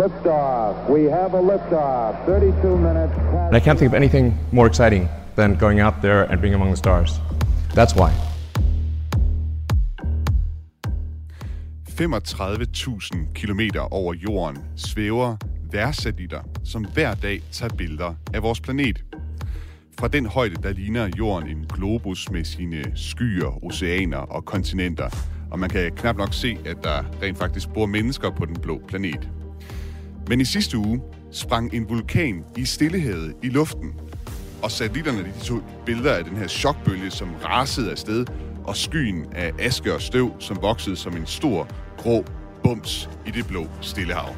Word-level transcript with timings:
Liftoff. 0.00 0.88
We 0.88 1.02
have 1.10 1.34
a 1.34 1.42
liftoff. 1.42 2.26
32 2.26 2.76
minutes. 2.78 3.12
And 3.48 3.56
I 3.56 3.60
can't 3.60 3.78
think 3.78 3.90
of 3.92 3.94
anything 3.94 4.34
more 4.52 4.66
exciting 4.66 5.08
than 5.36 5.56
going 5.56 5.80
out 5.80 5.94
there 6.00 6.22
and 6.30 6.40
being 6.40 6.54
among 6.54 6.70
the 6.70 6.76
stars. 6.76 7.20
That's 7.74 7.94
why. 7.94 8.10
35.000 11.84 13.32
kilometer 13.34 13.80
over 13.94 14.14
jorden 14.14 14.58
svæver 14.76 15.36
værsatellitter, 15.72 16.40
som 16.64 16.84
hver 16.84 17.14
dag 17.14 17.42
tager 17.52 17.74
billeder 17.74 18.14
af 18.34 18.42
vores 18.42 18.60
planet. 18.60 19.04
Fra 19.98 20.08
den 20.08 20.26
højde, 20.26 20.54
der 20.62 20.72
ligner 20.72 21.10
jorden 21.18 21.48
en 21.48 21.66
globus 21.68 22.30
med 22.30 22.44
sine 22.44 22.84
skyer, 22.94 23.64
oceaner 23.64 24.18
og 24.18 24.44
kontinenter. 24.44 25.08
Og 25.50 25.58
man 25.58 25.70
kan 25.70 25.92
knap 25.96 26.16
nok 26.16 26.34
se, 26.34 26.58
at 26.66 26.76
der 26.84 27.02
rent 27.22 27.38
faktisk 27.38 27.68
bor 27.74 27.86
mennesker 27.86 28.30
på 28.30 28.44
den 28.44 28.56
blå 28.56 28.80
planet. 28.88 29.28
Men 30.30 30.40
i 30.40 30.44
sidste 30.44 30.78
uge 30.78 31.00
sprang 31.32 31.74
en 31.74 31.88
vulkan 31.88 32.44
i 32.56 32.64
Stillehavet 32.64 33.34
i 33.42 33.48
luften. 33.48 33.94
Og 34.62 34.70
satellitterne 34.70 35.18
de 35.18 35.44
tog 35.44 35.62
billeder 35.86 36.14
af 36.14 36.24
den 36.24 36.36
her 36.36 36.48
chokbølge, 36.48 37.10
som 37.10 37.28
rasede 37.44 37.90
afsted, 37.90 38.26
og 38.64 38.76
skyen 38.76 39.26
af 39.32 39.52
aske 39.58 39.94
og 39.94 40.02
støv, 40.02 40.32
som 40.38 40.58
voksede 40.62 40.96
som 40.96 41.16
en 41.16 41.26
stor, 41.26 41.68
grå 41.98 42.24
bums 42.62 43.10
i 43.26 43.30
det 43.30 43.46
blå 43.46 43.66
Stillehav. 43.80 44.34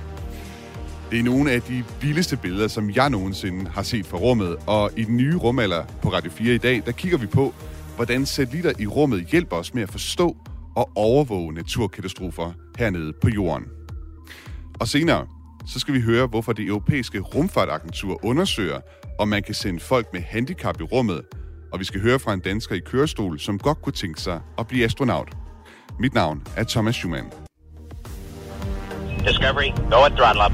Det 1.10 1.18
er 1.18 1.22
nogle 1.22 1.50
af 1.50 1.62
de 1.62 1.84
vildeste 2.00 2.36
billeder, 2.36 2.68
som 2.68 2.90
jeg 2.90 3.10
nogensinde 3.10 3.70
har 3.70 3.82
set 3.82 4.06
fra 4.06 4.18
rummet, 4.18 4.56
og 4.66 4.90
i 4.96 5.04
den 5.04 5.16
nye 5.16 5.36
rumalder 5.36 5.84
på 6.02 6.08
Radio 6.08 6.30
4 6.30 6.54
i 6.54 6.58
dag, 6.58 6.82
der 6.86 6.92
kigger 6.92 7.18
vi 7.18 7.26
på, 7.26 7.54
hvordan 7.96 8.26
satellitter 8.26 8.72
i 8.78 8.86
rummet 8.86 9.26
hjælper 9.26 9.56
os 9.56 9.74
med 9.74 9.82
at 9.82 9.90
forstå 9.90 10.36
og 10.76 10.90
overvåge 10.94 11.52
naturkatastrofer 11.52 12.52
hernede 12.78 13.12
på 13.12 13.28
jorden. 13.28 13.66
Og 14.80 14.88
senere, 14.88 15.26
så 15.66 15.80
skal 15.80 15.94
vi 15.94 16.00
høre, 16.00 16.26
hvorfor 16.26 16.52
det 16.52 16.66
europæiske 16.66 17.20
rumfartagentur 17.20 18.24
undersøger, 18.24 18.80
om 19.18 19.28
man 19.28 19.42
kan 19.42 19.54
sende 19.54 19.80
folk 19.80 20.06
med 20.12 20.20
handicap 20.20 20.80
i 20.80 20.82
rummet, 20.82 21.22
og 21.72 21.80
vi 21.80 21.84
skal 21.84 22.00
høre 22.00 22.18
fra 22.18 22.32
en 22.34 22.40
dansker 22.40 22.74
i 22.74 22.78
kørestol, 22.78 23.38
som 23.38 23.58
godt 23.58 23.82
kunne 23.82 23.92
tænke 23.92 24.20
sig 24.20 24.40
at 24.58 24.66
blive 24.66 24.84
astronaut. 24.84 25.28
Mit 25.98 26.14
navn 26.14 26.42
er 26.56 26.64
Thomas 26.64 26.94
Schumann. 26.94 27.32
Discovery, 29.28 29.70
go 29.90 29.98
at 30.08 30.12
throttle 30.18 30.42
up. 30.46 30.52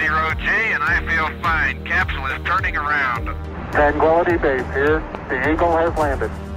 Zero 0.00 0.24
G, 0.44 0.48
and 0.74 0.82
I 0.94 0.96
feel 1.08 1.28
fine. 1.46 1.76
Capsule 1.92 2.28
is 2.36 2.42
turning 2.50 2.76
around. 2.76 3.24
Tranquility 3.72 4.36
Base 4.44 4.66
here. 4.78 4.98
The 5.30 5.36
Eagle 5.50 5.72
has 5.82 5.92
landed. 5.98 6.53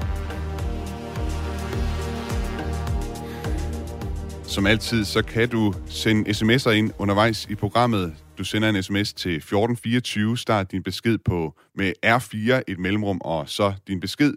Som 4.48 4.66
altid, 4.66 5.06
så 5.06 5.22
kan 5.22 5.50
du 5.50 5.74
sende 5.88 6.30
sms'er 6.30 6.70
ind 6.70 6.92
undervejs 6.98 7.48
i 7.50 7.56
programmet. 7.56 8.16
Du 8.38 8.44
sender 8.44 8.70
en 8.70 8.84
sms 8.84 9.14
til 9.14 9.36
1424, 9.36 10.38
start 10.38 10.72
din 10.72 10.84
besked 10.84 11.18
på 11.18 11.54
med 11.76 11.94
R4, 12.06 12.62
et 12.68 12.80
mellemrum, 12.80 13.22
og 13.22 13.50
så 13.50 13.74
din 13.88 14.00
besked. 14.00 14.34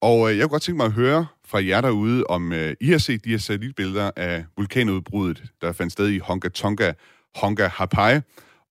Og 0.00 0.30
øh, 0.30 0.38
jeg 0.38 0.44
kunne 0.44 0.50
godt 0.50 0.62
tænke 0.62 0.76
mig 0.76 0.86
at 0.86 0.92
høre 0.92 1.26
fra 1.46 1.64
jer 1.64 1.80
derude, 1.80 2.24
om 2.24 2.52
øh, 2.52 2.74
I 2.80 2.90
har 2.90 2.98
set 2.98 3.24
de 3.24 3.30
her 3.30 3.38
satellitbilleder 3.38 4.10
af 4.16 4.44
vulkanudbruddet, 4.56 5.42
der 5.60 5.72
fandt 5.72 5.92
sted 5.92 6.08
i 6.08 6.18
Honga 6.18 6.48
Tonga, 6.48 6.92
Honga 7.36 7.66
Hapai, 7.66 8.20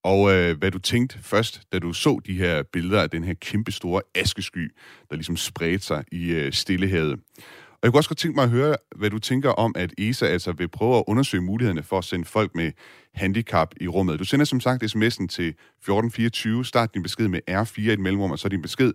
og 0.04 0.34
øh, 0.34 0.58
hvad 0.58 0.72
du 0.72 0.80
tænkte 0.80 1.20
først, 1.22 1.62
da 1.74 1.80
du 1.80 1.94
så 1.94 2.20
de 2.26 2.34
her 2.34 2.64
billeder 2.74 3.02
af 3.02 3.10
den 3.10 3.24
her 3.24 3.34
kæmpe 3.34 3.72
store 3.72 4.02
askesky, 4.16 4.72
der 5.10 5.16
ligesom 5.16 5.38
spredte 5.38 5.86
sig 5.86 6.04
i 6.12 6.32
øh, 6.32 6.54
Stillehavet. 6.54 7.20
Jeg 7.88 7.94
kunne 7.94 8.00
også 8.00 8.10
godt 8.10 8.18
tænke 8.18 8.36
mig 8.36 8.44
at 8.44 8.50
høre, 8.50 8.76
hvad 8.96 9.10
du 9.10 9.20
tænker 9.20 9.50
om, 9.50 9.74
at 9.76 9.94
ESA 9.98 10.26
altså 10.26 10.52
vil 10.52 10.68
prøve 10.68 10.98
at 10.98 11.04
undersøge 11.08 11.44
mulighederne 11.44 11.84
for 11.84 11.98
at 11.98 12.04
sende 12.04 12.26
folk 12.26 12.56
med 12.56 12.72
handicap 13.14 13.74
i 13.82 13.88
rummet. 13.88 14.20
Du 14.20 14.24
sender 14.24 14.46
som 14.46 14.60
sagt 14.60 14.84
sms'en 14.84 15.28
til 15.28 15.48
1424, 15.50 16.66
start 16.66 16.94
din 16.94 17.04
besked 17.04 17.28
med 17.28 17.40
R4 17.50 17.82
i 17.82 17.90
et 17.90 18.00
mellemrum, 18.00 18.32
og 18.32 18.40
så 18.40 18.50
din 18.50 18.62
besked. 18.62 18.94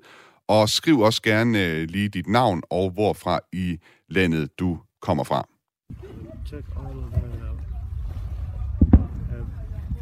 Og 0.48 0.68
skriv 0.68 1.00
også 1.00 1.22
gerne 1.22 1.66
øh, 1.66 1.88
lige 1.88 2.08
dit 2.08 2.26
navn 2.26 2.62
og 2.70 2.90
hvorfra 2.90 3.40
i 3.52 3.78
landet 4.08 4.58
du 4.58 4.78
kommer 5.02 5.24
fra. 5.24 5.48
check 6.46 6.64
all 6.76 7.04
of 7.04 7.10
that 7.12 7.24
out. 7.48 7.58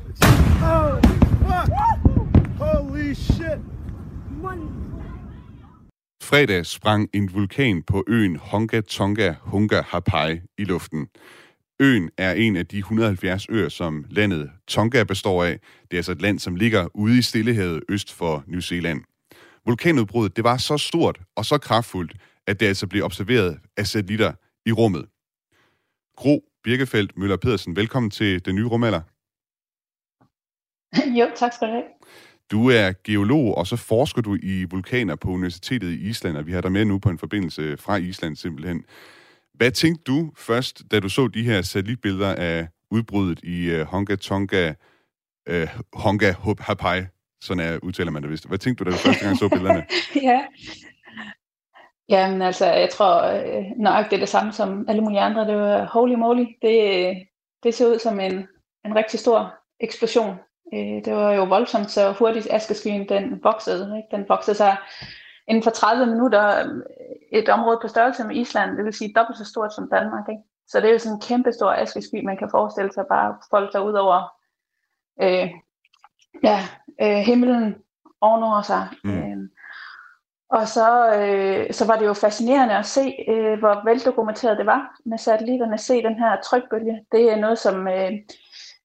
It's- 0.09 0.27
Holy 0.59 1.01
fuck! 1.47 2.59
Holy 2.59 3.15
shit! 3.15 3.61
Fredag 6.31 6.67
sprang 6.67 7.09
en 7.15 7.35
vulkan 7.35 7.83
på 7.83 8.05
øen 8.09 8.37
Honga 8.37 8.81
Tonga 8.81 9.35
Hunga 9.41 9.81
Hapai 9.81 10.41
i 10.59 10.65
luften. 10.65 11.09
Øen 11.81 12.11
er 12.19 12.33
en 12.33 12.57
af 12.57 12.67
de 12.67 12.79
170 12.79 13.47
øer, 13.49 13.69
som 13.69 14.05
landet 14.11 14.51
Tonga 14.69 15.05
består 15.05 15.45
af. 15.45 15.61
Det 15.83 15.93
er 15.93 15.97
altså 15.97 16.13
et 16.13 16.23
land, 16.23 16.39
som 16.39 16.57
ligger 16.57 16.89
ude 16.95 17.19
i 17.19 17.23
Stillehavet 17.23 17.83
øst 17.89 18.13
for 18.13 18.45
New 18.47 18.61
Zealand. 18.61 19.01
Vulkanudbruddet 19.67 20.37
det 20.37 20.45
var 20.45 20.57
så 20.57 20.79
stort 20.79 21.21
og 21.37 21.45
så 21.45 21.59
kraftfuldt, 21.59 22.13
at 22.47 22.61
det 22.61 22.67
altså 22.67 22.87
blev 22.87 23.05
observeret 23.05 23.59
af 23.77 23.87
satellitter 23.87 24.33
i 24.67 24.73
rummet. 24.73 25.07
Gro 26.17 26.45
Birkefeldt 26.65 27.19
Møller 27.19 27.37
Pedersen, 27.37 27.77
velkommen 27.77 28.11
til 28.11 28.45
den 28.45 28.55
nye 28.55 28.67
rumalder. 28.67 29.01
Jo, 31.19 31.31
tak 31.37 31.53
skal 31.53 31.69
du 31.69 31.73
have. 31.73 31.85
Du 32.51 32.71
er 32.71 32.93
geolog, 33.05 33.59
og 33.59 33.67
så 33.67 33.77
forsker 33.77 34.23
du 34.23 34.37
i 34.43 34.65
vulkaner 34.71 35.17
på 35.17 35.29
Universitetet 35.29 35.89
i 35.89 36.09
Island, 36.09 36.37
og 36.37 36.47
vi 36.47 36.53
har 36.53 36.61
dig 36.61 36.73
med 36.73 36.85
nu 36.85 36.99
på 36.99 37.09
en 37.09 37.19
forbindelse 37.19 37.77
fra 37.77 37.97
Island 37.97 38.37
simpelthen. 38.37 38.85
Hvad 39.55 39.71
tænkte 39.71 40.13
du 40.13 40.33
først, 40.37 40.83
da 40.91 41.01
du 41.01 41.09
så 41.09 41.29
de 41.29 41.43
her 41.43 41.63
satellitbilleder 41.63 42.35
af 42.35 42.69
udbruddet 42.91 43.41
i 43.43 43.81
uh, 43.81 43.81
Honga 43.81 44.17
Tonga, 44.17 44.75
uh, 45.51 45.69
Honga 45.93 46.35
Hapai, 46.61 47.03
sådan 47.43 47.63
er, 47.63 47.79
udtaler 47.83 48.11
man 48.11 48.23
det 48.23 48.31
vist. 48.31 48.49
Hvad 48.49 48.59
tænkte 48.59 48.85
du, 48.85 48.91
da 48.91 48.97
du 48.97 49.01
første 49.07 49.25
gang 49.25 49.39
så 49.39 49.49
billederne? 49.49 49.87
ja. 50.31 50.45
Jamen 52.09 52.43
altså, 52.43 52.67
jeg 52.67 52.91
tror 52.91 53.23
øh, 53.23 53.65
nøjagtigt 53.77 54.11
det 54.11 54.17
er 54.17 54.21
det 54.21 54.29
samme 54.29 54.53
som 54.53 54.85
alle 54.89 55.03
mulige 55.03 55.21
andre. 55.21 55.47
Det 55.47 55.57
var 55.57 55.85
holy 55.85 56.15
moly. 56.15 56.45
Det, 56.63 57.15
det 57.63 57.75
ser 57.75 57.87
ud 57.87 57.99
som 57.99 58.21
en, 58.21 58.33
en 58.85 58.95
rigtig 58.95 59.21
stor 59.21 59.55
eksplosion. 59.81 60.37
Øh, 60.75 61.05
det 61.05 61.15
var 61.15 61.33
jo 61.33 61.45
voldsomt, 61.45 61.91
så 61.91 62.13
hurtigt 62.13 62.49
askeskyen 62.51 63.09
den 63.09 63.41
voksede. 63.43 63.97
Ikke? 63.97 64.17
Den 64.17 64.29
voksede 64.29 64.57
sig 64.57 64.77
inden 65.49 65.63
for 65.63 65.71
30 65.71 66.07
minutter 66.07 66.59
øh, 66.59 66.83
et 67.33 67.49
område 67.49 67.79
på 67.83 67.89
størrelse 67.89 68.25
med 68.25 68.37
Island, 68.37 68.77
det 68.77 68.85
vil 68.85 68.93
sige 68.93 69.13
dobbelt 69.17 69.39
så 69.39 69.45
stort 69.45 69.75
som 69.75 69.91
Danmark. 69.91 70.29
Ikke? 70.29 70.43
Så 70.69 70.81
det 70.81 70.89
er 70.89 70.93
jo 70.93 70.99
sådan 70.99 71.17
en 71.17 71.21
kæmpe 71.21 71.53
stor 71.53 71.71
askesky, 71.73 72.25
man 72.25 72.37
kan 72.37 72.51
forestille 72.51 72.93
sig 72.93 73.05
bare 73.09 73.37
folde 73.51 73.73
sig 73.73 73.85
ud 73.85 73.93
over 73.93 74.33
øh, 75.23 75.51
ja, 76.43 76.59
øh, 77.03 77.23
himlen 77.27 77.75
ovenover 78.21 78.63
sig. 78.63 78.89
Mm. 79.05 79.19
Øh, 79.19 79.49
og 80.51 80.69
så, 80.69 81.15
øh, 81.15 81.73
så 81.73 81.87
var 81.87 81.97
det 81.97 82.07
jo 82.07 82.13
fascinerende 82.13 82.75
at 82.75 82.87
se, 82.87 83.15
øh, 83.29 83.59
hvor 83.59 83.85
veldokumenteret 83.85 84.59
det 84.59 84.67
var 84.67 84.97
med 85.05 85.19
satellitterne. 85.19 85.79
Se 85.79 86.03
den 86.03 86.19
her 86.19 86.41
trykbølge. 86.41 87.05
Det 87.13 87.33
er 87.33 87.37
noget, 87.37 87.59
som 87.59 87.89
øh, 87.89 88.13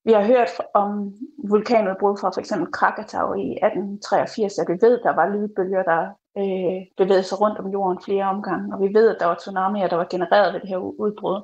vi 0.05 0.11
har 0.11 0.23
hørt 0.25 0.49
om 0.73 1.13
vulkanudbrud 1.49 2.17
fra 2.21 2.29
for 2.29 2.39
eksempel 2.39 2.71
Krakatau 2.71 3.33
i 3.33 3.47
1883, 3.51 4.59
at 4.59 4.67
vi 4.69 4.77
ved, 4.81 4.99
der 5.03 5.15
var 5.15 5.29
lydbølger, 5.29 5.83
der 5.83 6.01
øh, 6.37 6.79
bevægede 6.97 7.23
sig 7.23 7.41
rundt 7.41 7.59
om 7.59 7.67
jorden 7.67 7.99
flere 8.05 8.25
omgange. 8.25 8.75
Og 8.75 8.81
vi 8.81 8.93
ved, 8.93 9.09
at 9.09 9.19
der 9.19 9.25
var 9.25 9.35
tsunamier, 9.35 9.87
der 9.87 9.95
var 9.95 10.07
genereret 10.09 10.53
ved 10.53 10.61
det 10.61 10.69
her 10.69 10.77
udbrud. 10.77 11.41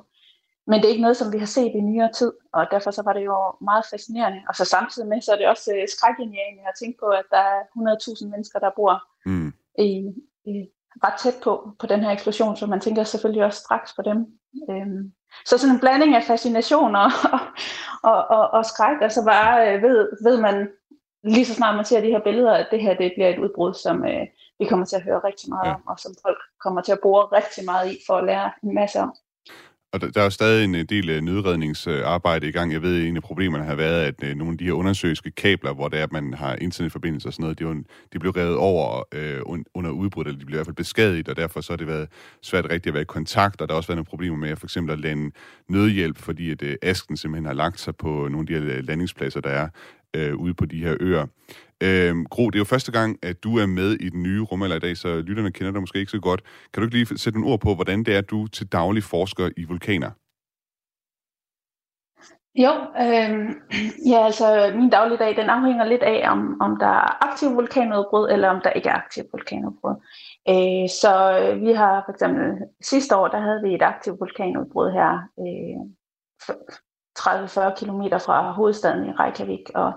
Men 0.66 0.76
det 0.80 0.84
er 0.84 0.88
ikke 0.94 1.02
noget, 1.02 1.16
som 1.16 1.32
vi 1.32 1.38
har 1.38 1.46
set 1.46 1.72
i 1.74 1.80
nyere 1.80 2.12
tid, 2.12 2.32
og 2.52 2.66
derfor 2.70 2.90
så 2.90 3.02
var 3.02 3.12
det 3.12 3.24
jo 3.24 3.36
meget 3.60 3.84
fascinerende. 3.90 4.40
Og 4.48 4.54
så 4.54 4.64
samtidig 4.64 5.08
med, 5.08 5.20
så 5.20 5.32
er 5.32 5.36
det 5.36 5.48
også 5.48 5.70
øh, 5.76 5.88
skrækindjagende 5.88 6.62
at 6.68 6.74
tænke 6.80 6.98
på, 6.98 7.06
at 7.06 7.24
der 7.30 7.42
er 7.54 7.60
100.000 8.24 8.30
mennesker, 8.30 8.58
der 8.58 8.70
bor 8.76 9.02
Mm. 9.26 9.52
i, 9.78 10.14
i 10.44 10.54
ret 11.04 11.20
tæt 11.20 11.34
på, 11.44 11.70
på 11.78 11.86
den 11.86 12.00
her 12.00 12.10
eksplosion, 12.10 12.56
så 12.56 12.66
man 12.66 12.80
tænker 12.80 13.04
selvfølgelig 13.04 13.44
også 13.44 13.60
straks 13.60 13.94
på 13.96 14.02
dem. 14.02 14.18
Øhm, 14.70 15.12
så 15.44 15.58
sådan 15.58 15.74
en 15.74 15.80
blanding 15.80 16.14
af 16.16 16.22
fascination 16.22 16.96
og, 17.04 17.10
og, 18.02 18.26
og, 18.30 18.50
og 18.50 18.66
skræk, 18.66 18.96
og 19.02 19.12
så 19.12 19.24
bare 19.24 19.74
øh, 19.74 19.82
ved, 19.82 20.08
ved 20.24 20.40
man 20.40 20.68
lige 21.24 21.46
så 21.46 21.54
snart 21.54 21.76
man 21.76 21.84
ser 21.84 22.00
de 22.00 22.06
her 22.10 22.20
billeder, 22.20 22.52
at 22.54 22.68
det 22.70 22.80
her 22.80 22.94
det 22.94 23.12
bliver 23.16 23.28
et 23.28 23.38
udbrud, 23.38 23.74
som 23.74 24.04
øh, 24.04 24.26
vi 24.58 24.64
kommer 24.64 24.86
til 24.86 24.96
at 24.96 25.02
høre 25.02 25.20
rigtig 25.24 25.48
meget 25.48 25.66
Ja. 25.68 25.74
om, 25.74 25.82
og 25.86 25.98
som 25.98 26.12
folk 26.26 26.38
kommer 26.60 26.80
til 26.82 26.92
at 26.92 27.00
bore 27.02 27.24
rigtig 27.38 27.64
meget 27.64 27.92
i 27.92 27.98
for 28.06 28.14
at 28.14 28.24
lære 28.24 28.50
en 28.62 28.74
masse 28.74 29.00
om. 29.00 29.14
Og 29.92 30.00
der, 30.00 30.10
der 30.10 30.20
er 30.20 30.24
jo 30.24 30.30
stadig 30.30 30.64
en 30.64 30.74
øh, 30.74 30.84
del 30.88 31.10
øh, 31.10 31.20
nødredningsarbejde 31.20 32.48
i 32.48 32.52
gang. 32.52 32.72
Jeg 32.72 32.82
ved, 32.82 33.00
at 33.00 33.08
en 33.08 33.16
af 33.16 33.22
problemerne 33.22 33.64
har 33.64 33.74
været, 33.74 34.04
at 34.04 34.14
øh, 34.24 34.36
nogle 34.36 34.52
af 34.52 34.58
de 34.58 34.64
her 34.64 34.72
undersøgelske 34.72 35.30
kabler, 35.30 35.72
hvor 35.72 35.88
det 35.88 35.98
er, 35.98 36.02
at 36.02 36.12
man 36.12 36.34
har 36.34 36.54
internetforbindelse 36.54 37.28
og 37.28 37.32
sådan 37.32 37.42
noget, 37.42 37.58
de, 37.58 37.64
jo, 37.64 37.74
de 38.12 38.18
blev 38.18 38.32
revet 38.32 38.56
over 38.56 39.02
øh, 39.12 39.40
under 39.74 39.90
udbrud, 39.90 40.24
eller 40.24 40.38
de 40.38 40.44
blev 40.44 40.54
i 40.54 40.58
hvert 40.58 40.66
fald 40.66 40.76
beskadiget, 40.76 41.28
og 41.28 41.36
derfor 41.36 41.60
så 41.60 41.72
har 41.72 41.76
det 41.76 41.86
været 41.86 42.08
svært 42.42 42.64
rigtig 42.70 42.90
at 42.90 42.94
være 42.94 43.02
i 43.02 43.04
kontakt, 43.04 43.60
og 43.60 43.68
der 43.68 43.74
har 43.74 43.76
også 43.76 43.88
været 43.88 43.96
nogle 43.96 44.06
problemer 44.06 44.36
med 44.36 44.56
for 44.56 44.66
eksempel 44.66 44.92
at 44.92 45.00
lande 45.00 45.30
nødhjælp, 45.68 46.18
fordi 46.18 46.50
at 46.50 46.62
øh, 46.62 46.76
asken 46.82 47.16
simpelthen 47.16 47.46
har 47.46 47.54
lagt 47.54 47.80
sig 47.80 47.96
på 47.96 48.08
nogle 48.08 48.38
af 48.40 48.46
de 48.46 48.54
her 48.54 48.82
landingspladser, 48.82 49.40
der 49.40 49.50
er 49.50 49.68
øh, 50.16 50.36
ude 50.36 50.54
på 50.54 50.66
de 50.66 50.84
her 50.84 50.96
øer. 51.00 51.26
Øh, 51.82 52.14
Gro, 52.30 52.50
det 52.50 52.54
er 52.54 52.60
jo 52.60 52.64
første 52.64 52.92
gang, 52.92 53.18
at 53.22 53.44
du 53.44 53.58
er 53.58 53.66
med 53.66 53.92
i 53.92 54.08
den 54.08 54.22
nye 54.22 54.42
rumalder 54.42 54.76
i 54.76 54.78
dag, 54.78 54.96
så 54.96 55.20
lytterne 55.20 55.52
kender 55.52 55.72
dig 55.72 55.80
måske 55.80 55.98
ikke 55.98 56.10
så 56.10 56.20
godt. 56.20 56.42
Kan 56.72 56.80
du 56.80 56.86
ikke 56.86 56.96
lige 56.96 57.18
sætte 57.18 57.38
nogle 57.38 57.52
ord 57.52 57.60
på, 57.60 57.74
hvordan 57.74 58.04
det 58.04 58.16
er, 58.16 58.20
du 58.20 58.46
til 58.46 58.66
daglig 58.66 59.02
forsker 59.02 59.50
i 59.56 59.64
vulkaner? 59.64 60.10
Jo, 62.54 62.72
øh, 63.04 63.30
ja, 64.06 64.24
altså 64.24 64.72
min 64.76 64.90
dagligdag, 64.90 65.36
den 65.36 65.50
afhænger 65.50 65.84
lidt 65.84 66.02
af, 66.02 66.30
om, 66.30 66.60
om 66.60 66.76
der 66.76 66.86
er 66.86 67.24
aktiv 67.28 67.54
vulkanudbrud, 67.54 68.28
eller 68.30 68.48
om 68.48 68.60
der 68.64 68.70
ikke 68.70 68.88
er 68.88 68.94
aktiv 68.94 69.24
vulkanudbrud. 69.32 69.94
Øh, 70.48 70.88
så 71.00 71.12
vi 71.64 71.72
har 71.72 72.02
for 72.06 72.12
eksempel 72.12 72.44
sidste 72.80 73.16
år, 73.16 73.28
der 73.28 73.40
havde 73.40 73.62
vi 73.62 73.74
et 73.74 73.82
aktivt 73.82 74.20
vulkanudbrud 74.20 74.90
her, 74.90 75.12
øh, 75.42 75.80
30-40 77.18 77.84
km 77.84 78.02
fra 78.26 78.52
hovedstaden 78.52 79.08
i 79.08 79.12
Reykjavik, 79.12 79.70
og 79.74 79.92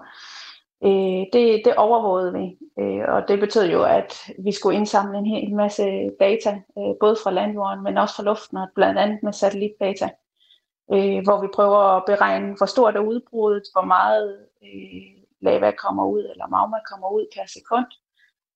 øh, 0.83 1.25
det, 1.33 1.61
det 1.65 1.75
overvågede 1.77 2.33
vi, 2.33 2.57
øh, 2.79 3.03
og 3.07 3.27
det 3.27 3.39
betød 3.39 3.69
jo, 3.69 3.83
at 3.83 4.13
vi 4.43 4.51
skulle 4.51 4.77
indsamle 4.77 5.17
en 5.17 5.25
hel 5.25 5.55
masse 5.55 5.83
data, 6.19 6.61
øh, 6.77 6.93
både 6.99 7.15
fra 7.23 7.31
landjorden, 7.31 7.83
men 7.83 7.97
også 7.97 8.15
fra 8.15 8.23
luften, 8.23 8.57
og 8.57 8.67
blandt 8.75 8.99
andet 8.99 9.23
med 9.23 9.33
satellitdata 9.33 10.09
øh, 10.93 11.23
hvor 11.23 11.41
vi 11.41 11.47
prøver 11.55 11.79
at 11.97 12.03
beregne, 12.07 12.55
hvor 12.57 12.65
stort 12.65 12.95
er 12.95 12.99
udbruddet, 12.99 13.63
hvor 13.73 13.85
meget 13.85 14.39
øh, 14.63 15.23
lava 15.41 15.71
kommer 15.71 16.05
ud, 16.05 16.23
eller 16.31 16.47
magma 16.47 16.77
kommer 16.91 17.09
ud 17.09 17.25
per 17.35 17.45
sekund, 17.47 17.85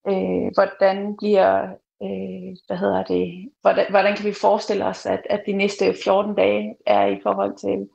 øh, 0.08 0.50
hvordan 0.54 1.16
bliver, 1.16 1.62
øh, 2.02 2.50
hvad 2.66 2.76
hedder 2.76 3.02
det, 3.04 3.52
hvordan, 3.60 3.86
hvordan 3.90 4.16
kan 4.16 4.24
vi 4.24 4.32
forestille 4.32 4.84
os, 4.84 5.06
at, 5.06 5.22
at 5.30 5.42
de 5.46 5.52
næste 5.52 5.84
14 6.04 6.34
dage 6.34 6.76
er 6.86 7.06
i 7.06 7.20
forhold 7.22 7.56
til, 7.56 7.88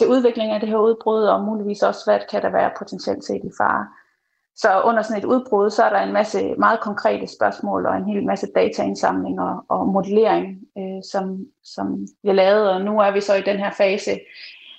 til 0.00 0.08
udvikling 0.08 0.52
af 0.52 0.60
det 0.60 0.68
her 0.68 0.76
udbrud, 0.76 1.22
og 1.22 1.44
muligvis 1.44 1.82
også, 1.82 2.00
hvad 2.06 2.20
kan 2.30 2.42
der 2.42 2.50
være 2.50 2.70
potentielt 2.78 3.24
set 3.24 3.44
i 3.44 3.52
fare. 3.58 3.86
Så 4.56 4.80
under 4.84 5.02
sådan 5.02 5.18
et 5.18 5.24
udbrud, 5.24 5.70
så 5.70 5.82
er 5.82 5.90
der 5.90 6.00
en 6.00 6.12
masse 6.12 6.54
meget 6.58 6.80
konkrete 6.80 7.26
spørgsmål 7.26 7.86
og 7.86 7.96
en 7.96 8.04
hel 8.04 8.26
masse 8.26 8.46
dataindsamling 8.54 9.40
og, 9.40 9.64
og 9.68 9.88
modellering, 9.88 10.60
øh, 10.78 11.02
som, 11.12 11.46
som 11.64 12.06
bliver 12.22 12.34
lavet. 12.34 12.70
Og 12.70 12.80
nu 12.80 13.00
er 13.00 13.10
vi 13.10 13.20
så 13.20 13.34
i 13.34 13.42
den 13.42 13.58
her 13.58 13.70
fase 13.70 14.20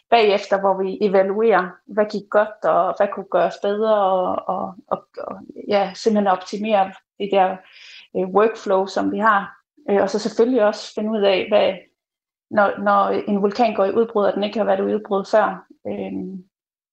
bagefter, 0.09 0.59
hvor 0.59 0.83
vi 0.83 0.97
evaluerer, 1.01 1.69
hvad 1.85 2.05
gik 2.05 2.29
godt 2.29 2.65
og 2.65 2.93
hvad 2.97 3.07
kunne 3.13 3.31
gøres 3.31 3.55
bedre, 3.61 3.95
og, 3.95 4.43
og, 4.47 4.75
og, 4.87 5.07
og 5.17 5.35
ja, 5.67 5.91
simpelthen 5.95 6.27
optimere 6.27 6.91
det 7.19 7.29
der 7.31 7.57
øh, 8.17 8.27
workflow, 8.27 8.85
som 8.85 9.11
vi 9.11 9.17
har. 9.17 9.57
Øh, 9.89 10.01
og 10.01 10.09
så 10.09 10.19
selvfølgelig 10.19 10.63
også 10.63 10.93
finde 10.93 11.11
ud 11.11 11.21
af, 11.21 11.45
hvad, 11.49 11.73
når, 12.51 12.79
når 12.79 13.09
en 13.09 13.41
vulkan 13.41 13.75
går 13.75 13.85
i 13.85 13.93
udbrud, 13.93 14.25
og 14.25 14.33
den 14.33 14.43
ikke 14.43 14.57
har 14.57 14.65
været 14.65 14.79
i 14.79 14.95
udbrud 14.95 15.25
før, 15.31 15.65
øh, 15.87 16.13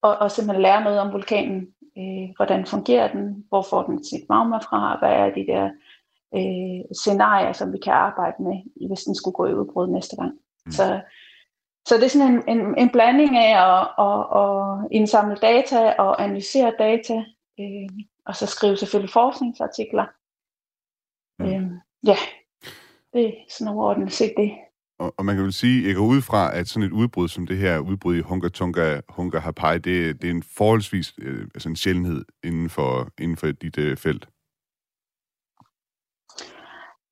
og, 0.03 0.17
og 0.17 0.31
simpelthen 0.31 0.63
lære 0.63 0.85
noget 0.85 1.01
om 1.01 1.13
vulkanen, 1.13 1.75
øh, 1.99 2.37
hvordan 2.37 2.67
fungerer 2.67 3.13
den, 3.13 3.45
hvor 3.49 3.63
får 3.63 3.83
den 3.83 4.05
sit 4.05 4.29
magma 4.29 4.57
fra, 4.57 4.99
hvad 4.99 5.13
er 5.13 5.31
de 5.31 5.47
der 5.47 5.71
øh, 6.35 6.85
scenarier, 6.93 7.53
som 7.53 7.73
vi 7.73 7.79
kan 7.79 7.93
arbejde 7.93 8.43
med, 8.43 8.87
hvis 8.89 9.05
den 9.05 9.15
skulle 9.15 9.35
gå 9.35 9.47
i 9.47 9.55
udbrud 9.55 9.89
næste 9.89 10.17
gang. 10.17 10.33
Mm. 10.67 10.73
Så, 10.73 11.01
så 11.89 11.95
det 11.95 12.05
er 12.05 12.09
sådan 12.09 12.33
en, 12.33 12.59
en, 12.59 12.79
en 12.79 12.91
blanding 12.91 13.37
af 13.37 13.53
at, 13.69 13.89
at, 13.99 14.21
at 14.41 14.89
indsamle 14.91 15.37
data 15.37 15.95
og 15.99 16.23
analysere 16.23 16.73
data, 16.79 17.25
øh, 17.61 17.89
og 18.27 18.37
så 18.37 18.47
skrive 18.47 18.77
selvfølgelig 18.77 19.13
forskningsartikler. 19.13 20.07
Mm. 21.39 21.47
Øh, 21.47 21.71
ja, 22.07 22.17
det 23.13 23.29
er 23.29 23.33
sådan 23.49 23.75
overordnet 23.75 24.13
set 24.13 24.35
det 24.37 24.51
og, 24.99 25.15
og 25.19 25.25
man 25.25 25.35
kan 25.35 25.45
vel 25.45 25.53
sige, 25.53 25.87
jeg 25.89 25.95
går 25.95 26.05
ud 26.05 26.23
fra, 26.23 26.57
at 26.57 26.69
sådan 26.69 26.87
et 26.87 26.93
udbrud 26.93 27.29
som 27.29 27.47
det 27.47 27.57
her 27.57 27.79
udbrud 27.79 28.17
i 28.17 28.21
Hunga 28.21 28.49
Tunga 28.49 29.01
Hunga 29.09 29.39
Hapai, 29.39 29.79
det, 29.79 30.23
det 30.23 30.25
er 30.25 30.35
en 30.35 30.43
forholdsvis 30.57 31.15
øh, 31.19 31.43
altså 31.55 31.69
en 31.69 31.77
sjældenhed 31.77 32.25
inden 32.45 32.71
for, 32.71 33.09
inden 33.19 33.37
for 33.37 33.47
dit 33.51 33.79
øh, 33.79 33.97
felt. 33.97 34.29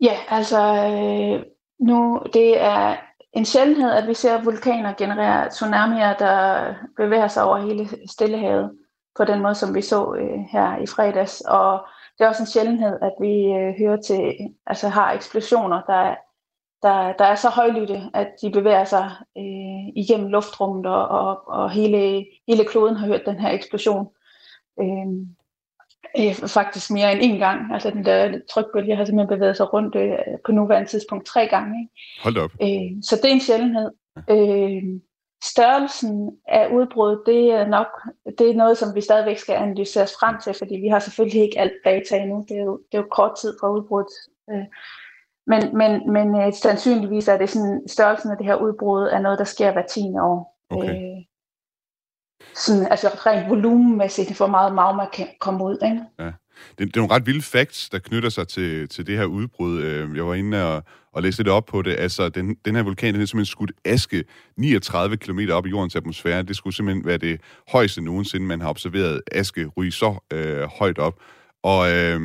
Ja, 0.01 0.17
altså 0.29 0.61
øh, 0.61 1.45
nu 1.81 2.23
det 2.33 2.61
er 2.61 2.97
en 3.33 3.45
sjældenhed, 3.45 3.91
at 3.91 4.09
vi 4.09 4.15
ser 4.15 4.45
vulkaner 4.45 4.95
generere 4.99 5.49
tsunamier, 5.51 6.17
der 6.17 6.75
bevæger 6.97 7.29
sig 7.29 7.45
over 7.45 7.59
hele 7.59 7.89
Stillehavet 8.11 8.71
på 9.17 9.25
den 9.25 9.43
måde, 9.43 9.55
som 9.55 9.75
vi 9.75 9.83
så 9.83 10.15
øh, 10.15 10.39
her 10.53 10.79
i 10.79 10.87
fredags. 10.87 11.41
Og 11.41 11.87
det 12.19 12.25
er 12.25 12.29
også 12.29 12.43
en 12.43 12.47
sjældenhed, 12.47 12.99
at 13.03 13.13
vi 13.21 13.35
øh, 13.59 13.75
hører 13.79 14.01
til, 14.03 14.35
altså 14.67 14.89
har 14.89 15.13
eksplosioner, 15.13 15.83
der 15.83 16.15
der, 16.83 17.13
der 17.13 17.25
er 17.25 17.35
så 17.35 17.49
højlytte, 17.49 18.03
at 18.15 18.29
de 18.43 18.51
bevæger 18.51 18.85
sig 18.85 19.11
øh, 19.39 19.89
igennem 19.97 20.29
luftrummet, 20.29 20.87
og, 20.87 21.09
og, 21.09 21.49
og 21.49 21.71
hele, 21.71 22.27
hele 22.49 22.65
kloden 22.65 22.97
har 22.97 23.07
hørt 23.07 23.27
den 23.27 23.41
her 23.41 23.51
eksplosion. 23.51 24.09
Øh, 24.81 25.07
øh, 26.19 26.35
faktisk 26.35 26.91
mere 26.91 27.13
end 27.13 27.21
en 27.23 27.39
gang. 27.39 27.73
Altså 27.73 27.91
den 27.91 28.05
der 28.05 28.41
trykbølge 28.51 28.97
har 28.97 29.05
simpelthen 29.05 29.39
bevæget 29.39 29.57
sig 29.57 29.73
rundt 29.73 29.97
øh, 29.97 30.19
på 30.47 30.53
nuværende 30.53 30.89
tidspunkt 30.89 31.27
tre 31.27 31.47
gange. 31.47 31.81
Ikke? 31.81 32.23
Hold 32.23 32.37
op. 32.37 32.51
Øh, 32.63 33.03
så 33.03 33.17
det 33.17 33.25
er 33.25 33.35
en 33.35 33.41
sjældenhed. 33.41 33.91
Øh, 34.31 34.83
størrelsen 35.45 36.39
af 36.49 36.69
udbrud, 36.69 37.23
det 37.27 37.53
er 37.53 37.67
nok 37.67 37.87
det 38.39 38.51
er 38.51 38.55
noget, 38.55 38.79
som 38.79 38.95
vi 38.95 39.01
stadigvæk 39.01 39.39
skal 39.39 39.55
analysere 39.55 40.07
frem 40.07 40.37
til, 40.45 40.55
fordi 40.59 40.77
vi 40.77 40.89
har 40.89 40.99
selvfølgelig 40.99 41.43
ikke 41.43 41.61
alt 41.61 41.73
data 41.85 42.17
endnu. 42.17 42.45
Det 42.49 42.57
er 42.57 42.65
jo, 42.65 42.81
det 42.93 42.99
er 42.99 43.03
jo 43.03 43.09
kort 43.11 43.39
tid 43.41 43.57
fra 43.61 43.71
udbruddet. 43.71 44.15
Øh, 44.51 44.65
men, 45.47 45.77
men, 45.77 46.13
men 46.13 46.41
øh, 46.41 46.53
sandsynligvis 46.53 47.29
er 47.29 47.39
det 47.39 47.51
sådan, 47.51 47.83
størrelsen 47.87 48.31
af 48.31 48.37
det 48.37 48.47
her 48.47 48.55
udbrud 48.55 49.03
er 49.03 49.21
noget, 49.21 49.39
der 49.39 49.45
sker 49.45 49.73
hver 49.73 49.87
10 49.87 50.01
år. 50.01 50.57
Okay. 50.71 50.91
Øh, 50.91 51.25
sådan, 52.55 52.87
altså 52.91 53.09
rent 53.09 53.51
volumenmæssigt, 53.51 54.37
hvor 54.37 54.47
meget 54.47 54.75
magma 54.75 55.07
kan 55.13 55.29
komme 55.41 55.65
ud. 55.65 55.79
Ikke? 55.85 56.03
Ja. 56.19 56.33
Det, 56.79 56.79
det 56.79 56.97
er 56.97 57.01
nogle 57.01 57.15
ret 57.15 57.27
vilde 57.27 57.43
facts, 57.43 57.89
der 57.89 57.99
knytter 57.99 58.29
sig 58.29 58.49
til, 58.49 58.89
til 58.89 59.07
det 59.07 59.19
her 59.19 59.25
udbrud. 59.25 59.81
Øh, 59.81 60.17
jeg 60.17 60.27
var 60.27 60.35
inde 60.35 60.75
og, 60.75 60.83
og 61.13 61.23
læste 61.23 61.43
lidt 61.43 61.49
op 61.49 61.67
på 61.67 61.83
det. 61.83 61.97
Altså, 61.99 62.29
den, 62.29 62.55
den 62.65 62.77
her 62.77 62.83
vulkan, 62.83 63.15
den 63.15 63.23
er 63.23 63.27
simpelthen 63.27 63.53
skudt 63.53 63.73
aske 63.85 64.25
39 64.57 65.17
km 65.17 65.41
op 65.53 65.67
i 65.67 65.71
jordens 65.71 65.97
atmosfære. 65.97 66.43
Det 66.43 66.57
skulle 66.57 66.75
simpelthen 66.75 67.07
være 67.07 67.19
det 67.19 67.41
højeste 67.69 68.01
nogensinde, 68.01 68.47
man 68.47 68.61
har 68.61 68.69
observeret 68.69 69.21
aske 69.33 69.67
ryge 69.77 69.93
så 69.93 70.19
øh, 70.33 70.63
højt 70.63 70.99
op. 70.99 71.21
Og 71.63 71.93
øh, 71.93 72.21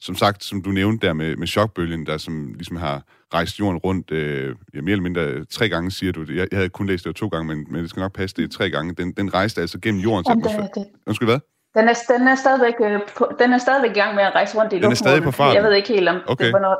som 0.00 0.14
sagt, 0.14 0.44
som 0.44 0.62
du 0.62 0.70
nævnte 0.70 1.06
der 1.06 1.12
med, 1.12 1.36
med 1.36 1.46
chokbølgen, 1.46 2.06
der 2.06 2.18
som 2.18 2.54
ligesom 2.54 2.76
har 2.76 3.02
rejst 3.34 3.60
jorden 3.60 3.78
rundt, 3.78 4.10
øh, 4.10 4.54
ja, 4.74 4.80
mere 4.80 4.92
eller 4.92 5.02
mindre 5.02 5.44
tre 5.44 5.68
gange, 5.68 5.90
siger 5.90 6.12
du. 6.12 6.24
Jeg, 6.28 6.36
jeg 6.50 6.58
havde 6.58 6.68
kun 6.68 6.86
læst 6.86 7.04
det 7.04 7.16
to 7.16 7.28
gange, 7.28 7.46
men, 7.54 7.66
men 7.70 7.82
det 7.82 7.90
skal 7.90 8.00
nok 8.00 8.12
passe, 8.12 8.36
det 8.36 8.44
er 8.44 8.48
tre 8.48 8.70
gange. 8.70 8.94
Den, 8.94 9.12
den 9.12 9.34
rejste 9.34 9.60
altså 9.60 9.78
gennem 9.80 10.00
jordens 10.00 10.28
Om 10.28 10.38
atmosfære. 10.38 10.62
Det, 10.62 10.74
det. 10.74 10.86
Undskyld, 11.06 11.28
hvad? 11.28 11.40
Den 11.74 11.88
er, 11.88 11.94
den, 12.18 12.28
er 12.28 12.34
stadigvæk, 12.34 12.74
øh, 12.80 13.00
på, 13.16 13.32
den 13.38 13.52
er 13.52 13.58
stadigvæk 13.58 13.90
i 13.90 13.98
gang 14.00 14.14
med 14.14 14.24
at 14.24 14.34
rejse 14.34 14.58
rundt 14.58 14.72
i 14.72 14.76
Den 14.76 14.90
er 14.90 14.94
stadig 14.94 15.22
på 15.22 15.30
farten? 15.30 15.56
Jeg 15.56 15.64
ved 15.64 15.72
ikke 15.72 15.88
helt, 15.88 16.08
om 16.08 16.20
okay. 16.26 16.44
det, 16.44 16.52
hvornår, 16.52 16.76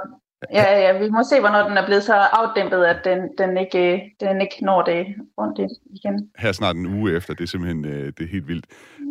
Ja, 0.53 0.79
ja, 0.79 0.99
vi 0.99 1.11
må 1.11 1.23
se, 1.31 1.41
hvornår 1.41 1.69
den 1.69 1.77
er 1.77 1.87
blevet 1.87 2.03
så 2.03 2.15
afdæmpet, 2.15 2.85
at 2.85 3.01
den, 3.05 3.19
den, 3.39 3.59
ikke, 3.59 4.15
den 4.21 4.41
ikke 4.41 4.65
når 4.65 4.83
det 4.83 5.07
rundt 5.39 5.73
igen. 5.87 6.31
Her 6.39 6.53
snart 6.53 6.77
en 6.77 6.87
uge 6.87 7.17
efter, 7.17 7.35
det 7.35 7.45
er 7.45 7.49
simpelthen 7.49 7.85
øh, 7.85 8.07
det 8.07 8.21
er 8.21 8.29
helt 8.29 8.49
vildt. 8.49 8.67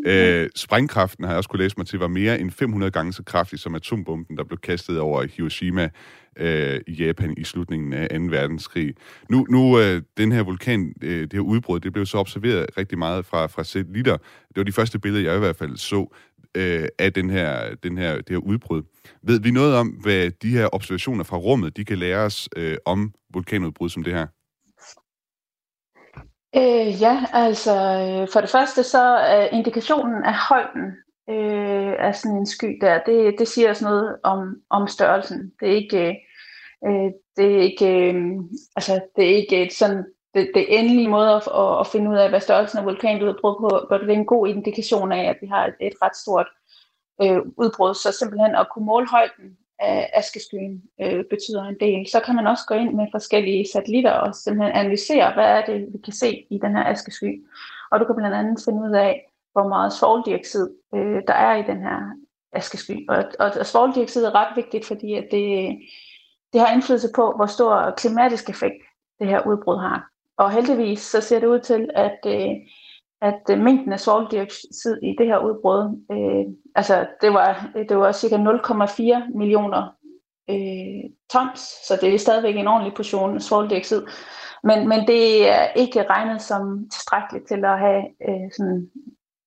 Øh, 0.05 0.49
sprængkraften 0.55 1.23
har 1.23 1.31
jeg 1.31 1.37
også 1.37 1.49
kunne 1.49 1.63
læse 1.63 1.75
mig 1.77 1.87
til, 1.87 1.99
var 1.99 2.07
mere 2.07 2.39
end 2.39 2.51
500 2.51 2.91
gange 2.91 3.13
så 3.13 3.23
kraftig 3.23 3.59
som 3.59 3.75
atombomben, 3.75 4.37
der 4.37 4.43
blev 4.43 4.59
kastet 4.59 4.99
over 4.99 5.23
Hiroshima 5.23 5.89
øh, 6.35 6.81
i 6.87 6.93
Japan 6.93 7.33
i 7.37 7.43
slutningen 7.43 7.93
af 7.93 8.09
2. 8.09 8.15
verdenskrig. 8.15 8.93
Nu, 9.29 9.45
nu 9.49 9.79
øh, 9.79 10.01
den 10.17 10.31
her 10.31 10.43
vulkan, 10.43 10.93
øh, 11.01 11.21
det 11.21 11.33
her 11.33 11.39
udbrud, 11.39 11.79
det 11.79 11.93
blev 11.93 12.05
så 12.05 12.17
observeret 12.17 12.65
rigtig 12.77 12.97
meget 12.97 13.25
fra, 13.25 13.47
fra 13.47 13.63
satellitter. 13.63 14.17
Det 14.47 14.57
var 14.57 14.63
de 14.63 14.71
første 14.71 14.99
billeder, 14.99 15.23
jeg 15.29 15.35
i 15.35 15.39
hvert 15.39 15.55
fald 15.55 15.77
så 15.77 16.07
øh, 16.55 16.87
af 16.99 17.13
den 17.13 17.29
her, 17.29 17.75
den 17.83 17.97
her, 17.97 18.15
det 18.15 18.29
her 18.29 18.37
udbrud. 18.37 18.83
Ved 19.21 19.39
vi 19.41 19.51
noget 19.51 19.75
om, 19.75 19.87
hvad 19.87 20.31
de 20.31 20.49
her 20.57 20.69
observationer 20.73 21.23
fra 21.23 21.37
rummet, 21.37 21.77
de 21.77 21.85
kan 21.85 21.97
lære 21.97 22.19
os 22.19 22.49
øh, 22.55 22.77
om 22.85 23.13
vulkanudbrud 23.33 23.89
som 23.89 24.03
det 24.03 24.13
her? 24.13 24.27
Øh, 26.55 27.01
ja, 27.01 27.25
altså 27.33 27.75
øh, 27.75 28.27
for 28.33 28.41
det 28.41 28.49
første 28.49 28.83
så 28.83 29.03
er 29.03 29.47
indikationen 29.47 30.23
af 30.23 30.33
højden 30.49 30.85
øh, 31.29 31.93
af 31.99 32.15
sådan 32.15 32.37
en 32.37 32.45
sky 32.45 32.77
der, 32.81 33.03
det, 33.05 33.35
det 33.39 33.47
siger 33.47 33.71
os 33.71 33.81
noget 33.81 34.17
om, 34.23 34.55
om 34.69 34.87
størrelsen. 34.87 35.51
Det 35.59 35.69
er 35.69 35.75
ikke, 35.75 36.07
øh, 36.87 37.11
det 37.37 37.55
er 37.55 37.61
ikke, 37.61 38.13
øh, 38.13 38.35
altså 38.75 39.01
det 39.15 39.23
er 39.31 39.35
ikke 39.35 39.65
et 39.65 39.73
sådan 39.73 40.03
det, 40.33 40.51
det 40.53 40.79
endelige 40.79 41.09
måde 41.09 41.29
at, 41.29 41.47
at, 41.61 41.79
at 41.79 41.87
finde 41.87 42.11
ud 42.11 42.17
af, 42.17 42.29
hvad 42.29 42.39
størrelsen 42.39 42.79
af 42.79 42.85
vulkanudbrud 42.85 43.55
på, 43.61 43.87
på, 43.89 43.97
det 43.97 44.09
er 44.09 44.13
en 44.13 44.25
god 44.25 44.47
indikation 44.47 45.11
af, 45.11 45.29
at 45.29 45.37
vi 45.41 45.47
har 45.47 45.65
et, 45.65 45.75
et 45.81 45.93
ret 46.01 46.15
stort 46.15 46.47
øh, 47.21 47.39
udbrud. 47.57 47.93
Så 47.93 48.11
simpelthen 48.11 48.55
at 48.55 48.67
kunne 48.73 48.85
måle 48.85 49.07
højden 49.09 49.57
af 49.79 50.09
askeskyen 50.13 50.83
øh, 51.01 51.23
betyder 51.29 51.63
en 51.63 51.79
del. 51.79 52.07
Så 52.07 52.19
kan 52.19 52.35
man 52.35 52.47
også 52.47 52.63
gå 52.67 52.75
ind 52.75 52.93
med 52.93 53.07
forskellige 53.11 53.67
satellitter 53.73 54.11
og 54.11 54.35
simpelthen 54.35 54.75
analysere, 54.75 55.33
hvad 55.33 55.45
er 55.45 55.65
det, 55.65 55.87
vi 55.93 55.97
kan 55.97 56.13
se 56.13 56.45
i 56.49 56.57
den 56.57 56.75
her 56.75 56.83
askesky. 56.83 57.45
Og 57.91 57.99
du 57.99 58.05
kan 58.05 58.15
blandt 58.15 58.35
andet 58.35 58.65
finde 58.65 58.81
ud 58.89 58.95
af, 58.95 59.31
hvor 59.51 59.67
meget 59.67 59.93
svovldioxid 59.93 60.69
øh, 60.95 61.21
der 61.27 61.33
er 61.33 61.55
i 61.55 61.63
den 61.63 61.81
her 61.81 61.99
askesky. 62.53 63.09
Og, 63.09 63.23
og, 63.39 63.51
og 63.59 63.65
svovldioxid 63.65 64.25
er 64.25 64.35
ret 64.35 64.55
vigtigt, 64.55 64.85
fordi 64.85 65.13
at 65.13 65.27
det, 65.31 65.77
det 66.53 66.61
har 66.61 66.73
indflydelse 66.73 67.09
på, 67.15 67.33
hvor 67.35 67.45
stor 67.45 67.93
klimatisk 67.97 68.49
effekt 68.49 68.83
det 69.19 69.27
her 69.27 69.47
udbrud 69.47 69.77
har. 69.77 70.09
Og 70.37 70.51
heldigvis 70.51 70.99
så 70.99 71.21
ser 71.21 71.39
det 71.39 71.47
ud 71.47 71.59
til, 71.59 71.89
at, 71.95 72.19
øh, 72.25 72.55
at 73.21 73.59
mængden 73.59 73.93
af 73.93 73.99
svovldioxid 73.99 74.97
i 75.03 75.15
det 75.17 75.27
her 75.27 75.37
udbrud, 75.37 75.81
øh, 76.11 76.53
altså 76.79 77.07
det 77.21 77.33
var, 77.33 77.71
det 77.89 77.97
var 77.97 78.11
cirka 78.11 78.35
0,4 78.35 79.37
millioner 79.37 79.81
øh, 80.49 81.11
tons, 81.29 81.59
så 81.59 81.97
det 82.01 82.13
er 82.13 82.17
stadigvæk 82.17 82.55
en 82.55 82.67
ordentlig 82.67 82.93
portion 82.93 83.39
svoldioxid. 83.39 84.01
Men, 84.63 84.87
men 84.89 85.07
det 85.07 85.49
er 85.49 85.67
ikke 85.75 86.09
regnet 86.09 86.41
som 86.41 86.89
tilstrækkeligt 86.93 87.47
til 87.47 87.65
at 87.65 87.79
have 87.79 88.03
øh, 88.29 88.51
sådan 88.57 88.89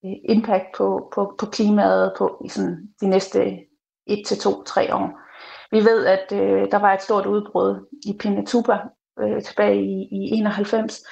øh, 0.04 0.16
impact 0.28 0.66
på, 0.76 1.10
på, 1.14 1.34
på 1.38 1.46
klimaet 1.46 2.12
på 2.18 2.42
i 2.44 2.48
sådan 2.48 2.88
de 3.00 3.06
næste 3.06 3.58
1 4.06 4.26
til 4.26 4.38
2 4.38 4.62
3 4.62 4.94
år. 4.94 5.18
Vi 5.70 5.78
ved, 5.78 6.06
at 6.06 6.32
øh, 6.32 6.70
der 6.70 6.78
var 6.78 6.92
et 6.92 7.02
stort 7.02 7.26
udbrud 7.26 7.86
i 8.06 8.16
Pinatuba 8.20 8.78
øh, 9.20 9.42
tilbage 9.42 9.82
i, 9.82 10.08
i 10.12 10.30
91. 10.30 11.02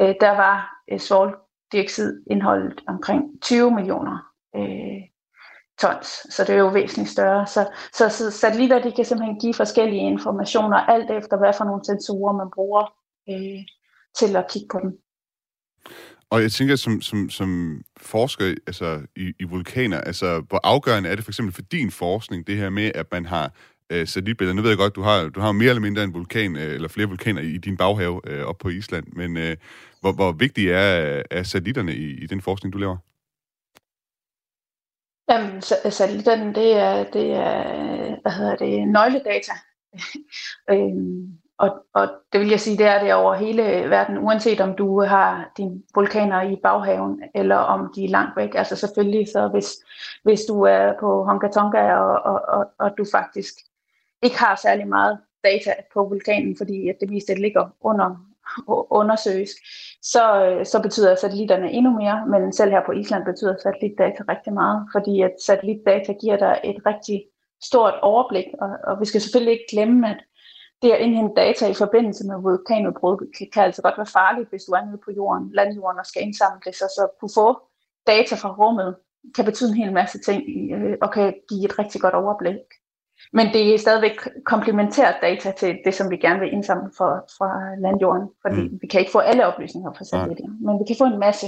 Øh, 0.00 0.14
der 0.20 0.30
var 0.30 0.82
øh, 0.92 0.98
svovldioxidindholdet 0.98 2.80
omkring 2.88 3.22
20 3.42 3.70
millioner 3.70 4.18
øh, 4.56 5.13
tons, 5.80 6.06
så 6.06 6.44
det 6.46 6.54
er 6.54 6.58
jo 6.58 6.68
væsentligt 6.68 7.10
større. 7.10 7.46
Så, 7.46 7.68
så, 7.92 8.08
så 8.08 8.30
satellitter 8.30 8.82
de 8.82 8.92
kan 8.92 9.04
simpelthen 9.04 9.40
give 9.40 9.54
forskellige 9.54 10.02
informationer, 10.02 10.76
alt 10.76 11.10
efter 11.10 11.38
hvad 11.38 11.52
for 11.56 11.64
nogle 11.64 11.84
sensorer 11.84 12.32
man 12.32 12.50
bruger 12.54 12.84
øh, 13.30 13.62
til 14.18 14.36
at 14.36 14.46
kigge 14.50 14.68
på 14.72 14.78
dem. 14.82 14.98
Og 16.30 16.42
jeg 16.42 16.52
tænker, 16.52 16.76
som, 16.76 17.00
som, 17.00 17.30
som 17.30 17.80
forsker 17.96 18.54
altså, 18.66 19.00
i, 19.16 19.32
i 19.40 19.44
vulkaner, 19.44 20.00
altså, 20.00 20.42
hvor 20.48 20.60
afgørende 20.64 21.08
er 21.08 21.14
det 21.14 21.24
for 21.24 21.30
eksempel 21.30 21.54
for 21.54 21.62
din 21.62 21.90
forskning, 21.90 22.46
det 22.46 22.56
her 22.56 22.70
med, 22.70 22.90
at 22.94 23.06
man 23.12 23.26
har 23.26 23.52
øh, 23.90 24.06
satellitbilleder. 24.06 24.54
Nu 24.54 24.62
ved 24.62 24.70
jeg 24.70 24.78
godt, 24.78 24.96
du 24.96 25.02
har, 25.02 25.28
du 25.28 25.40
har 25.40 25.52
mere 25.52 25.68
eller 25.68 25.80
mindre 25.80 26.04
en 26.04 26.14
vulkan, 26.14 26.56
øh, 26.56 26.74
eller 26.74 26.88
flere 26.88 27.08
vulkaner 27.08 27.42
i, 27.42 27.46
i 27.46 27.58
din 27.58 27.76
baghave 27.76 28.20
øh, 28.26 28.44
op 28.44 28.58
på 28.58 28.68
Island, 28.68 29.06
men 29.12 29.36
øh, 29.36 29.56
hvor, 30.00 30.12
hvor 30.12 30.32
vigtige 30.32 30.72
er, 30.72 31.22
er 31.30 31.42
satellitterne 31.42 31.94
i, 31.94 32.24
i 32.24 32.26
den 32.26 32.40
forskning, 32.40 32.72
du 32.72 32.78
laver? 32.78 32.96
Jamen, 35.30 35.62
satellitterne, 35.62 36.54
det 36.54 36.76
er, 36.76 37.04
det 37.04 37.32
er 37.32 38.20
hvad 38.22 38.32
hedder 38.32 38.56
det, 38.56 38.88
nøgledata. 38.88 39.52
øhm, 40.70 41.38
og, 41.58 41.84
og 41.94 42.08
det 42.32 42.40
vil 42.40 42.48
jeg 42.48 42.60
sige, 42.60 42.78
det 42.78 42.86
er 42.86 43.02
det 43.02 43.14
over 43.14 43.34
hele 43.34 43.62
verden, 43.62 44.18
uanset 44.18 44.60
om 44.60 44.76
du 44.76 45.00
har 45.00 45.52
dine 45.56 45.82
vulkaner 45.94 46.42
i 46.42 46.56
baghaven, 46.62 47.22
eller 47.34 47.56
om 47.56 47.92
de 47.96 48.04
er 48.04 48.08
langt 48.08 48.36
væk. 48.36 48.54
Altså 48.54 48.76
selvfølgelig, 48.76 49.28
så 49.28 49.48
hvis, 49.48 49.72
hvis 50.22 50.40
du 50.48 50.62
er 50.62 50.92
på 51.00 51.24
Honka 51.24 51.48
Tonga, 51.48 51.94
og, 51.94 52.22
og, 52.32 52.40
og, 52.48 52.66
og 52.78 52.98
du 52.98 53.04
faktisk 53.12 53.54
ikke 54.22 54.38
har 54.38 54.56
særlig 54.56 54.88
meget 54.88 55.18
data 55.44 55.74
på 55.94 56.08
vulkanen, 56.08 56.56
fordi 56.56 56.88
at 56.88 56.96
det 57.00 57.10
meste 57.10 57.32
det 57.32 57.40
ligger 57.40 57.68
under 57.80 58.26
undersøges, 59.00 59.50
så, 60.02 60.44
øh, 60.46 60.66
så 60.66 60.82
betyder 60.82 61.14
satellitterne 61.14 61.70
endnu 61.70 61.90
mere, 61.90 62.26
men 62.26 62.52
selv 62.52 62.70
her 62.70 62.82
på 62.86 62.92
Island 62.92 63.24
betyder 63.24 63.56
satellitdata 63.62 64.22
rigtig 64.28 64.52
meget, 64.52 64.88
fordi 64.92 65.22
at 65.22 65.34
satellitdata 65.46 66.12
giver 66.12 66.36
dig 66.36 66.60
et 66.64 66.76
rigtig 66.86 67.26
stort 67.62 67.94
overblik, 68.02 68.46
og, 68.60 68.68
og 68.84 69.00
vi 69.00 69.06
skal 69.06 69.20
selvfølgelig 69.20 69.52
ikke 69.52 69.70
glemme, 69.70 70.10
at 70.10 70.20
det 70.82 70.92
at 70.92 71.00
indhente 71.00 71.34
data 71.36 71.66
i 71.68 71.74
forbindelse 71.74 72.26
med 72.26 72.36
vulkanudbrud 72.42 73.32
kan, 73.38 73.46
kan 73.52 73.62
altså 73.62 73.82
godt 73.82 73.98
være 73.98 74.14
farligt, 74.20 74.50
hvis 74.50 74.64
du 74.64 74.72
er 74.72 74.84
nede 74.84 75.00
på 75.04 75.10
jorden, 75.10 75.50
landjorden 75.54 75.98
og 75.98 76.06
skal 76.06 76.22
indsamle 76.22 76.60
det, 76.64 76.74
så, 76.74 76.84
så 76.96 77.08
kunne 77.20 77.34
få 77.34 77.48
data 78.06 78.34
fra 78.34 78.54
rummet 78.60 78.96
kan 79.34 79.44
betyde 79.44 79.70
en 79.70 79.76
hel 79.76 79.92
masse 79.92 80.18
ting 80.18 80.42
øh, 80.74 80.96
og 81.02 81.12
kan 81.12 81.34
give 81.48 81.64
et 81.64 81.78
rigtig 81.78 82.00
godt 82.00 82.14
overblik. 82.14 82.64
Men 83.32 83.46
det 83.46 83.74
er 83.74 83.78
stadigvæk 83.78 84.18
komplementært 84.44 85.14
data 85.22 85.52
til 85.58 85.78
det, 85.84 85.94
som 85.94 86.10
vi 86.10 86.16
gerne 86.16 86.40
vil 86.40 86.52
indsamle 86.52 86.90
for, 86.96 87.24
fra 87.38 87.80
landjorden, 87.80 88.28
fordi 88.42 88.68
mm. 88.68 88.78
vi 88.82 88.86
kan 88.86 89.00
ikke 89.00 89.12
få 89.12 89.18
alle 89.18 89.46
oplysninger 89.46 89.92
fra 89.96 90.04
satellitter, 90.04 90.44
men 90.44 90.78
vi 90.78 90.84
kan 90.86 90.96
få 90.98 91.04
en 91.04 91.18
masse. 91.18 91.46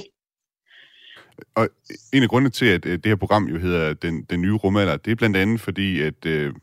Og 1.54 1.68
en 2.12 2.22
af 2.22 2.28
grundene 2.28 2.50
til, 2.50 2.66
at 2.66 2.84
det 2.84 3.06
her 3.06 3.16
program 3.16 3.44
jo 3.44 3.58
hedder 3.58 3.94
Den, 3.94 4.22
den 4.22 4.40
nye 4.40 4.54
rumalder, 4.54 4.96
det 4.96 5.10
er 5.10 5.16
blandt 5.16 5.36
andet 5.36 5.60
fordi, 5.60 6.02
at 6.02 6.26
øh, 6.26 6.54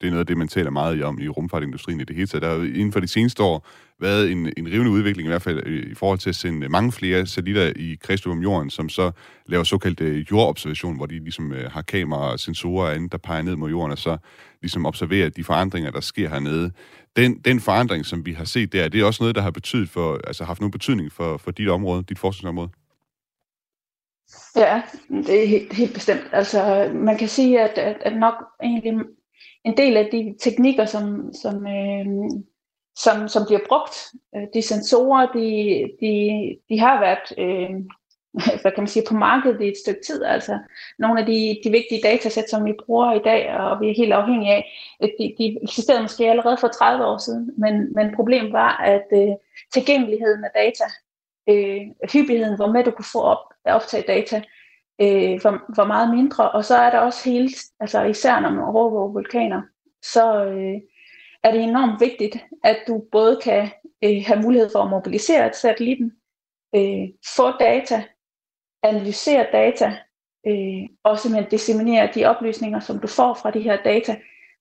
det 0.00 0.06
er 0.06 0.10
noget 0.10 0.20
af 0.20 0.26
det, 0.26 0.36
man 0.36 0.48
taler 0.48 0.70
meget 0.70 1.02
om 1.04 1.18
i 1.18 1.28
rumfartindustrien 1.28 2.00
i 2.00 2.04
det 2.04 2.16
hele 2.16 2.26
taget. 2.26 2.42
Der 2.42 2.48
har 2.48 2.56
inden 2.56 2.92
for 2.92 3.00
de 3.00 3.08
seneste 3.08 3.42
år 3.42 3.66
været 4.00 4.32
en, 4.32 4.52
en 4.56 4.66
rivende 4.68 4.90
udvikling, 4.90 5.26
i 5.26 5.30
hvert 5.30 5.42
fald 5.42 5.66
øh, 5.66 5.90
i 5.90 5.94
forhold 5.94 6.18
til 6.18 6.28
at 6.28 6.36
sende 6.36 6.64
øh, 6.64 6.70
mange 6.70 6.92
flere 6.92 7.26
satellitter 7.26 7.72
i 7.76 7.98
kredsløb 8.02 8.32
om 8.32 8.42
jorden, 8.42 8.70
som 8.70 8.88
så 8.88 9.10
laver 9.46 9.64
såkaldt 9.64 10.00
øh, 10.00 10.26
jordobservation, 10.30 10.96
hvor 10.96 11.06
de 11.06 11.18
ligesom 11.18 11.54
har 11.70 11.82
kameraer 11.82 12.32
og 12.32 12.40
sensorer 12.40 12.86
og 12.86 12.94
andet, 12.94 13.12
der 13.12 13.18
peger 13.18 13.42
ned 13.42 13.56
mod 13.56 13.70
jorden, 13.70 13.92
og 13.92 13.98
så 13.98 14.16
ligesom 14.62 14.86
observerer 14.86 15.28
de 15.28 15.44
forandringer, 15.44 15.90
der 15.90 16.00
sker 16.00 16.28
hernede. 16.28 16.72
Den, 17.16 17.38
den 17.38 17.60
forandring, 17.60 18.06
som 18.06 18.26
vi 18.26 18.32
har 18.32 18.44
set 18.44 18.72
der, 18.72 18.88
det 18.88 19.00
er 19.00 19.04
også 19.04 19.22
noget, 19.22 19.36
der 19.36 19.42
har 19.42 19.50
betydet 19.50 19.88
for, 19.88 20.20
altså 20.26 20.44
haft 20.44 20.60
nogen 20.60 20.70
betydning 20.70 21.12
for, 21.12 21.36
for 21.36 21.50
dit 21.50 21.68
område, 21.68 22.02
dit 22.02 22.18
forskningsområde? 22.18 22.68
Ja, 24.56 24.82
det 25.08 25.42
er 25.42 25.46
helt, 25.46 25.72
helt 25.72 25.94
bestemt. 25.94 26.20
Altså, 26.32 26.90
man 26.94 27.18
kan 27.18 27.28
sige, 27.28 27.60
at, 27.60 27.78
at, 27.78 27.96
at 28.00 28.16
nok 28.16 28.34
egentlig 28.62 28.92
en 29.64 29.76
del 29.76 29.96
af 29.96 30.08
de 30.12 30.34
teknikker, 30.40 30.84
som, 30.84 31.32
som, 31.32 31.66
øh, 31.66 32.06
som, 32.96 33.28
som 33.28 33.42
bliver 33.46 33.60
brugt, 33.68 34.12
øh, 34.36 34.42
de 34.54 34.62
sensorer, 34.62 35.26
de, 35.26 35.48
de, 36.00 36.12
de 36.68 36.80
har 36.80 37.00
været 37.00 37.38
øh, 37.38 37.70
hvad 38.62 38.72
kan 38.72 38.82
man 38.82 38.88
sige, 38.88 39.04
på 39.08 39.14
markedet 39.14 39.60
i 39.60 39.68
et 39.68 39.78
stykke 39.78 40.00
tid. 40.06 40.24
Altså 40.24 40.58
nogle 40.98 41.20
af 41.20 41.26
de, 41.26 41.60
de 41.64 41.70
vigtige 41.70 42.00
datasæt, 42.02 42.50
som 42.50 42.64
vi 42.64 42.74
bruger 42.86 43.12
i 43.12 43.22
dag, 43.24 43.54
og 43.54 43.80
vi 43.80 43.90
er 43.90 43.94
helt 43.96 44.12
afhængige 44.12 44.54
af, 44.54 44.64
de, 45.00 45.34
de 45.38 45.58
eksisterede 45.62 46.02
måske 46.02 46.30
allerede 46.30 46.56
for 46.60 46.68
30 46.68 47.04
år 47.04 47.18
siden, 47.18 47.50
men, 47.58 47.92
men 47.94 48.14
problemet 48.16 48.52
var, 48.52 48.76
at 48.76 49.06
øh, 49.12 49.32
tilgængeligheden 49.72 50.44
af 50.44 50.50
data, 50.54 50.84
øh, 51.48 51.80
hyppigheden, 52.12 52.56
hvor 52.56 52.66
med 52.66 52.84
du 52.84 52.90
kunne 52.90 53.12
få 53.12 53.20
op, 53.20 53.44
optage 53.64 54.04
data, 54.06 54.42
øh, 55.00 55.44
var, 55.44 55.72
var 55.76 55.86
meget 55.86 56.14
mindre. 56.14 56.50
Og 56.50 56.64
så 56.64 56.76
er 56.76 56.90
der 56.90 56.98
også 56.98 57.30
hele, 57.30 57.50
altså 57.80 58.02
især 58.02 58.40
når 58.40 58.50
man 58.50 58.64
overvåger 58.64 59.12
vulkaner, 59.12 59.62
så 60.02 60.44
øh, 60.44 60.80
er 61.42 61.50
det 61.52 61.60
enormt 61.60 62.00
vigtigt, 62.00 62.36
at 62.64 62.76
du 62.88 63.04
både 63.12 63.40
kan 63.42 63.70
øh, 64.04 64.22
have 64.26 64.42
mulighed 64.42 64.70
for 64.72 64.82
at 64.82 64.90
mobilisere 64.90 65.52
satellitten, 65.52 66.12
øh, 66.74 67.08
få 67.36 67.50
data, 67.50 68.04
analysere 68.82 69.46
data, 69.52 69.96
øh, 70.46 70.82
og 71.04 71.18
simpelthen 71.18 71.50
disseminere 71.50 72.10
de 72.14 72.24
oplysninger, 72.24 72.80
som 72.80 72.98
du 72.98 73.06
får 73.06 73.34
fra 73.34 73.50
de 73.50 73.60
her 73.60 73.82
data 73.82 74.16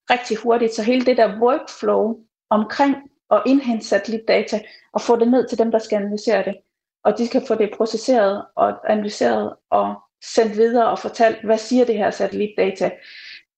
rigtig 0.10 0.38
hurtigt. 0.38 0.74
Så 0.74 0.84
hele 0.84 1.05
det 1.05 1.17
der 1.17 1.41
workflow 1.41 2.17
omkring 2.50 2.96
at 3.31 3.41
indhente 3.46 3.88
satellitdata 3.88 4.62
og 4.93 5.01
få 5.01 5.15
det 5.15 5.31
ned 5.31 5.48
til 5.48 5.58
dem, 5.58 5.72
der 5.72 5.79
skal 5.79 5.96
analysere 5.96 6.43
det, 6.43 6.55
og 7.03 7.17
de 7.17 7.27
skal 7.27 7.48
få 7.48 7.55
det 7.55 7.72
processeret 7.77 8.46
og 8.55 8.91
analyseret 8.91 9.55
og 9.69 9.96
sendt 10.24 10.58
videre 10.58 10.90
og 10.90 11.00
fortalt, 11.00 11.46
hvad 11.46 11.58
siger 11.58 11.86
det 11.86 11.98
her 11.98 12.12
satellitdata. 12.12 12.92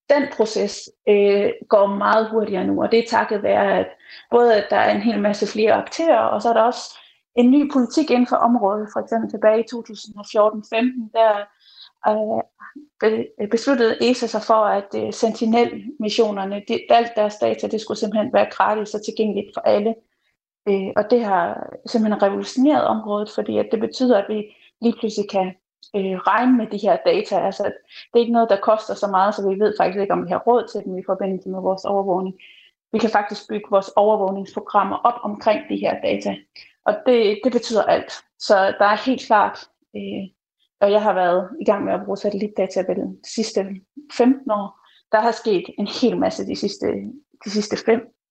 Den 0.10 0.24
proces 0.34 0.89
øh, 1.10 1.51
går 1.70 1.88
meget 1.88 2.30
hurtigere 2.30 2.68
nu, 2.68 2.84
og 2.84 2.91
det 2.91 3.00
er 3.00 3.10
takket 3.10 3.44
være, 3.44 3.80
at 3.80 3.88
både 4.32 4.56
at 4.56 4.68
der 4.70 4.75
er 4.75 4.96
en 4.96 5.01
hel 5.01 5.22
masse 5.22 5.48
flere 5.48 5.74
aktører, 5.74 6.20
og 6.20 6.41
så 6.41 6.50
er 6.50 6.53
der 6.53 6.62
også 6.62 6.98
en 7.36 7.51
ny 7.51 7.72
politik 7.72 8.12
inden 8.12 8.27
for 8.27 8.36
området. 8.36 8.89
For 8.94 9.00
eksempel 9.00 9.30
tilbage 9.30 9.60
i 9.60 9.68
2014-15, 9.74 11.12
der 11.13 11.32
øh, 13.03 13.50
besluttede 13.51 14.10
ESA 14.10 14.27
sig 14.27 14.41
for, 14.41 14.63
at 14.65 14.89
øh, 14.96 15.13
Sentinel-missionerne, 15.13 16.63
de, 16.68 16.80
alt 16.89 17.12
deres 17.15 17.36
data, 17.36 17.68
det 17.68 17.82
skulle 17.82 18.00
simpelthen 18.00 18.34
være 18.34 18.50
gratis 18.51 18.94
og 18.94 19.01
tilgængeligt 19.06 19.51
for 19.53 19.62
alle. 19.62 19.96
Øh, 20.70 20.91
og 20.96 21.03
det 21.12 21.24
har 21.24 21.70
simpelthen 21.86 22.24
revolutioneret 22.24 22.84
området, 22.84 23.32
fordi 23.36 23.58
at 23.58 23.68
det 23.72 23.80
betyder, 23.80 24.18
at 24.18 24.25
vi 24.30 24.56
lige 24.82 24.96
pludselig 25.00 25.30
kan 25.30 25.53
øh, 25.95 26.15
regne 26.31 26.57
med 26.57 26.67
de 26.67 26.77
her 26.77 26.98
data. 27.05 27.36
Altså, 27.39 27.63
det 27.63 28.13
er 28.13 28.19
ikke 28.19 28.31
noget, 28.31 28.50
der 28.50 28.65
koster 28.69 28.93
så 28.93 29.07
meget, 29.07 29.36
så 29.36 29.50
vi 29.50 29.60
ved 29.60 29.74
faktisk 29.79 30.01
ikke, 30.01 30.13
om 30.13 30.25
vi 30.25 30.29
har 30.29 30.43
råd 30.48 30.67
til 30.71 30.83
dem 30.86 30.98
i 30.98 31.03
forbindelse 31.05 31.50
med 31.50 31.62
vores 31.62 31.86
overvågning. 31.86 32.36
Vi 32.93 33.00
kan 33.00 33.10
faktisk 33.10 33.50
bygge 33.50 33.65
vores 33.69 33.89
overvågningsprogrammer 33.95 34.98
op 34.98 35.19
omkring 35.24 35.69
de 35.69 35.75
her 35.75 36.01
data. 36.01 36.36
Og 36.86 36.93
det, 37.05 37.39
det 37.43 37.51
betyder 37.51 37.83
alt. 37.83 38.12
Så 38.39 38.55
der 38.79 38.86
er 38.86 39.05
helt 39.05 39.25
klart, 39.27 39.57
øh, 39.95 40.24
og 40.81 40.91
jeg 40.91 41.01
har 41.01 41.13
været 41.13 41.50
i 41.62 41.65
gang 41.65 41.86
med 41.86 41.93
at 41.93 42.03
bruge 42.05 42.17
satellitdata 42.17 42.79
vel 42.88 42.98
de 42.98 43.17
sidste 43.36 43.65
15 44.13 44.51
år, 44.51 44.79
der 45.12 45.19
har 45.19 45.31
sket 45.31 45.63
en 45.77 45.88
hel 45.88 46.17
masse 46.17 46.48
de 46.48 46.55
sidste, 46.55 46.88
de 47.45 47.50
sidste 47.50 47.75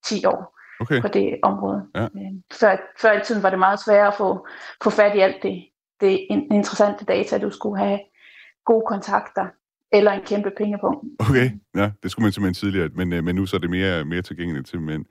5-10 0.07 0.29
år 0.29 0.59
okay. 0.81 1.03
på 1.03 1.09
det 1.09 1.39
område. 1.43 1.87
Ja. 1.95 2.03
Øh, 2.03 2.33
før, 2.53 2.77
før 3.01 3.13
i 3.13 3.25
tiden 3.25 3.43
var 3.43 3.51
det 3.51 3.59
meget 3.59 3.81
sværere 3.81 4.09
at 4.09 4.15
få, 4.15 4.47
få 4.83 4.91
fat 4.91 5.17
i 5.17 5.21
alt 5.21 5.43
det, 5.43 5.65
det 6.01 6.27
interessante 6.31 7.05
data, 7.05 7.39
du 7.39 7.51
skulle 7.51 7.79
have 7.79 8.01
gode 8.65 8.85
kontakter 8.89 9.47
eller 9.93 10.13
en 10.13 10.21
kæmpe 10.27 10.51
pengepunkt. 10.57 11.05
Okay, 11.19 11.51
ja, 11.77 11.91
det 12.03 12.11
skulle 12.11 12.25
man 12.25 12.33
simpelthen 12.33 12.55
tidligere, 12.55 12.91
men, 12.95 13.13
øh, 13.13 13.25
men 13.25 13.35
nu 13.35 13.47
så 13.47 13.57
er 13.57 13.61
det 13.61 13.71
mere, 13.71 14.05
mere 14.05 14.23
tilgængeligt 14.23 14.67
til 14.67 14.81
mænd. 14.81 15.05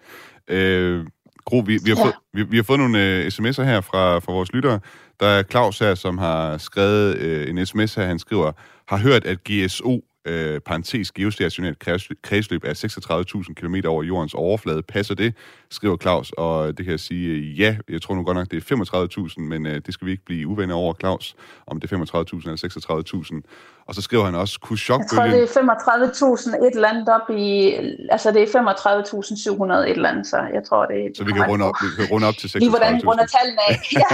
Øh, 0.48 1.06
Gro, 1.46 1.58
vi, 1.58 1.80
vi, 1.84 1.90
har 1.90 1.98
ja. 1.98 2.04
fået, 2.04 2.16
vi, 2.34 2.44
vi 2.44 2.56
har 2.56 2.64
fået 2.64 2.80
nogle 2.80 2.98
uh, 2.98 3.26
sms'er 3.26 3.64
her 3.64 3.82
fra, 3.82 4.20
fra 4.20 4.34
vores 4.34 4.54
lyttere. 4.54 4.80
Der 5.20 5.26
er 5.28 5.44
Claus 5.44 5.80
her, 5.80 5.96
som 5.96 6.18
har 6.18 6.58
skrevet 6.58 7.18
uh, 7.18 7.50
en 7.50 7.66
sms 7.66 7.96
her, 7.96 8.06
han 8.06 8.20
skriver, 8.20 8.52
har 8.88 8.98
hørt, 8.98 9.26
at 9.26 9.44
GSO 9.44 10.02
øh, 10.26 10.60
parentes 10.60 11.12
geostationært 11.12 11.80
kredsløb 12.24 12.64
af 12.64 12.84
36.000 12.84 13.54
km 13.54 13.76
over 13.88 14.04
jordens 14.04 14.34
overflade. 14.34 14.84
Passer 14.84 15.16
det, 15.16 15.34
skriver 15.70 15.98
Claus, 15.98 16.32
og 16.38 16.78
det 16.78 16.86
kan 16.86 16.92
jeg 16.92 17.00
sige, 17.00 17.28
øh, 17.28 17.60
ja, 17.60 17.78
jeg 17.90 18.02
tror 18.02 18.16
nu 18.16 18.24
godt 18.24 18.38
nok, 18.38 18.52
det 18.52 18.72
er 18.72 19.28
35.000, 19.38 19.42
men 19.42 19.66
øh, 19.66 19.82
det 19.86 19.94
skal 19.94 20.06
vi 20.06 20.12
ikke 20.12 20.26
blive 20.26 20.48
uvenner 20.48 20.76
over, 20.76 20.94
Claus, 21.00 21.36
om 21.68 21.80
det 21.80 21.92
er 21.92 21.98
35.000 21.98 22.02
eller 22.04 23.42
36.000. 23.44 23.79
Og 23.90 23.96
så 23.96 24.02
skriver 24.02 24.26
han 24.26 24.36
også, 24.36 24.60
kunne 24.60 24.78
chokbølgen... 24.78 25.40
Jeg 25.40 25.50
tror, 25.50 25.64
det 25.64 26.08
er 26.18 26.58
35.000 26.62 26.66
et 26.68 26.76
eller 26.76 26.90
andet 26.90 27.10
op 27.10 27.30
i... 27.38 27.74
Altså, 28.12 28.32
det 28.32 28.42
er 28.42 28.48
35.700 28.48 29.74
et 29.74 29.90
eller 29.90 30.10
andet, 30.10 30.28
så 30.28 30.38
jeg 30.54 30.64
tror, 30.64 30.86
det 30.86 31.06
er... 31.06 31.10
Så 31.16 31.24
vi 31.24 31.32
kan 31.32 31.44
runde 31.48 31.66
op, 31.66 31.76
vi 31.82 31.88
kan 31.98 32.14
runde 32.14 32.28
op 32.28 32.34
til 32.34 32.48
36.000. 32.48 32.60
Lige 32.60 32.70
hvordan 32.70 32.96
vi 32.96 33.02
runder 33.08 33.26
tallene 33.26 33.62
af. 33.70 33.76
ja. 34.02 34.08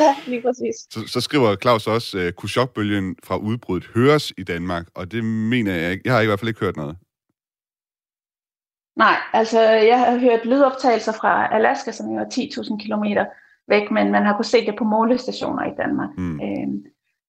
ja, 0.00 0.16
lige 0.26 0.42
præcis. 0.42 0.76
Så, 0.90 1.00
så 1.06 1.20
skriver 1.20 1.56
Claus 1.56 1.86
også, 1.86 2.18
uh, 2.18 2.32
kunne 2.32 2.48
chokbølgen 2.48 3.16
fra 3.24 3.36
udbruddet 3.36 3.90
høres 3.94 4.32
i 4.38 4.42
Danmark? 4.42 4.86
Og 4.94 5.12
det 5.12 5.24
mener 5.24 5.74
jeg 5.74 5.90
ikke. 5.92 6.02
Jeg 6.04 6.14
har 6.14 6.20
i 6.20 6.26
hvert 6.26 6.40
fald 6.40 6.48
ikke 6.48 6.60
hørt 6.60 6.76
noget. 6.76 6.96
Nej, 8.96 9.16
altså 9.32 9.60
jeg 9.60 9.98
har 9.98 10.18
hørt 10.18 10.44
lydoptagelser 10.44 11.12
fra 11.12 11.54
Alaska, 11.54 11.92
som 11.92 12.06
jo 12.06 12.18
er 12.18 12.28
10.000 12.34 12.86
km 12.86 13.04
væk, 13.68 13.90
men 13.90 14.12
man 14.12 14.24
har 14.26 14.32
kunnet 14.32 14.46
se 14.46 14.66
det 14.66 14.74
på 14.78 14.84
målestationer 14.84 15.64
i 15.64 15.74
Danmark. 15.78 16.08
Mm. 16.18 16.40
Øhm, 16.40 16.84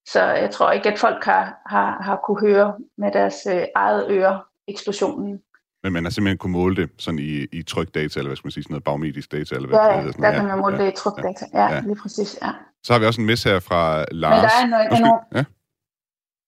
så 0.07 0.23
jeg 0.23 0.51
tror 0.51 0.71
ikke, 0.71 0.91
at 0.91 0.99
folk 0.99 1.23
har, 1.23 1.61
har, 1.65 2.01
har 2.01 2.21
kunne 2.25 2.49
høre 2.49 2.75
med 2.97 3.11
deres 3.11 3.47
øh, 3.51 3.63
eget 3.75 4.05
øre 4.09 4.41
eksplosionen. 4.67 5.41
Men 5.83 5.93
man 5.93 6.03
har 6.03 6.09
simpelthen 6.09 6.37
kunne 6.37 6.53
måle 6.53 6.75
det 6.75 6.89
sådan 6.97 7.19
i, 7.19 7.47
i 7.51 7.63
trykdata, 7.63 8.19
eller 8.19 8.29
hvad 8.29 8.35
skal 8.35 8.47
man 8.47 8.51
sige, 8.51 8.63
sådan 8.63 8.73
noget 8.73 8.83
barometrisk 8.83 9.31
data? 9.31 9.55
Eller 9.55 9.67
hvad 9.67 9.79
ja, 9.79 9.85
det 9.85 10.03
hedder, 10.03 10.21
der 10.21 10.31
kan 10.31 10.45
man 10.45 10.57
måle 10.57 10.77
ja, 10.77 10.85
det 10.85 10.91
i 10.91 10.95
trykdata. 10.95 11.45
Ja, 11.53 11.73
ja, 11.73 11.79
lige 11.79 11.95
præcis, 12.01 12.39
ja. 12.41 12.51
Så 12.83 12.93
har 12.93 12.99
vi 12.99 13.05
også 13.05 13.21
en 13.21 13.27
mess 13.27 13.43
her 13.43 13.59
fra 13.59 14.05
Lars. 14.11 14.51
Men 14.61 14.71
der 14.71 14.77
er 14.77 14.87
noget, 14.87 14.87
Måske, 14.91 15.13
ja. 15.35 15.43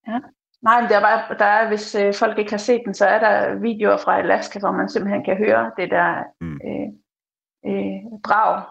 ja. 0.08 0.20
Nej, 0.62 0.82
men 0.82 0.90
der 0.90 0.98
er 0.98 1.02
bare, 1.02 1.38
der 1.40 1.46
er, 1.46 1.68
hvis 1.68 1.96
øh, 1.96 2.14
folk 2.14 2.38
ikke 2.38 2.52
har 2.52 2.58
set 2.58 2.82
den, 2.86 2.94
så 2.94 3.06
er 3.06 3.20
der 3.20 3.56
videoer 3.56 3.98
fra 3.98 4.20
Alaska, 4.20 4.60
hvor 4.60 4.72
man 4.72 4.90
simpelthen 4.90 5.24
kan 5.24 5.38
høre 5.38 5.72
det 5.78 5.92
der 5.92 6.10
mm. 6.42 6.60
øh, 6.68 6.90
øh, 7.70 8.00
brag, 8.24 8.64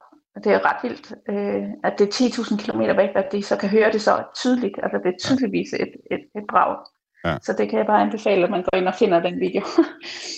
det 0.45 0.52
er 0.52 0.61
ret 0.69 0.81
vildt, 0.83 1.12
øh, 1.28 1.69
at 1.85 1.93
det 1.99 2.05
er 2.07 2.12
10.000 2.12 2.57
km 2.64 2.81
væk, 2.81 3.11
at 3.14 3.28
de 3.33 3.43
så 3.43 3.57
kan 3.57 3.69
høre 3.69 3.93
det 3.93 4.02
så 4.02 4.25
tydeligt. 4.37 4.75
Altså 4.83 4.99
det 5.05 5.09
er 5.14 5.19
tydeligvis 5.21 5.73
et, 5.73 5.93
et, 6.11 6.23
et 6.38 6.45
brag. 6.50 6.76
Ja. 7.25 7.37
Så 7.43 7.55
det 7.59 7.69
kan 7.71 7.78
jeg 7.78 7.87
bare 7.87 8.02
anbefale, 8.02 8.45
at 8.45 8.50
man 8.50 8.62
går 8.62 8.78
ind 8.78 8.88
og 8.88 8.95
finder 8.99 9.21
den 9.21 9.40
video. 9.40 9.62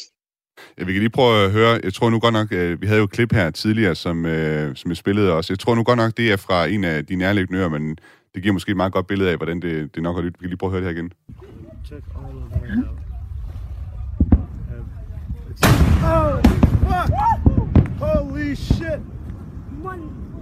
ja, 0.79 0.85
vi 0.85 0.93
kan 0.93 1.03
lige 1.03 1.11
prøve 1.11 1.45
at 1.45 1.51
høre. 1.51 1.81
Jeg 1.85 1.95
tror 1.95 2.11
nu 2.11 2.21
godt 2.21 2.33
nok, 2.33 2.53
øh, 2.53 2.83
vi 2.83 2.87
havde 2.87 2.99
jo 2.99 3.05
et 3.05 3.11
klip 3.11 3.33
her 3.33 3.51
tidligere, 3.51 3.95
som, 3.95 4.27
øh, 4.27 4.77
som 4.77 4.91
jeg 4.91 4.97
spillede 4.97 5.33
også. 5.33 5.53
Jeg 5.53 5.59
tror 5.59 5.75
nu 5.75 5.83
godt 5.83 5.97
nok, 5.97 6.17
det 6.17 6.33
er 6.33 6.37
fra 6.37 6.67
en 6.67 6.85
af 6.85 7.07
de 7.07 7.17
nærliggende 7.17 7.61
øer, 7.61 7.69
men 7.69 7.97
det 8.35 8.43
giver 8.43 8.53
måske 8.53 8.71
et 8.71 8.77
meget 8.77 8.93
godt 8.93 9.07
billede 9.07 9.31
af, 9.31 9.37
hvordan 9.37 9.61
det, 9.63 9.95
det 9.95 10.03
nok 10.03 10.17
har 10.17 10.23
lyttet. 10.23 10.41
Vi 10.41 10.45
kan 10.45 10.51
lige 10.51 10.59
prøve 10.59 10.71
at 10.71 10.73
høre 10.73 10.89
det 10.89 10.97
her 10.97 11.03
igen. 11.03 11.13
Check 11.87 12.05
all 12.17 12.39
of 12.39 12.51
that 12.51 12.79
out. 12.79 12.99
Oh, 16.05 16.43
fuck! 16.87 17.11
Holy 17.99 18.55
shit! 18.55 19.18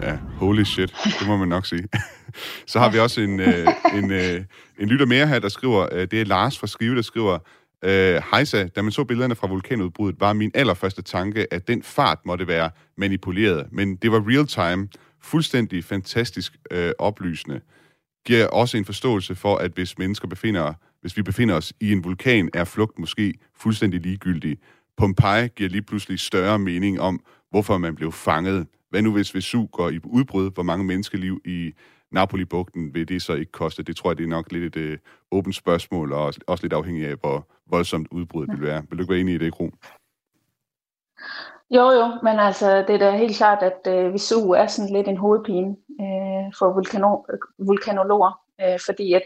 Ja, 0.02 0.18
holy 0.38 0.62
shit, 0.64 0.94
det 1.20 1.26
må 1.26 1.36
man 1.36 1.48
nok 1.48 1.66
sige. 1.66 1.88
Så 2.66 2.78
har 2.78 2.90
vi 2.90 2.98
også 2.98 3.20
en, 3.20 3.40
øh, 3.40 3.66
en, 3.94 4.10
øh, 4.10 4.44
en 4.78 4.88
lytter 4.88 5.06
mere 5.06 5.26
her, 5.26 5.38
der 5.38 5.48
skriver, 5.48 5.88
øh, 5.92 6.08
det 6.10 6.20
er 6.20 6.24
Lars 6.24 6.58
fra 6.58 6.66
Skive, 6.66 6.96
der 6.96 7.02
skriver, 7.02 7.38
øh, 7.84 8.22
Hejsa, 8.30 8.66
da 8.66 8.82
man 8.82 8.92
så 8.92 9.04
billederne 9.04 9.34
fra 9.34 9.46
vulkanudbruddet, 9.46 10.20
var 10.20 10.32
min 10.32 10.50
allerførste 10.54 11.02
tanke, 11.02 11.54
at 11.54 11.68
den 11.68 11.82
fart 11.82 12.18
måtte 12.24 12.46
være 12.46 12.70
manipuleret. 12.96 13.66
Men 13.72 13.96
det 13.96 14.12
var 14.12 14.24
real 14.28 14.46
time, 14.46 14.88
fuldstændig 15.22 15.84
fantastisk 15.84 16.56
øh, 16.70 16.92
oplysende. 16.98 17.60
Giver 18.26 18.46
også 18.46 18.76
en 18.76 18.84
forståelse 18.84 19.34
for, 19.34 19.56
at 19.56 19.70
hvis 19.74 19.98
mennesker 19.98 20.28
befinder, 20.28 20.72
hvis 21.00 21.16
vi 21.16 21.22
befinder 21.22 21.54
os 21.54 21.72
i 21.80 21.92
en 21.92 22.04
vulkan, 22.04 22.50
er 22.54 22.64
flugt 22.64 22.98
måske 22.98 23.34
fuldstændig 23.60 24.00
ligegyldig. 24.00 24.58
Pompeji 24.96 25.48
giver 25.48 25.70
lige 25.70 25.82
pludselig 25.82 26.20
større 26.20 26.58
mening 26.58 27.00
om, 27.00 27.20
hvorfor 27.50 27.78
man 27.78 27.94
blev 27.94 28.12
fanget. 28.12 28.66
Hvad 28.90 29.02
nu 29.02 29.12
hvis 29.12 29.34
Vesuv 29.34 29.66
går 29.66 29.90
i 29.90 30.00
udbrud? 30.04 30.50
Hvor 30.50 30.62
mange 30.62 30.84
menneskeliv 30.84 31.40
i 31.44 31.72
Napoli-bugten 32.10 32.94
vil 32.94 33.08
det 33.08 33.22
så 33.22 33.34
ikke 33.34 33.52
koste? 33.52 33.82
Det 33.82 33.96
tror 33.96 34.10
jeg, 34.10 34.18
det 34.18 34.24
er 34.24 34.28
nok 34.28 34.52
lidt 34.52 34.76
et 34.76 34.80
øh, 34.80 34.98
åbent 35.30 35.54
spørgsmål, 35.54 36.12
og 36.12 36.34
også 36.46 36.64
lidt 36.64 36.72
afhængig 36.72 37.06
af, 37.06 37.16
hvor 37.16 37.48
voldsomt 37.66 38.08
udbruddet 38.10 38.52
vil 38.52 38.66
være. 38.66 38.82
Vil 38.88 38.98
du 38.98 39.02
ikke 39.02 39.12
være 39.12 39.20
enig 39.20 39.34
i 39.34 39.38
det, 39.38 39.52
Kron? 39.52 39.72
Jo, 41.70 41.90
jo, 41.90 42.18
men 42.22 42.38
altså, 42.38 42.84
det 42.88 42.90
er 42.90 42.98
da 42.98 43.16
helt 43.16 43.36
klart, 43.36 43.62
at 43.62 43.80
øh, 43.94 44.12
Vesuv 44.12 44.50
er 44.50 44.66
sådan 44.66 44.92
lidt 44.92 45.08
en 45.08 45.16
hovedpine 45.16 45.76
øh, 46.00 46.52
for 46.58 46.72
vulkano, 46.72 47.16
vulkanologer, 47.58 48.40
øh, 48.60 48.78
fordi 48.86 49.12
at, 49.12 49.22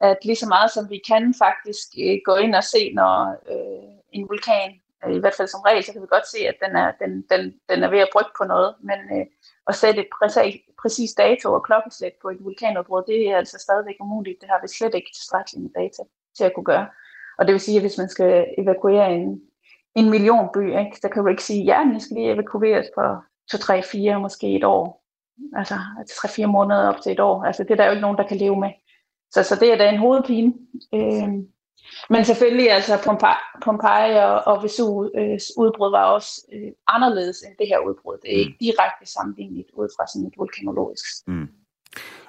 at 0.00 0.18
lige 0.24 0.36
så 0.36 0.48
meget 0.48 0.70
som 0.70 0.90
vi 0.90 1.00
kan 1.08 1.34
faktisk 1.38 1.88
øh, 1.98 2.18
gå 2.24 2.34
ind 2.34 2.54
og 2.54 2.64
se, 2.64 2.92
når 2.94 3.30
øh, 3.52 3.88
en 4.12 4.28
vulkan 4.28 4.80
Øh, 5.04 5.14
i 5.16 5.18
hvert 5.18 5.36
fald 5.36 5.48
som 5.48 5.60
regel, 5.60 5.84
så 5.84 5.92
kan 5.92 6.02
vi 6.02 6.06
godt 6.10 6.28
se, 6.28 6.38
at 6.50 6.56
den 6.64 6.76
er, 6.76 6.92
den, 7.02 7.12
den, 7.30 7.42
den 7.70 7.78
er 7.84 7.90
ved 7.90 7.98
at 7.98 8.12
brygge 8.12 8.34
på 8.38 8.44
noget, 8.44 8.74
men 8.88 8.98
øh, 9.14 9.26
at 9.66 9.74
sætte 9.74 10.00
et 10.00 10.10
præcis, 10.18 10.54
præcis 10.82 11.12
dato 11.14 11.52
og 11.52 11.64
klokkeslæt 11.64 12.16
på 12.22 12.28
et 12.28 12.44
vulkanudbrud, 12.44 13.02
det 13.06 13.28
er 13.30 13.36
altså 13.36 13.58
stadigvæk 13.58 13.96
umuligt. 14.00 14.40
Det 14.40 14.48
har 14.48 14.60
vi 14.62 14.68
slet 14.68 14.94
ikke 14.94 15.10
tilstrækkeligt 15.14 15.62
med 15.62 15.70
data 15.82 16.02
til 16.36 16.44
at 16.44 16.54
kunne 16.54 16.70
gøre. 16.74 16.86
Og 17.38 17.46
det 17.46 17.52
vil 17.52 17.60
sige, 17.60 17.76
at 17.76 17.82
hvis 17.82 17.98
man 17.98 18.08
skal 18.08 18.46
evakuere 18.58 19.14
en, 19.14 19.40
en 19.94 20.10
millionby, 20.10 20.78
ikke, 20.78 20.98
så 21.02 21.08
kan 21.08 21.22
du 21.22 21.28
ikke 21.28 21.44
sige, 21.44 21.64
ja, 21.64 21.80
den 21.92 22.00
skal 22.00 22.14
lige 22.16 22.32
evakueres 22.32 22.86
på 22.94 23.02
2, 23.50 23.58
3, 23.58 23.82
4, 23.82 24.20
måske 24.20 24.56
et 24.56 24.64
år. 24.64 25.04
Altså 25.56 25.74
3-4 26.10 26.46
måneder 26.46 26.88
op 26.88 27.00
til 27.00 27.12
et 27.12 27.20
år. 27.20 27.44
Altså 27.44 27.62
det 27.62 27.70
er 27.70 27.76
der 27.76 27.84
jo 27.84 27.90
ikke 27.90 28.00
nogen, 28.00 28.16
der 28.16 28.26
kan 28.26 28.36
leve 28.36 28.60
med. 28.60 28.70
Så, 29.30 29.42
så 29.42 29.56
det 29.60 29.72
er 29.72 29.76
da 29.76 29.88
en 29.88 29.98
hovedpine. 29.98 30.54
Øh, 30.94 31.28
men 32.10 32.24
selvfølgelig, 32.24 32.70
altså 32.70 32.94
Pompeji 33.64 34.14
og, 34.14 34.46
og 34.46 34.62
Vesuv 34.62 35.10
øh, 35.18 35.38
udbrud 35.56 35.90
var 35.90 36.04
også 36.04 36.42
øh, 36.54 36.72
anderledes 36.88 37.42
end 37.42 37.54
det 37.58 37.66
her 37.68 37.78
udbrud. 37.78 38.16
Det 38.22 38.34
er 38.34 38.38
ikke 38.38 38.56
mm. 38.60 38.64
direkte 38.66 39.06
sammenlignet 39.16 39.66
ud 39.72 39.88
fra 39.96 40.04
sådan 40.12 40.26
et 40.26 40.34
vulkanologisk 40.38 41.04
mm. 41.26 41.48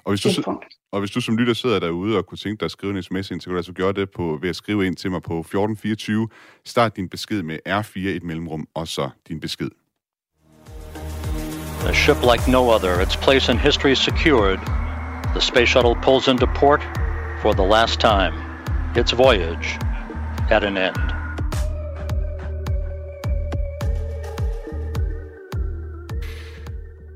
og 0.04 0.12
hvis, 0.12 0.22
du, 0.22 0.62
og 0.92 1.00
hvis 1.00 1.12
du 1.12 1.22
som 1.22 1.38
lytter 1.38 1.54
sidder 1.54 1.80
derude 1.80 2.18
og 2.18 2.26
kunne 2.26 2.38
tænke 2.38 2.60
dig 2.60 2.66
at 2.66 2.72
skrive 2.72 2.98
en 2.98 3.04
sms 3.04 3.32
ind, 3.32 3.42
så 3.42 3.46
kan 3.46 3.52
du 3.54 3.58
altså 3.58 3.74
gøre 3.74 3.94
det 3.94 4.12
på, 4.12 4.38
ved 4.42 4.50
at 4.50 4.56
skrive 4.56 4.88
ind 4.88 4.96
til 4.96 5.12
mig 5.12 5.22
på 5.22 5.40
1424. 5.40 6.30
Start 6.66 6.96
din 6.96 7.10
besked 7.10 7.44
med 7.44 7.60
R4 7.70 8.00
et 8.00 8.24
mellemrum, 8.24 8.68
og 8.74 8.88
så 8.88 9.10
din 9.28 9.40
besked. 9.40 9.70
A 11.90 11.94
ship 11.94 12.18
like 12.32 12.52
no 12.52 12.62
other, 12.76 13.02
its 13.02 13.16
place 13.16 13.52
in 13.52 13.58
history 13.58 13.94
secured. 13.94 14.60
The 15.36 15.42
space 15.42 15.70
shuttle 15.72 15.96
pulls 16.04 16.28
into 16.28 16.46
port 16.46 16.82
for 17.42 17.54
the 17.54 17.68
last 17.76 18.00
time 18.00 18.47
its 18.98 19.18
voyage 19.18 19.80
at 20.50 20.64
an 20.64 20.78
end. 20.78 20.96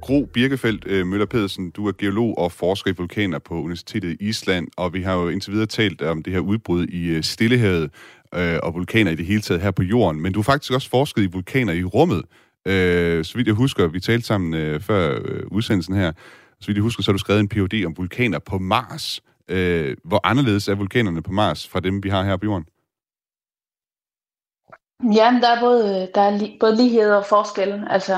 Gro 0.02 0.30
Birkefeldt 0.34 0.86
øh, 0.88 1.08
Møller 1.08 1.26
Pedersen, 1.26 1.70
du 1.70 1.88
er 1.88 1.92
geolog 1.98 2.38
og 2.38 2.52
forsker 2.52 2.92
i 2.92 2.94
vulkaner 2.98 3.40
på 3.40 3.62
Universitetet 3.62 4.18
i 4.20 4.28
Island, 4.30 4.68
og 4.78 4.94
vi 4.94 5.02
har 5.02 5.14
jo 5.14 5.30
indtil 5.30 5.54
videre 5.54 5.66
talt 5.66 6.02
om 6.02 6.24
det 6.24 6.34
her 6.34 6.40
udbrud 6.40 6.88
i 6.88 7.08
øh, 7.08 7.24
Stillehavet 7.24 7.92
øh, 8.36 8.60
og 8.64 8.74
vulkaner 8.74 9.12
i 9.12 9.16
det 9.16 9.26
hele 9.26 9.42
taget 9.42 9.62
her 9.62 9.72
på 9.72 9.84
jorden, 9.84 10.22
men 10.22 10.34
du 10.34 10.40
har 10.40 10.44
faktisk 10.44 10.74
også 10.74 10.90
forsket 10.90 11.24
i 11.24 11.30
vulkaner 11.32 11.74
i 11.74 11.84
rummet. 11.84 12.24
Øh, 12.68 13.26
så 13.26 13.38
vidt 13.38 13.48
jeg 13.48 13.56
husker, 13.56 13.88
vi 13.88 14.00
talte 14.00 14.28
sammen 14.28 14.54
øh, 14.54 14.82
før 14.82 15.20
øh, 15.26 15.44
udsendelsen 15.52 15.96
her, 15.96 16.12
så 16.60 16.68
vidt 16.68 16.76
jeg 16.76 16.84
husker, 16.84 17.04
så 17.04 17.12
har 17.12 17.14
du 17.14 17.20
skrevet 17.20 17.40
en 17.40 17.50
Ph.D. 17.50 17.86
om 17.86 17.98
vulkaner 17.98 18.40
på 18.40 18.58
Mars. 18.58 19.22
Øh, 19.52 19.98
hvor 20.04 20.20
anderledes 20.24 20.68
er 20.68 20.76
vulkanerne 20.76 21.24
på 21.24 21.32
Mars 21.32 21.68
fra 21.68 21.80
dem, 21.80 22.04
vi 22.04 22.10
har 22.10 22.24
her 22.24 22.38
på 22.38 22.46
Jorden? 22.46 22.66
Ja, 25.14 25.40
der 25.42 25.48
er 25.48 25.60
både, 25.60 26.02
øh, 26.02 26.08
der 26.16 26.22
er 26.22 26.38
li, 26.38 26.58
både 26.60 26.76
ligheder 26.76 27.16
og 27.16 27.26
forskelle. 27.26 27.92
Altså, 27.92 28.16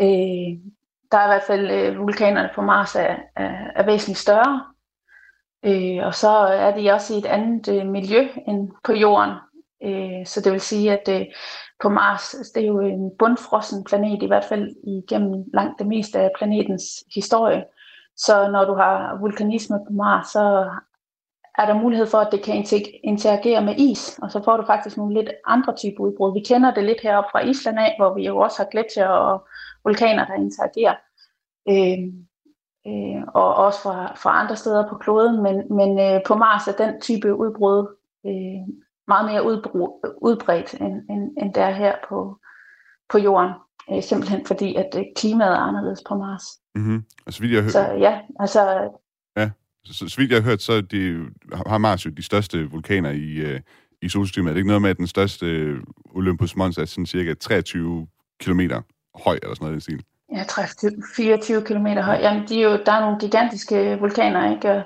øh, 0.00 0.50
der 1.12 1.18
er 1.18 1.24
i 1.24 1.32
hvert 1.32 1.46
fald 1.46 1.70
øh, 1.70 1.98
vulkanerne 1.98 2.50
på 2.54 2.62
Mars 2.62 2.94
er, 2.94 3.16
er, 3.36 3.52
er 3.76 3.86
væsentligt 3.86 4.18
større. 4.18 4.64
Øh, 5.64 6.06
og 6.06 6.14
så 6.14 6.30
er 6.66 6.76
de 6.76 6.90
også 6.90 7.14
i 7.14 7.18
et 7.18 7.26
andet 7.26 7.68
øh, 7.68 7.86
miljø 7.86 8.28
end 8.48 8.70
på 8.84 8.92
Jorden. 8.92 9.34
Øh, 9.84 10.26
så 10.26 10.40
det 10.40 10.52
vil 10.52 10.60
sige, 10.60 10.92
at 10.98 11.20
øh, 11.20 11.26
på 11.82 11.88
Mars, 11.88 12.34
altså, 12.34 12.52
det 12.54 12.62
er 12.62 12.66
jo 12.66 12.80
en 12.80 13.10
bundfrossen 13.18 13.84
planet, 13.84 14.22
i 14.22 14.26
hvert 14.26 14.44
fald 14.44 14.76
igennem 14.86 15.44
langt 15.54 15.78
det 15.78 15.86
meste 15.86 16.18
af 16.18 16.30
planetens 16.38 16.84
historie. 17.14 17.64
Så 18.26 18.48
når 18.52 18.64
du 18.64 18.74
har 18.74 19.18
vulkanisme 19.20 19.78
på 19.86 19.92
Mars, 19.92 20.26
så 20.26 20.70
er 21.58 21.66
der 21.66 21.82
mulighed 21.82 22.06
for, 22.06 22.18
at 22.18 22.32
det 22.32 22.42
kan 22.42 22.54
interagere 23.04 23.64
med 23.64 23.74
is, 23.78 24.18
og 24.22 24.30
så 24.30 24.42
får 24.44 24.56
du 24.56 24.66
faktisk 24.66 24.96
nogle 24.96 25.14
lidt 25.14 25.30
andre 25.46 25.76
typer 25.76 26.04
udbrud. 26.04 26.32
Vi 26.32 26.44
kender 26.48 26.74
det 26.74 26.84
lidt 26.84 27.00
heroppe 27.02 27.30
fra 27.32 27.40
Island 27.40 27.78
af, 27.78 27.94
hvor 27.98 28.14
vi 28.14 28.26
jo 28.26 28.38
også 28.38 28.62
har 28.62 28.70
gletsjer 28.70 29.08
og 29.08 29.46
vulkaner, 29.84 30.26
der 30.26 30.34
interagerer. 30.34 30.94
Øh, 31.68 31.98
øh, 32.86 33.22
og 33.34 33.54
også 33.54 33.82
fra, 33.82 34.14
fra 34.14 34.40
andre 34.40 34.56
steder 34.56 34.88
på 34.88 34.96
kloden, 34.96 35.42
men, 35.42 35.76
men 35.76 35.98
øh, 36.00 36.20
på 36.26 36.34
Mars 36.34 36.68
er 36.68 36.76
den 36.76 37.00
type 37.00 37.34
udbrud 37.34 37.96
øh, 38.26 38.74
meget 39.08 39.26
mere 39.30 39.44
udbrud, 39.44 40.16
udbredt, 40.22 40.74
end, 40.74 41.10
end, 41.10 41.36
end 41.38 41.54
der 41.54 41.70
her 41.70 41.94
på, 42.08 42.38
på 43.08 43.18
jorden 43.18 43.50
øh, 43.92 44.02
simpelthen 44.02 44.46
fordi, 44.46 44.74
at 44.74 44.88
øh, 44.96 45.02
klimaet 45.16 45.52
er 45.52 45.56
anderledes 45.56 46.02
på 46.08 46.14
Mars. 46.14 46.42
Mm-hmm. 46.74 47.04
Og 47.26 47.32
så 47.32 47.40
vidt 47.40 47.52
jeg 47.52 47.58
har 47.58 47.62
hørt... 47.62 47.72
Så 47.72 47.80
ja, 47.80 48.20
altså... 48.40 48.90
Ja, 49.36 49.50
så, 49.84 49.94
så, 49.94 50.08
så 50.08 50.16
vidt 50.16 50.30
jeg 50.30 50.42
har 50.42 50.48
hørt, 50.50 50.62
så 50.62 50.80
de, 50.80 51.26
har 51.66 51.78
Mars 51.78 52.06
jo 52.06 52.10
de 52.10 52.22
største 52.22 52.70
vulkaner 52.70 53.10
i, 53.10 53.30
øh, 53.32 53.60
i 54.02 54.08
solsystemet. 54.08 54.48
Er 54.48 54.54
det 54.54 54.58
ikke 54.58 54.68
noget 54.68 54.82
med, 54.82 54.90
at 54.90 54.98
den 54.98 55.06
største 55.06 55.46
øh, 55.46 55.80
Olympus 56.14 56.56
Mons 56.56 56.78
er 56.78 56.84
sådan 56.84 57.06
cirka 57.06 57.34
23 57.34 58.06
km 58.40 58.60
høj, 59.24 59.38
eller 59.42 59.54
sådan 59.54 59.64
noget 59.64 59.72
i 59.72 59.74
den 59.74 59.80
stil? 59.80 60.04
Ja, 60.32 60.44
24 61.16 61.62
km 61.62 61.86
høj. 61.86 62.14
Jamen, 62.14 62.48
de 62.48 62.62
er 62.62 62.70
jo, 62.70 62.78
der 62.86 62.92
er 62.92 63.00
nogle 63.00 63.18
gigantiske 63.18 63.98
vulkaner, 64.00 64.50
ikke? 64.50 64.84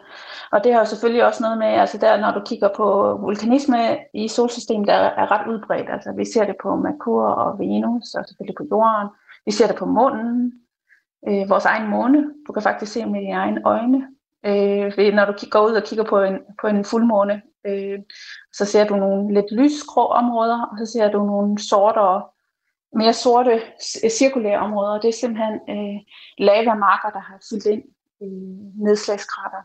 Og 0.52 0.64
det 0.64 0.72
har 0.72 0.80
jo 0.80 0.86
selvfølgelig 0.86 1.24
også 1.24 1.42
noget 1.42 1.58
med, 1.58 1.66
altså 1.66 1.98
der, 1.98 2.20
når 2.20 2.30
du 2.30 2.42
kigger 2.46 2.68
på 2.76 3.18
vulkanisme 3.20 3.96
i 4.14 4.28
solsystemet, 4.28 4.88
der 4.88 4.94
er 4.94 5.30
ret 5.30 5.46
udbredt. 5.52 5.90
Altså 5.90 6.12
vi 6.16 6.24
ser 6.24 6.44
det 6.44 6.56
på 6.62 6.76
Merkur 6.76 7.26
og 7.26 7.58
Venus, 7.58 8.14
og 8.14 8.24
selvfølgelig 8.26 8.56
på 8.56 8.66
Jorden. 8.70 9.08
Vi 9.46 9.52
ser 9.52 9.66
det 9.66 9.76
på 9.76 9.86
månen, 9.86 10.52
øh, 11.28 11.48
vores 11.48 11.64
egen 11.64 11.90
måne. 11.90 12.30
Du 12.46 12.52
kan 12.52 12.62
faktisk 12.62 12.92
se 12.92 13.06
med 13.06 13.20
dine 13.20 13.32
egne 13.32 13.60
øjne. 13.64 13.98
Øh, 14.46 15.14
når 15.14 15.24
du 15.24 15.32
går 15.50 15.66
ud 15.68 15.74
og 15.74 15.84
kigger 15.84 16.04
på 16.04 16.20
en, 16.22 16.38
på 16.60 16.66
en 16.66 16.84
fuldmåne, 16.84 17.42
øh, 17.66 17.98
så 18.52 18.64
ser 18.64 18.84
du 18.84 18.96
nogle 18.96 19.34
lidt 19.34 19.52
lysgrå 19.52 20.04
områder, 20.06 20.62
og 20.62 20.78
så 20.78 20.92
ser 20.92 21.10
du 21.10 21.26
nogle 21.26 21.58
sortere 21.58 22.22
mere 22.94 23.12
sorte 23.12 23.62
cirkulære 24.10 24.58
områder. 24.58 25.00
Det 25.00 25.08
er 25.08 25.20
simpelthen 25.22 25.54
øh, 25.74 25.98
lavamarker, 26.38 27.10
der 27.10 27.20
har 27.28 27.38
fyldt 27.50 27.66
ind 27.66 27.84
i 28.20 28.30
nedslagskrater. 28.86 29.62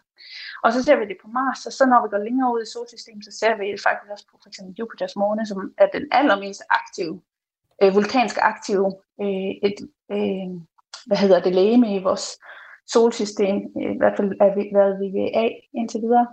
Og 0.63 0.74
så 0.74 0.84
ser 0.84 0.96
vi 1.00 1.06
det 1.12 1.18
på 1.24 1.28
Mars, 1.28 1.65
og 1.65 1.74
så 1.74 1.84
når 1.86 2.00
vi 2.04 2.10
går 2.13 2.24
længere 2.28 2.54
ud 2.54 2.62
i 2.62 2.72
solsystemet, 2.74 3.26
så 3.26 3.32
ser 3.39 3.54
vi 3.58 3.72
det 3.72 3.82
faktisk 3.88 4.12
også 4.12 4.28
på 4.32 4.36
for 4.44 4.50
eksempel 4.50 4.76
Jupiters 4.80 5.15
måne, 5.15 5.46
som 5.46 5.60
er 5.78 5.88
den 5.96 6.06
allermest 6.12 6.62
aktive, 6.80 7.22
øh, 7.82 7.96
vulkansk 7.96 8.38
aktive, 8.52 8.88
øh, 9.24 9.52
et, 9.68 9.78
øh, 10.15 10.50
hvad 11.08 11.18
hedder 11.24 11.39
det, 11.42 11.56
lægeme 11.56 11.96
i 11.96 12.04
vores 12.08 12.26
solsystem. 12.94 13.56
I 13.96 13.98
hvert 14.02 14.15
fald 14.18 14.30
er 14.46 14.52
vi 14.56 14.63
været 14.78 14.94
vi 15.02 15.08
ved 15.18 15.28
A 15.44 15.46
indtil 15.80 16.02
videre. 16.06 16.28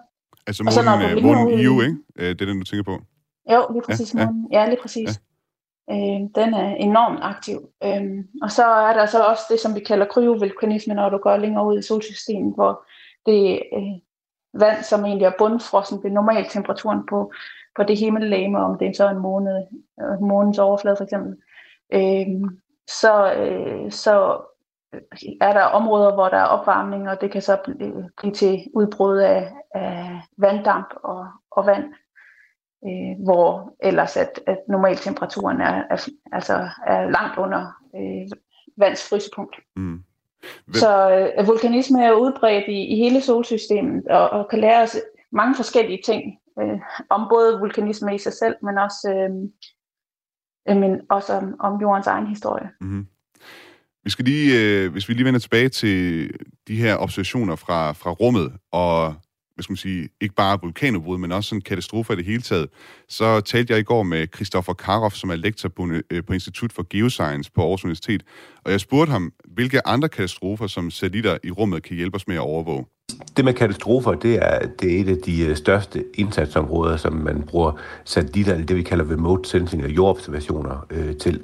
Altså 0.46 0.62
månen, 0.64 1.22
månen 1.26 1.58
Io, 1.60 1.80
ikke? 1.80 1.96
Det 2.16 2.40
er 2.40 2.46
den, 2.46 2.58
du 2.58 2.64
tænker 2.64 2.84
på? 2.92 2.96
Jo, 3.52 3.60
lige 3.72 3.82
præcis 3.82 4.14
ja, 4.14 4.26
månen. 4.26 4.48
Ja, 4.52 4.68
lige 4.68 4.82
præcis. 4.82 5.08
Ja. 5.08 5.25
Øh, 5.90 6.20
den 6.34 6.54
er 6.54 6.74
enormt 6.74 7.18
aktiv. 7.22 7.58
Øh, 7.84 8.24
og 8.42 8.50
så 8.50 8.64
er 8.64 8.92
der 8.92 9.06
så 9.06 9.22
også 9.22 9.42
det, 9.50 9.60
som 9.60 9.74
vi 9.74 9.80
kalder 9.80 10.06
kryovulkanisme, 10.06 10.94
når 10.94 11.08
du 11.08 11.18
går 11.18 11.36
længere 11.36 11.66
ud 11.66 11.78
i 11.78 11.82
solsystemet, 11.82 12.54
hvor 12.54 12.86
det 13.26 13.62
øh, 13.72 14.60
vand, 14.60 14.82
som 14.82 15.04
egentlig 15.04 15.26
er 15.26 15.38
bundfrossen 15.38 16.04
ved 16.04 16.10
normaltemperaturen 16.10 17.06
på, 17.10 17.32
på 17.76 17.82
det 17.82 17.98
himmellegeme, 17.98 18.58
om 18.58 18.78
det 18.78 18.88
er 18.88 18.92
så 18.92 19.08
en 19.08 19.18
måned, 19.18 19.66
øh, 20.00 20.20
månens 20.20 20.58
overflade 20.58 20.96
for 20.96 21.04
eksempel, 21.04 21.36
øh, 21.92 22.26
så, 22.88 23.32
øh, 23.32 23.90
så 23.90 24.40
er 25.40 25.52
der 25.52 25.62
områder, 25.62 26.14
hvor 26.14 26.28
der 26.28 26.36
er 26.36 26.44
opvarmning, 26.44 27.08
og 27.08 27.20
det 27.20 27.30
kan 27.30 27.42
så 27.42 27.58
blive, 27.64 27.84
øh, 27.84 28.04
blive 28.16 28.32
til 28.32 28.64
udbrud 28.74 29.18
af, 29.18 29.52
af 29.74 30.22
vanddamp 30.38 30.94
og, 31.02 31.26
og 31.50 31.66
vand 31.66 31.84
øh, 32.88 33.24
hvor 33.24 33.74
ellers 33.80 34.16
at, 34.16 34.40
at 34.46 34.58
normaltemperaturen 34.68 35.60
er, 35.60 35.82
er, 35.90 36.08
altså 36.32 36.68
er 36.86 37.10
langt 37.10 37.38
under 37.38 37.66
øh, 37.96 38.28
vands 38.76 39.08
frysepunkt. 39.08 39.56
Mm. 39.76 40.02
Så 40.72 41.10
øh, 41.38 41.46
vulkanisme 41.46 42.04
er 42.04 42.12
udbredt 42.12 42.64
i, 42.68 42.84
i 42.84 42.96
hele 42.96 43.20
solsystemet 43.20 44.06
og, 44.08 44.30
og 44.30 44.48
kan 44.48 44.58
lære 44.58 44.82
os 44.82 44.96
mange 45.32 45.54
forskellige 45.54 46.02
ting 46.04 46.22
øh, 46.60 46.78
om 47.10 47.26
både 47.30 47.58
vulkanisme 47.58 48.14
i 48.14 48.18
sig 48.18 48.32
selv, 48.32 48.54
men 48.62 48.78
også, 48.78 49.08
øh, 49.08 49.30
øh 50.68 50.80
men 50.80 51.00
også 51.10 51.32
om, 51.32 51.54
om 51.60 51.80
jordens 51.80 52.06
egen 52.06 52.26
historie. 52.26 52.70
Mm. 52.80 53.06
Vi 54.04 54.10
skal 54.10 54.24
lige, 54.24 54.60
øh, 54.60 54.92
hvis 54.92 55.08
vi 55.08 55.14
lige 55.14 55.24
vender 55.24 55.40
tilbage 55.40 55.68
til 55.68 56.30
de 56.68 56.76
her 56.76 56.96
observationer 56.96 57.56
fra, 57.56 57.92
fra 57.92 58.10
rummet, 58.10 58.52
og 58.72 59.14
hvad 59.56 59.62
skal 59.62 59.72
man 59.72 59.76
sige, 59.76 60.08
ikke 60.20 60.34
bare 60.34 60.58
vulkanudbrud, 60.62 61.18
men 61.18 61.32
også 61.32 61.48
sådan 61.48 61.60
katastrofer 61.60 62.14
i 62.14 62.16
det 62.16 62.24
hele 62.24 62.42
taget, 62.42 62.68
så 63.08 63.40
talte 63.40 63.72
jeg 63.72 63.80
i 63.80 63.82
går 63.82 64.02
med 64.02 64.26
Christoffer 64.34 64.72
Karoff, 64.72 65.14
som 65.14 65.30
er 65.30 65.36
lektor 65.36 65.68
på, 65.68 65.88
øh, 66.10 66.24
på 66.24 66.32
Institut 66.32 66.72
for 66.72 66.86
Geoscience 66.90 67.50
på 67.54 67.60
Aarhus 67.60 67.84
Universitet, 67.84 68.22
og 68.64 68.72
jeg 68.72 68.80
spurgte 68.80 69.10
ham, 69.10 69.32
hvilke 69.44 69.86
andre 69.86 70.08
katastrofer, 70.08 70.66
som 70.66 70.90
satellitter 70.90 71.38
i 71.44 71.50
rummet 71.50 71.82
kan 71.82 71.96
hjælpe 71.96 72.16
os 72.16 72.28
med 72.28 72.36
at 72.36 72.40
overvåge. 72.40 72.84
Det 73.36 73.44
med 73.44 73.54
katastrofer, 73.54 74.12
det 74.14 74.34
er, 74.34 74.66
det 74.80 74.96
er 74.96 75.00
et 75.00 75.08
af 75.08 75.16
de 75.26 75.46
øh, 75.46 75.56
største 75.56 76.04
indsatsområder, 76.14 76.96
som 76.96 77.12
man 77.12 77.42
bruger 77.42 77.80
satellitter, 78.04 78.52
eller 78.52 78.66
det 78.66 78.76
vi 78.76 78.82
kalder 78.82 79.10
remote 79.10 79.48
sensing, 79.48 79.82
eller 79.82 79.94
jordobservationer 79.94 80.86
øh, 80.90 81.16
til. 81.16 81.40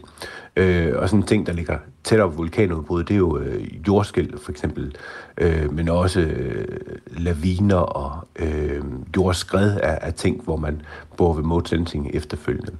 Øh, 0.57 0.93
og 0.97 1.09
sådan 1.09 1.21
en 1.21 1.27
ting, 1.27 1.47
der 1.47 1.53
ligger 1.53 1.79
tættere 2.05 2.31
på 2.31 2.37
vulkanudbrud, 2.37 3.05
det 3.05 3.15
er 3.15 3.19
jo 3.19 3.39
øh, 3.39 3.89
jordskæld 3.89 4.39
for 4.39 4.51
eksempel, 4.51 4.97
øh, 5.39 5.73
men 5.73 5.89
også 5.89 6.21
øh, 6.21 6.65
laviner 7.07 7.77
og 7.77 8.29
øh, 8.37 8.83
jordskred 9.17 9.77
er, 9.83 9.99
er 10.01 10.11
ting, 10.11 10.43
hvor 10.45 10.57
man 10.57 10.83
bor 11.17 11.39
remote 11.39 11.71
sensing 11.71 12.11
efterfølgende. 12.15 12.73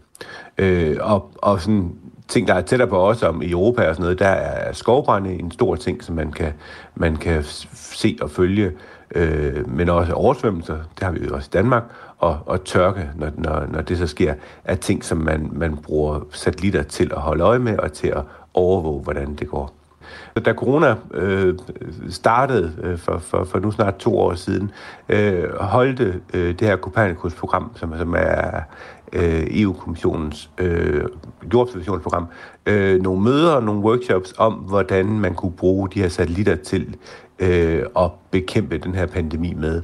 Øh, 0.59 0.97
og, 1.01 1.31
og 1.37 1.61
sådan 1.61 1.93
ting, 2.29 2.49
der 2.49 2.55
er 2.55 2.61
tættere 2.61 2.89
på 2.89 3.09
os 3.09 3.23
om 3.23 3.43
i 3.43 3.51
Europa 3.51 3.89
og 3.89 3.95
sådan 3.95 4.03
noget, 4.03 4.19
der 4.19 4.27
er 4.27 4.73
skovbrænde 4.73 5.33
en 5.33 5.51
stor 5.51 5.77
ting, 5.77 6.05
som 6.05 6.17
man 6.17 6.33
kan, 6.33 6.53
man 6.95 7.17
kan 7.17 7.45
se 7.75 8.19
og 8.23 8.31
følge, 8.31 8.73
øh, 9.15 9.69
men 9.69 9.89
også 9.89 10.13
oversvømmelser, 10.13 10.75
det 10.75 11.03
har 11.03 11.11
vi 11.11 11.27
jo 11.27 11.35
også 11.35 11.49
i 11.53 11.55
Danmark, 11.57 11.83
og, 12.19 12.39
og 12.47 12.65
tørke, 12.65 13.11
når, 13.17 13.31
når, 13.37 13.67
når 13.67 13.81
det 13.81 13.99
så 13.99 14.07
sker, 14.07 14.35
er 14.65 14.75
ting, 14.75 15.05
som 15.05 15.19
man, 15.19 15.51
man 15.53 15.77
bruger 15.77 16.21
satellitter 16.31 16.83
til 16.83 17.13
at 17.15 17.21
holde 17.21 17.45
øje 17.45 17.59
med 17.59 17.79
og 17.79 17.93
til 17.93 18.09
at 18.09 18.23
overvåge, 18.55 19.03
hvordan 19.03 19.35
det 19.35 19.49
går. 19.49 19.73
Da 20.45 20.53
corona 20.53 20.97
øh, 21.15 21.59
startede 22.11 22.73
øh, 22.83 22.99
for, 22.99 23.19
for, 23.19 23.45
for 23.45 23.59
nu 23.59 23.71
snart 23.71 23.97
to 23.97 24.19
år 24.19 24.35
siden, 24.35 24.71
øh, 25.09 25.55
holdte 25.61 26.21
øh, 26.35 26.59
det 26.59 26.61
her 26.61 26.77
Copernicus-program, 26.77 27.73
som, 27.77 27.99
som 27.99 28.15
er 28.19 28.61
øh, 29.13 29.47
EU-kommissionens 29.51 30.51
øh, 30.59 31.05
jordobservationsprogram, 31.53 32.27
øh, 32.67 33.03
nogle 33.03 33.23
møder 33.23 33.53
og 33.53 33.63
nogle 33.63 33.81
workshops 33.81 34.35
om, 34.39 34.53
hvordan 34.53 35.07
man 35.07 35.35
kunne 35.35 35.53
bruge 35.53 35.89
de 35.89 36.01
her 36.03 36.09
satellitter 36.09 36.57
til 36.57 36.97
øh, 37.39 37.83
at 37.99 38.11
bekæmpe 38.31 38.79
den 38.79 38.95
her 38.95 39.07
pandemi 39.07 39.55
med. 39.55 39.83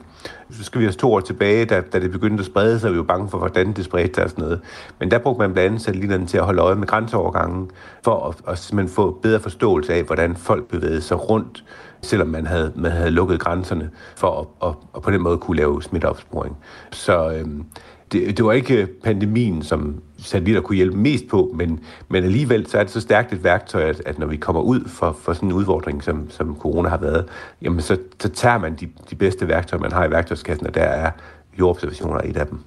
Så 0.51 0.65
skal 0.65 0.81
vi 0.81 0.87
også 0.87 0.99
to 0.99 1.13
år 1.13 1.21
tilbage, 1.21 1.65
da, 1.65 1.81
da 1.81 2.01
det 2.01 2.11
begyndte 2.11 2.41
at 2.41 2.47
sprede 2.47 2.81
sig, 2.81 2.93
vi 2.93 2.97
var 2.97 3.03
bange 3.03 3.29
for, 3.29 3.39
hvordan 3.39 3.73
det 3.73 3.85
spredte 3.85 4.15
sig 4.15 4.25
og 4.25 4.31
sådan 4.31 4.45
noget. 4.45 4.61
Men 5.01 5.11
der 5.11 5.19
brugte 5.19 5.39
man 5.39 5.53
blandt 5.53 5.67
andet 5.67 5.83
satellitterne 5.83 6.27
til 6.27 6.39
at 6.39 6.45
holde 6.45 6.63
øje 6.63 6.75
med 6.75 6.87
grænseovergangen, 6.87 7.71
for 8.05 8.29
at, 8.29 8.53
at 8.53 8.59
simpelthen 8.59 8.95
få 8.95 9.19
bedre 9.23 9.41
forståelse 9.41 9.95
af, 9.95 10.03
hvordan 10.03 10.37
folk 10.37 10.69
bevægede 10.69 11.01
sig 11.01 11.31
rundt, 11.31 11.65
selvom 12.03 12.29
man 12.29 12.47
havde, 12.47 12.73
man 12.77 12.93
havde 12.93 13.11
lukket 13.11 13.41
grænserne, 13.41 13.91
for 14.17 14.41
at, 14.41 14.69
at, 14.69 14.75
at 14.97 15.03
på 15.03 15.11
den 15.11 15.23
måde 15.23 15.39
kunne 15.39 15.57
lave 15.57 15.83
smitteopsporing. 15.83 16.57
Så 16.91 17.33
øhm, 17.33 17.65
det, 18.13 18.37
det 18.37 18.45
var 18.45 18.53
ikke 18.53 18.89
pandemien, 19.05 19.63
som 19.63 20.03
satellitter 20.19 20.61
kunne 20.61 20.77
hjælpe 20.77 20.97
mest 20.97 21.29
på, 21.29 21.55
men, 21.55 21.81
men 22.09 22.25
alligevel 22.25 22.67
så 22.67 22.79
er 22.79 22.83
det 22.83 22.93
så 22.93 23.01
stærkt 23.01 23.33
et 23.33 23.45
værktøj, 23.45 23.83
at, 23.83 24.03
at 24.07 24.19
når 24.19 24.27
vi 24.27 24.37
kommer 24.37 24.63
ud 24.63 24.89
for, 24.89 25.19
for 25.23 25.33
sådan 25.33 25.49
en 25.49 25.53
udfordring, 25.53 26.05
som, 26.05 26.31
som 26.31 26.57
corona 26.57 26.89
har 26.89 26.99
været, 26.99 27.29
jamen 27.63 27.81
så, 27.81 27.99
så 28.21 28.29
tager 28.29 28.59
man 28.59 28.75
de, 28.75 28.89
de 29.11 29.17
bedste 29.17 29.49
værktøjer, 29.49 29.83
man 29.83 29.93
har 29.93 30.07
i 30.07 30.11
værktøjskassen, 30.11 30.67
og 30.67 30.75
der 30.75 30.83
er 30.83 31.11
jordobservationer 31.59 32.21
et 32.21 32.37
af 32.37 32.47
dem. 32.47 32.59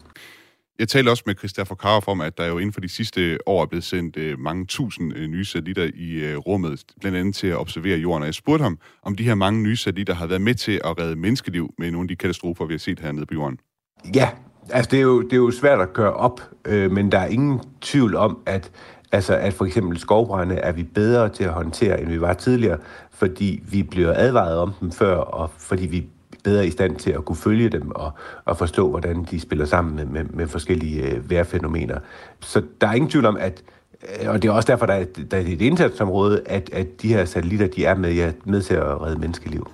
Jeg 0.80 0.90
talte 0.90 1.10
også 1.10 1.24
med 1.26 1.36
Christoffer 1.36 1.76
Karoff 1.76 2.08
om, 2.08 2.22
at 2.22 2.38
der 2.38 2.46
jo 2.46 2.58
inden 2.58 2.74
for 2.74 2.82
de 2.82 2.90
sidste 2.90 3.38
år 3.46 3.62
er 3.62 3.66
blevet 3.66 3.84
sendt 3.84 4.18
uh, 4.18 4.40
mange 4.40 4.66
tusind 4.66 5.14
uh, 5.14 5.22
nye 5.22 5.46
satellitter 5.46 5.90
i 5.96 6.34
uh, 6.34 6.40
rummet, 6.40 6.84
blandt 7.00 7.18
andet 7.18 7.36
til 7.36 7.48
at 7.48 7.58
observere 7.58 7.98
jorden. 7.98 8.22
Og 8.22 8.26
jeg 8.26 8.34
spurgte 8.34 8.64
ham, 8.64 8.80
om 9.04 9.16
de 9.16 9.24
her 9.24 9.36
mange 9.36 9.64
nye 9.64 9.76
satellitter 9.76 10.14
har 10.14 10.28
været 10.28 10.42
med 10.42 10.56
til 10.56 10.82
at 10.84 11.00
redde 11.00 11.16
menneskeliv 11.16 11.74
med 11.78 11.92
nogle 11.92 12.06
af 12.06 12.08
de 12.08 12.16
katastrofer, 12.16 12.66
vi 12.66 12.74
har 12.74 12.80
set 12.80 13.00
hernede 13.00 13.26
på 13.26 13.34
jorden. 13.34 13.58
Ja, 14.16 14.30
Altså, 14.70 14.92
det 14.92 14.98
er 14.98 15.04
jo, 15.04 15.22
det 15.22 15.34
er 15.34 15.38
jo 15.38 15.52
svært 15.52 15.82
at 15.82 15.94
gøre 15.94 16.14
op, 16.14 16.42
øh, 16.66 16.92
men 16.92 17.12
der 17.12 17.20
er 17.20 17.26
ingen 17.26 17.62
tvivl 17.82 18.16
om, 18.16 18.38
at, 18.46 18.72
altså, 19.12 19.36
at 19.36 19.54
for 19.54 19.66
eksempel 19.66 20.00
skovbrænde 20.00 20.56
er 20.56 20.72
vi 20.72 20.84
bedre 20.84 21.30
til 21.30 21.44
at 21.44 21.50
håndtere, 21.50 22.02
end 22.02 22.10
vi 22.10 22.22
var 22.22 22.34
tidligere, 22.34 22.78
fordi 23.12 23.64
vi 23.72 23.84
bliver 23.84 24.14
advaret 24.16 24.58
om 24.58 24.74
dem 24.82 24.92
før, 24.92 25.16
og 25.16 25.50
fordi 25.58 25.86
vi 25.86 25.98
er 25.98 26.02
bedre 26.44 26.68
i 26.68 26.72
stand 26.72 26.96
til 26.96 27.12
at 27.12 27.26
kunne 27.26 27.36
følge 27.36 27.70
dem 27.70 27.92
og, 27.96 28.12
og 28.46 28.58
forstå, 28.58 28.90
hvordan 28.90 29.28
de 29.32 29.40
spiller 29.40 29.66
sammen 29.66 29.96
med, 29.96 30.06
med, 30.06 30.24
med 30.24 30.48
forskellige 30.48 31.04
øh, 31.04 31.30
vejrfænomener. 31.30 32.00
Så 32.40 32.62
der 32.82 32.88
er 32.88 32.94
ingen 32.94 33.10
tvivl 33.10 33.26
om, 33.26 33.38
at 33.40 33.64
øh, 34.24 34.30
og 34.30 34.42
det 34.42 34.50
er 34.50 34.54
også 34.54 34.68
derfor, 34.68 34.86
der 34.86 34.94
er, 34.94 35.06
der 35.32 35.38
er 35.38 35.42
et 35.42 35.62
indsatsområde, 35.62 36.42
at, 36.46 36.70
at 36.74 37.02
de 37.02 37.08
her 37.08 37.26
satellitter, 37.26 37.68
de 37.68 37.86
er 37.86 37.96
med, 37.96 38.14
ja, 38.14 38.32
med 38.46 38.62
til 38.62 38.74
at 38.74 39.02
redde 39.02 39.20
menneskeliv. 39.20 39.68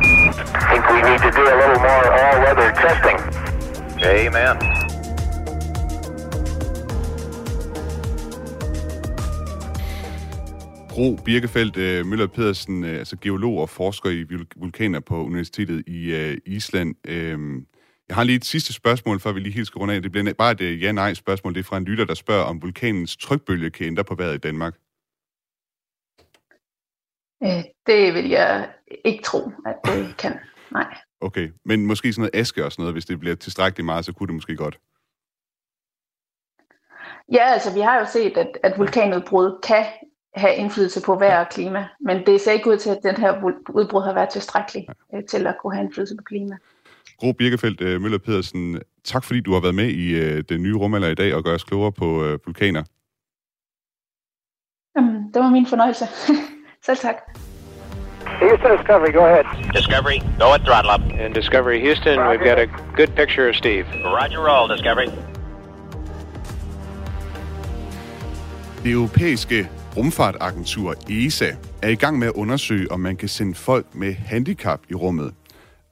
I 0.00 0.66
think 0.70 0.84
we 0.90 1.02
need 1.02 1.18
to 1.18 1.30
do 1.30 1.42
a 1.42 1.56
little 1.60 1.80
more 1.86 2.04
all-weather 2.20 2.70
testing. 2.82 3.43
Amen. 4.04 4.56
Bro 10.88 11.16
Birkefeldt 11.24 11.76
uh, 11.76 12.06
Møller 12.06 12.26
Pedersen, 12.26 12.84
uh, 12.84 12.90
altså 12.90 13.16
geolog 13.20 13.58
og 13.58 13.68
forsker 13.68 14.10
i 14.10 14.24
vulkaner 14.56 15.00
på 15.00 15.24
Universitetet 15.24 15.84
i 15.86 16.12
uh, 16.12 16.36
Island. 16.46 16.94
Uh, 17.08 17.62
jeg 18.08 18.16
har 18.16 18.24
lige 18.24 18.36
et 18.36 18.44
sidste 18.44 18.72
spørgsmål, 18.72 19.20
før 19.20 19.32
vi 19.32 19.40
lige 19.40 19.52
helt 19.52 19.66
skal 19.66 19.78
runde 19.78 19.94
af. 19.94 20.02
Det 20.02 20.12
bliver 20.12 20.32
bare 20.32 20.52
et 20.52 20.82
ja-nej-spørgsmål. 20.82 21.54
Det 21.54 21.60
er 21.60 21.64
fra 21.64 21.76
en 21.76 21.84
lytter, 21.84 22.04
der 22.04 22.14
spørger, 22.14 22.44
om 22.44 22.62
vulkanens 22.62 23.16
trykbølge 23.16 23.70
kan 23.70 23.86
ændre 23.86 24.04
på 24.04 24.14
vejret 24.14 24.34
i 24.34 24.38
Danmark. 24.38 24.74
Det 27.86 28.14
vil 28.14 28.28
jeg 28.28 28.68
ikke 29.04 29.22
tro, 29.22 29.50
at 29.66 29.76
det 29.84 30.16
kan. 30.16 30.38
Nej. 30.72 30.96
Okay, 31.24 31.50
men 31.64 31.86
måske 31.86 32.12
sådan 32.12 32.20
noget 32.20 32.40
aske 32.40 32.64
og 32.64 32.72
sådan 32.72 32.82
noget, 32.82 32.94
hvis 32.94 33.04
det 33.04 33.20
bliver 33.20 33.34
tilstrækkeligt 33.34 33.84
meget, 33.84 34.04
så 34.04 34.12
kunne 34.12 34.26
det 34.26 34.34
måske 34.34 34.56
godt. 34.56 34.78
Ja, 37.32 37.44
altså 37.52 37.74
vi 37.74 37.80
har 37.80 37.98
jo 37.98 38.06
set, 38.12 38.36
at, 38.36 38.58
at 38.62 38.78
vulkanudbrud 38.78 39.60
kan 39.62 39.84
have 40.34 40.56
indflydelse 40.56 41.02
på 41.06 41.18
vejr 41.18 41.44
og 41.44 41.50
klima, 41.50 41.88
men 42.00 42.26
det 42.26 42.40
ser 42.40 42.52
ikke 42.52 42.70
ud 42.70 42.76
til, 42.76 42.90
at 42.90 42.98
den 43.02 43.16
her 43.16 43.42
udbrud 43.68 44.02
har 44.02 44.14
været 44.14 44.28
tilstrækkelig 44.28 44.86
øh, 45.14 45.24
til 45.24 45.46
at 45.46 45.56
kunne 45.62 45.74
have 45.74 45.84
indflydelse 45.84 46.16
på 46.16 46.22
klima. 46.22 46.56
Gro 47.18 47.32
Birkefeldt 47.32 47.80
øh, 47.80 48.00
Møller 48.00 48.18
Pedersen, 48.18 48.82
tak 49.04 49.24
fordi 49.24 49.40
du 49.40 49.52
har 49.52 49.60
været 49.60 49.74
med 49.74 49.88
i 49.88 50.14
øh, 50.14 50.44
den 50.48 50.62
nye 50.62 50.76
rumalder 50.76 51.08
i 51.08 51.14
dag 51.14 51.34
og 51.34 51.44
gør 51.44 51.54
os 51.54 51.64
klogere 51.64 51.92
på 51.92 52.38
vulkaner. 52.44 52.84
Jamen, 54.96 55.34
det 55.34 55.42
var 55.42 55.50
min 55.50 55.66
fornøjelse. 55.66 56.04
Selv 56.86 56.98
tak. 56.98 57.16
Houston 58.40 58.70
Discovery, 58.76 59.12
go 59.12 59.24
ahead. 59.30 59.46
Discovery, 59.72 60.18
go 60.38 60.54
at 60.54 60.60
throttle 60.66 60.90
up. 60.90 61.02
And 61.20 61.34
Discovery 61.34 61.80
Houston, 61.80 62.18
Roger. 62.18 62.30
we've 62.30 62.44
got 62.50 62.58
a 62.58 62.66
good 62.96 63.10
picture 63.20 63.48
of 63.48 63.54
Steve. 63.56 63.86
Roger 64.04 64.40
roll, 64.48 64.68
Discovery. 64.68 65.08
Det 68.84 68.92
europæiske 68.92 69.70
rumfartagentur 69.96 70.94
ESA 71.10 71.50
er 71.82 71.88
i 71.88 71.94
gang 71.94 72.18
med 72.18 72.26
at 72.26 72.32
undersøge, 72.32 72.92
om 72.92 73.00
man 73.00 73.16
kan 73.16 73.28
sende 73.28 73.54
folk 73.54 73.86
med 73.94 74.14
handicap 74.14 74.80
i 74.90 74.94
rummet. 74.94 75.34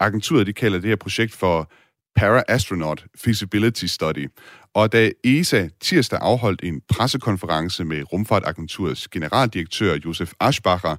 Agenturet 0.01 0.47
de 0.47 0.53
kalder 0.53 0.81
det 0.81 0.89
her 0.89 0.97
projekt 0.97 1.33
for 1.33 1.71
Para-Astronaut 2.17 3.05
Feasibility 3.17 3.85
Study. 3.85 4.29
Og 4.75 4.93
da 4.93 5.11
ESA 5.25 5.69
tirsdag 5.81 6.19
afholdt 6.23 6.61
en 6.65 6.81
pressekonference 6.89 7.85
med 7.85 8.13
Rumfartagenturets 8.13 9.09
generaldirektør 9.09 9.97
Josef 10.05 10.33
Aschbacher, 10.41 10.97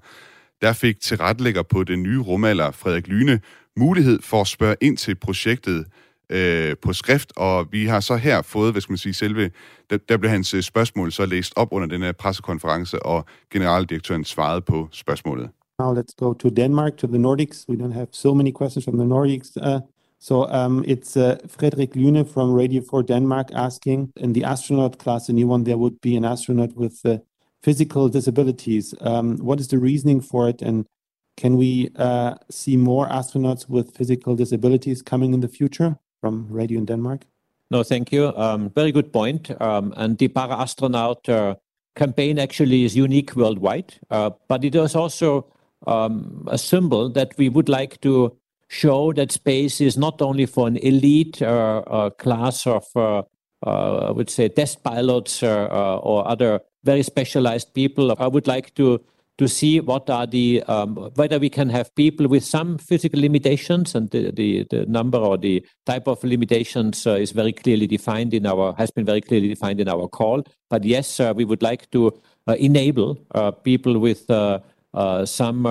der 0.64 0.74
fik 0.74 1.00
tilrettelægger 1.00 1.64
på 1.64 1.84
den 1.84 2.04
nye 2.04 2.20
rumalder 2.20 2.72
Frederik 2.72 3.08
Lyne 3.08 3.40
mulighed 3.78 4.22
for 4.22 4.42
at 4.42 4.48
spørge 4.48 4.76
ind 4.82 4.98
til 4.98 5.16
projektet 5.16 5.86
øh, 6.30 6.76
på 6.82 6.94
skrift, 6.94 7.34
og 7.36 7.68
vi 7.72 7.86
har 7.86 8.00
så 8.00 8.16
her 8.16 8.42
fået, 8.42 8.72
hvad 8.72 8.82
skal 8.82 8.92
man 8.92 8.98
sige, 8.98 9.14
selve, 9.14 9.52
der, 9.90 9.98
der 10.10 10.18
blev 10.18 10.32
hans 10.32 10.54
øh, 10.54 10.62
spørgsmål 10.62 11.12
så 11.12 11.26
læst 11.26 11.54
op 11.56 11.68
under 11.72 11.88
den 11.88 12.02
her 12.02 12.12
pressekonference, 12.12 13.06
og 13.06 13.26
generaldirektøren 13.52 14.24
svarede 14.24 14.62
på 14.62 14.88
spørgsmålet. 14.92 15.50
Now 15.80 15.96
let's 16.00 16.16
go 16.18 16.34
to 16.34 16.50
Denmark, 16.50 16.98
to 16.98 17.08
the 17.08 17.18
Nordics. 17.18 17.66
We 17.70 17.76
don't 17.76 17.94
have 17.94 18.08
so 18.12 18.34
many 18.34 18.52
questions 18.60 18.86
from 18.86 18.98
the 18.98 19.08
Nordics. 19.08 19.50
Uh, 19.58 19.80
so 20.20 20.36
um, 20.60 20.84
it's 20.88 21.18
uh, 21.18 21.36
Frederik 21.48 21.96
Lyne 21.96 22.26
from 22.26 22.54
Radio 22.54 22.82
4 22.90 23.02
Denmark 23.02 23.48
asking, 23.54 24.12
in 24.18 24.34
the 24.34 24.44
astronaut 24.44 24.98
class, 24.98 25.30
a 25.30 25.34
new 25.34 25.48
one, 25.54 25.64
there 25.64 25.78
would 25.78 25.98
be 26.02 26.18
an 26.18 26.26
astronaut 26.26 26.70
with 26.76 26.96
uh, 27.06 27.18
physical 27.64 28.10
disabilities. 28.10 28.94
Um, 29.02 29.38
what 29.38 29.60
is 29.60 29.70
the 29.70 29.80
reasoning 29.80 30.22
for 30.22 30.50
it, 30.50 30.62
and 30.62 30.86
can 31.38 31.58
we 31.58 31.90
uh, 31.96 32.36
see 32.52 32.78
more 32.78 33.08
astronauts 33.08 33.68
with 33.70 33.96
physical 33.96 34.36
disabilities 34.36 35.02
coming 35.02 35.34
in 35.34 35.40
the 35.40 35.48
future 35.48 35.98
from 36.22 36.48
Radio 36.50 36.78
in 36.80 36.86
Denmark? 36.86 37.26
No, 37.72 37.82
thank 37.82 38.12
you. 38.12 38.34
Um, 38.36 38.70
very 38.70 38.92
good 38.92 39.12
point. 39.12 39.50
Um, 39.60 39.94
and 39.98 40.18
the 40.18 40.28
para 40.28 40.56
astronaut 40.56 41.28
uh, 41.28 41.56
campaign 41.96 42.38
actually 42.38 42.84
is 42.84 42.96
unique 42.96 43.36
worldwide, 43.36 43.96
uh, 44.12 44.32
but 44.48 44.64
it 44.64 44.76
is 44.76 44.96
also 44.96 45.48
um, 45.88 46.48
a 46.52 46.58
symbol 46.58 47.10
that 47.10 47.34
we 47.38 47.50
would 47.50 47.70
like 47.70 48.00
to 48.02 48.38
show 48.68 49.14
that 49.14 49.32
space 49.32 49.82
is 49.82 49.98
not 49.98 50.22
only 50.22 50.46
for 50.46 50.68
an 50.68 50.78
elite 50.78 51.42
uh, 51.42 51.84
uh, 51.88 52.10
class 52.12 52.66
of, 52.66 52.86
uh, 52.96 53.24
I 53.64 54.12
would 54.12 54.30
say, 54.30 54.50
test 54.50 54.84
pilots 54.84 55.42
or 55.44 56.28
other 56.28 56.62
very 56.84 57.04
specialized 57.04 57.74
people. 57.74 58.16
I 58.20 58.28
would 58.28 58.48
like 58.48 58.74
to 58.76 59.02
to 59.38 59.48
see 59.48 59.80
what 59.80 60.10
are 60.10 60.28
the 60.28 60.64
um, 60.68 60.96
whether 61.16 61.40
we 61.40 61.50
can 61.50 61.70
have 61.70 61.94
people 61.96 62.28
with 62.28 62.46
some 62.46 62.78
physical 62.78 63.20
limitations 63.20 63.96
and 63.96 64.10
the, 64.12 64.32
the, 64.32 64.66
the 64.70 64.86
number 64.86 65.18
or 65.18 65.38
the 65.38 65.66
type 65.86 66.08
of 66.08 66.24
limitations 66.24 67.08
uh, 67.08 67.14
is 67.16 67.32
very 67.32 67.52
clearly 67.52 67.88
defined 67.88 68.34
in 68.34 68.46
our 68.46 68.76
has 68.78 68.92
been 68.92 69.06
very 69.06 69.22
clearly 69.22 69.48
defined 69.48 69.80
in 69.80 69.90
our 69.90 70.08
call 70.08 70.44
but 70.70 70.84
yes 70.84 71.20
uh, 71.20 71.34
we 71.36 71.46
would 71.46 71.64
like 71.64 71.90
to 71.90 72.12
uh, 72.48 72.54
enable 72.60 73.18
uh, 73.34 73.50
people 73.50 73.98
with 73.98 74.30
uh, 74.30 74.34
uh, 74.34 74.60
some 75.26 75.64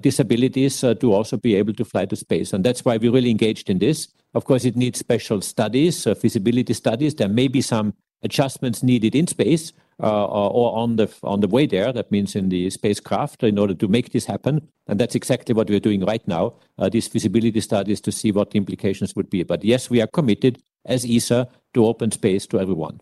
disabilities 0.00 0.80
to 0.80 1.12
also 1.12 1.36
be 1.36 1.54
able 1.54 1.72
to 1.72 1.84
fly 1.84 2.04
to 2.04 2.16
space 2.16 2.52
and 2.52 2.64
that's 2.64 2.84
why 2.84 2.96
we 2.96 3.08
really 3.08 3.30
engaged 3.30 3.70
in 3.70 3.78
this 3.78 4.08
of 4.34 4.44
course 4.44 4.64
it 4.64 4.76
needs 4.76 4.98
special 4.98 5.40
studies 5.40 6.06
feasibility 6.20 6.74
studies 6.74 7.14
there 7.14 7.28
may 7.28 7.48
be 7.48 7.60
some 7.60 7.94
adjustments 8.22 8.82
needed 8.82 9.14
in 9.14 9.26
space 9.26 9.72
uh, 10.02 10.26
or 10.26 10.76
on 10.76 10.96
the 10.96 11.08
on 11.22 11.40
the 11.40 11.48
way 11.48 11.66
there. 11.66 11.92
That 11.92 12.10
means 12.10 12.36
in 12.36 12.48
the 12.48 12.70
spacecraft 12.70 13.42
in 13.42 13.58
order 13.58 13.74
to 13.74 13.88
make 13.88 14.12
this 14.12 14.26
happen, 14.26 14.68
and 14.88 15.00
that's 15.00 15.14
exactly 15.14 15.54
what 15.54 15.68
we're 15.70 15.80
doing 15.80 16.04
right 16.04 16.26
now. 16.28 16.54
Uh, 16.78 16.88
these 16.88 17.08
feasibility 17.08 17.60
studies 17.60 18.00
to 18.00 18.12
see 18.12 18.32
what 18.32 18.50
the 18.50 18.58
implications 18.58 19.16
would 19.16 19.30
be. 19.30 19.42
But 19.42 19.64
yes, 19.64 19.90
we 19.90 20.02
are 20.02 20.10
committed 20.18 20.58
as 20.84 21.04
ESA 21.04 21.48
to 21.74 21.86
open 21.86 22.10
space 22.10 22.46
to 22.48 22.60
everyone. 22.60 22.98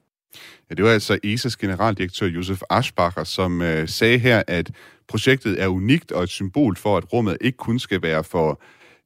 Ja, 0.71 0.75
det 0.75 0.85
var 0.85 0.91
altså 0.91 1.19
ESA's 1.25 1.57
generaldirektør 1.57 2.27
Josef 2.27 2.63
Aschbacher, 2.71 3.25
som 3.25 3.63
øh, 3.63 3.89
sagde 3.89 4.19
her, 4.19 4.43
at 4.47 4.71
projektet 5.15 5.63
er 5.63 5.69
unikt 5.69 6.13
og 6.13 6.23
et 6.23 6.29
symbol 6.29 6.77
for, 6.77 6.97
at 6.97 7.13
rummet 7.13 7.37
ikke 7.41 7.57
kun 7.57 7.79
skal 7.79 8.03
være 8.03 8.25
for 8.25 8.61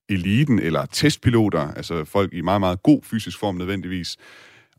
eliten 0.09 0.59
eller 0.59 0.87
testpiloter, 0.87 1.73
altså 1.75 2.05
folk 2.05 2.35
i 2.35 2.41
meget, 2.41 2.61
meget 2.61 2.83
god 2.83 3.01
fysisk 3.03 3.39
form 3.39 3.55
nødvendigvis, 3.55 4.17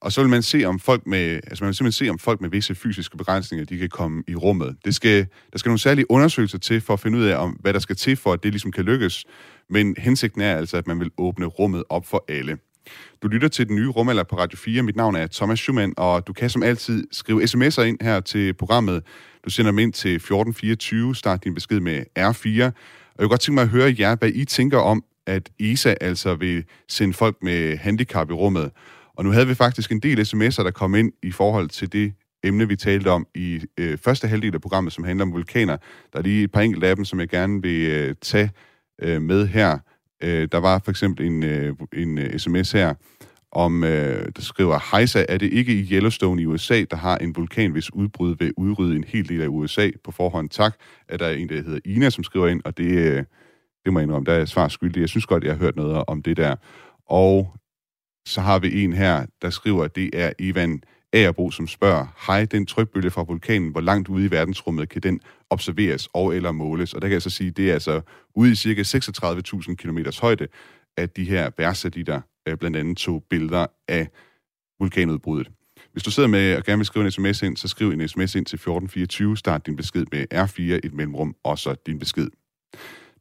og 0.02 0.12
så 0.12 0.22
vil 0.22 0.30
man 0.30 0.42
se, 0.42 0.66
om 0.66 0.80
folk 0.80 1.08
med, 1.08 1.20
altså 1.20 1.64
man 1.64 1.68
vil 1.68 1.76
simpelthen 1.76 2.06
se, 2.06 2.10
om 2.10 2.20
folk 2.20 2.42
med 2.42 2.50
visse 2.50 2.76
fysiske 2.76 3.18
begrænsninger, 3.18 3.66
de 3.66 3.78
kan 3.78 3.90
komme 3.90 4.24
i 4.28 4.36
rummet. 4.36 4.76
Det 4.86 4.96
skal, 4.96 5.28
der 5.52 5.60
skal 5.60 5.70
nogle 5.70 5.80
særlige 5.80 6.12
undersøgelser 6.12 6.58
til 6.58 6.82
for 6.82 6.94
at 6.94 7.00
finde 7.00 7.18
ud 7.18 7.24
af, 7.24 7.38
om, 7.38 7.52
hvad 7.52 7.74
der 7.74 7.80
skal 7.80 7.96
til 7.96 8.16
for, 8.16 8.34
at 8.34 8.44
det 8.44 8.52
ligesom 8.52 8.72
kan 8.72 8.86
lykkes. 8.86 9.26
Men 9.70 9.96
hensigten 9.98 10.42
er 10.42 10.56
altså, 10.56 10.78
at 10.78 10.88
man 10.88 11.00
vil 11.00 11.12
åbne 11.18 11.46
rummet 11.46 11.84
op 11.90 12.06
for 12.06 12.26
alle. 12.28 12.58
Du 13.24 13.28
lytter 13.28 13.48
til 13.48 13.68
den 13.68 13.76
nye 13.76 13.88
rumalder 13.88 14.24
på 14.24 14.38
Radio 14.38 14.58
4. 14.58 14.84
Mit 14.84 14.96
navn 14.96 15.16
er 15.16 15.28
Thomas 15.28 15.60
Schumann, 15.60 15.94
og 15.98 16.28
du 16.28 16.34
kan 16.34 16.50
som 16.50 16.64
altid 16.64 17.08
skrive 17.12 17.44
sms'er 17.44 17.82
ind 17.82 17.98
her 18.02 18.20
til 18.20 18.54
programmet. 18.54 19.04
Du 19.46 19.50
sender 19.50 19.72
dem 19.72 19.80
ind 19.80 19.94
til 19.94 20.16
1424, 20.16 21.16
start 21.16 21.44
din 21.44 21.54
besked 21.54 21.80
med 21.80 22.04
R4. 22.20 22.64
Og 22.64 23.24
jeg 23.24 23.24
vil 23.24 23.30
godt 23.30 23.42
tænke 23.42 23.56
mig 23.56 23.62
at 23.62 23.70
høre 23.70 23.96
jer, 24.00 24.16
hvad 24.16 24.30
I 24.30 24.46
tænker 24.46 24.78
om, 24.78 25.04
at 25.28 25.50
ESA 25.60 25.96
altså 26.02 26.36
vil 26.36 26.64
sende 26.88 27.14
folk 27.14 27.38
med 27.42 27.78
handicap 27.78 28.30
i 28.30 28.34
rummet. 28.34 28.72
Og 29.16 29.24
nu 29.26 29.32
havde 29.32 29.48
vi 29.48 29.54
faktisk 29.56 29.92
en 29.92 30.00
del 30.00 30.20
sms'er, 30.20 30.64
der 30.64 30.72
kom 30.72 30.96
ind 30.96 31.12
i 31.24 31.32
forhold 31.32 31.70
til 31.70 31.94
det 31.94 32.14
emne, 32.44 32.68
vi 32.68 32.76
talte 32.76 33.08
om 33.08 33.28
i 33.36 33.62
øh, 33.78 33.98
første 33.98 34.28
halvdel 34.28 34.56
af 34.56 34.62
programmet, 34.62 34.94
som 34.94 35.04
handler 35.04 35.26
om 35.26 35.34
vulkaner. 35.34 35.78
Der 36.14 36.20
er 36.20 36.24
lige 36.24 36.44
et 36.44 36.52
par 36.52 36.62
enkelte 36.62 36.88
af 36.88 36.96
dem, 36.96 37.06
som 37.06 37.20
jeg 37.20 37.30
gerne 37.30 37.62
vil 37.62 37.90
øh, 37.90 38.16
tage 38.22 38.52
øh, 39.02 39.22
med 39.22 39.48
her. 39.48 39.78
Øh, 40.24 40.48
der 40.52 40.58
var 40.58 40.82
for 40.84 40.92
eksempel 40.92 41.26
en, 41.26 41.44
øh, 41.44 41.76
en 41.94 42.18
øh, 42.18 42.40
sms 42.40 42.72
her, 42.72 42.94
om, 43.52 43.84
øh, 43.84 44.26
der 44.36 44.42
skriver, 44.42 44.80
Hejsa, 44.92 45.26
er 45.30 45.38
det 45.38 45.54
ikke 45.54 45.74
i 45.74 45.88
Yellowstone 45.92 46.42
i 46.42 46.46
USA, 46.46 46.84
der 46.92 46.98
har 46.98 47.18
en 47.18 47.36
vulkan, 47.36 47.72
hvis 47.72 47.94
udbrud 47.94 48.36
vil 48.40 48.54
udrydde 48.58 48.96
en 48.96 49.04
hel 49.08 49.30
del 49.30 49.42
af 49.42 49.48
USA 49.48 49.90
på 50.04 50.12
forhånd? 50.12 50.50
Tak. 50.50 50.74
at 51.08 51.20
der 51.20 51.26
er 51.26 51.34
en, 51.34 51.50
der 51.50 51.56
hedder 51.56 51.80
Ina, 51.86 52.10
som 52.10 52.24
skriver 52.24 52.48
ind, 52.48 52.62
og 52.66 52.78
det, 52.78 52.92
øh, 52.92 53.24
det 53.86 53.94
må 53.94 54.00
jeg 54.00 54.04
indrømme, 54.04 54.26
der 54.26 54.34
er 54.34 54.46
svar 54.46 54.68
skyldig. 54.68 55.02
Jeg 55.02 55.10
synes 55.10 55.26
godt, 55.26 55.44
jeg 55.44 55.54
har 55.54 55.60
hørt 55.60 55.76
noget 55.76 56.04
om 56.08 56.22
det 56.22 56.38
der. 56.38 56.56
Og 57.10 57.54
så 58.26 58.42
har 58.42 58.60
vi 58.60 58.84
en 58.84 58.94
her, 58.94 59.26
der 59.42 59.50
skriver, 59.50 59.84
at 59.84 59.96
det 59.96 60.10
er 60.14 60.34
Ivan 60.40 60.82
Agerbo, 61.14 61.52
som 61.52 61.68
spørger, 61.68 62.08
hej, 62.28 62.46
den 62.46 62.66
trykbølge 62.66 63.12
fra 63.12 63.24
vulkanen, 63.24 63.70
hvor 63.72 63.82
langt 63.82 64.10
ude 64.10 64.26
i 64.26 64.32
verdensrummet 64.32 64.90
kan 64.90 65.02
den 65.02 65.22
observeres 65.50 66.10
og 66.14 66.36
eller 66.36 66.52
måles? 66.52 66.94
Og 66.94 67.02
der 67.02 67.08
kan 67.08 67.14
jeg 67.14 67.22
så 67.22 67.30
sige, 67.30 67.52
det 67.52 67.70
er 67.70 67.74
altså 67.74 68.02
ude 68.36 68.52
i 68.52 68.56
cirka 68.56 68.82
36.000 68.82 69.76
km 69.76 69.98
højde, 70.22 70.48
at 70.98 71.16
de 71.16 71.24
her 71.24 71.50
bærsatellitter 71.50 72.22
øh, 72.48 72.58
blandt 72.58 72.78
andet 72.78 72.98
tog 72.98 73.24
billeder 73.30 73.68
af 73.88 74.08
vulkanudbruddet. 74.80 75.52
Hvis 75.92 76.04
du 76.04 76.12
sidder 76.12 76.30
med 76.30 76.56
og 76.56 76.64
gerne 76.64 76.80
vil 76.80 76.86
skrive 76.86 77.06
en 77.06 77.12
sms 77.12 77.42
ind, 77.42 77.58
så 77.58 77.68
skriv 77.68 77.90
en 77.90 78.08
sms 78.08 78.36
ind 78.36 78.46
til 78.46 78.56
1424, 78.56 79.38
start 79.38 79.66
din 79.66 79.76
besked 79.76 80.06
med 80.12 80.26
R4, 80.34 80.80
et 80.84 80.94
mellemrum, 80.94 81.36
og 81.44 81.60
så 81.60 81.76
din 81.86 82.00
besked. 82.00 82.28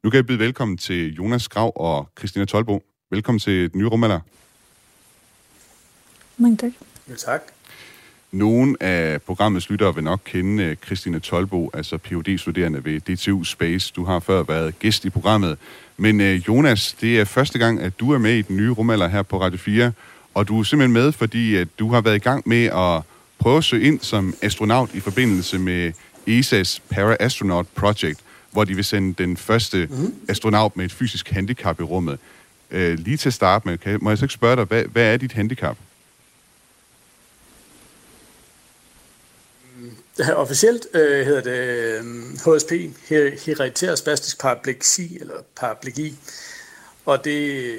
Nu 0.03 0.11
kan 0.11 0.17
jeg 0.17 0.27
byde 0.27 0.39
velkommen 0.39 0.77
til 0.77 1.15
Jonas 1.15 1.49
Grav 1.49 1.73
og 1.77 2.09
Christina 2.19 2.45
Tolbo. 2.45 2.83
Velkommen 3.11 3.39
til 3.39 3.73
den 3.73 3.79
nye 3.79 3.87
rumalder. 3.87 4.21
Mange 6.37 6.57
tak. 6.57 6.73
Ja, 7.09 7.15
tak. 7.15 7.43
Nogle 8.33 8.83
af 8.83 9.23
programmets 9.23 9.71
lyttere 9.71 9.95
vil 9.95 10.05
nok 10.05 10.21
kende 10.25 10.63
øh, 10.63 10.77
Christine 10.77 11.21
Tolbo, 11.21 11.71
altså 11.75 11.99
phd 11.99 12.39
studerende 12.39 12.85
ved 12.85 13.01
DTU 13.01 13.45
Space. 13.45 13.93
Du 13.97 14.05
har 14.05 14.21
før 14.21 14.43
været 14.43 14.79
gæst 14.79 15.05
i 15.05 15.11
programmet. 15.11 15.59
Men 15.97 16.21
øh, 16.21 16.49
Jonas, 16.49 16.97
det 17.01 17.21
er 17.21 17.25
første 17.25 17.59
gang, 17.59 17.81
at 17.81 18.01
du 18.01 18.13
er 18.13 18.19
med 18.19 18.35
i 18.35 18.43
den 18.43 18.57
nye 18.57 18.71
rumalder 18.71 19.09
her 19.09 19.23
på 19.23 19.41
Radio 19.41 19.59
4. 19.59 19.93
Og 20.35 20.49
du 20.49 20.61
er 20.61 20.63
simpelthen 20.63 20.93
med, 20.93 21.13
fordi 21.13 21.57
at 21.57 21.69
du 21.79 21.93
har 21.93 22.01
været 22.01 22.17
i 22.17 22.19
gang 22.19 22.43
med 22.47 22.65
at 22.65 23.03
prøve 23.39 23.57
at 23.57 23.65
søge 23.65 23.83
ind 23.83 24.01
som 24.01 24.35
astronaut 24.43 24.91
i 24.95 25.01
forbindelse 25.01 25.59
med 25.59 25.93
ESA's 26.29 26.81
Para-Astronaut 26.91 27.67
Project, 27.75 28.21
hvor 28.53 28.65
de 28.65 28.75
vil 28.75 28.85
sende 28.85 29.25
den 29.25 29.37
første 29.37 29.89
mm-hmm. 29.91 30.15
astronaut 30.29 30.77
med 30.77 30.85
et 30.85 30.93
fysisk 30.93 31.31
handicap 31.31 31.81
i 31.81 31.83
rummet. 31.83 32.19
Øh, 32.71 32.99
lige 32.99 33.17
til 33.17 33.29
at 33.29 33.35
starte 33.35 33.69
med, 33.69 33.79
kan, 33.79 33.99
må 34.03 34.11
jeg 34.11 34.19
så 34.19 34.25
ikke 34.25 34.35
spørge 34.35 34.57
dig, 34.57 34.65
hvad, 34.65 34.85
hvad 34.85 35.13
er 35.13 35.17
dit 35.17 35.33
handicap? 35.33 35.77
Officielt 40.37 40.87
øh, 40.95 41.27
hedder 41.27 41.41
det 41.41 41.53
øh, 42.47 42.57
HSP, 42.57 42.73
hereditær 43.47 43.95
spastisk 43.95 44.41
parapleksi, 44.41 45.19
eller 45.21 45.35
paraplegi. 45.57 46.19
Og 47.07 47.25
det 47.25 47.77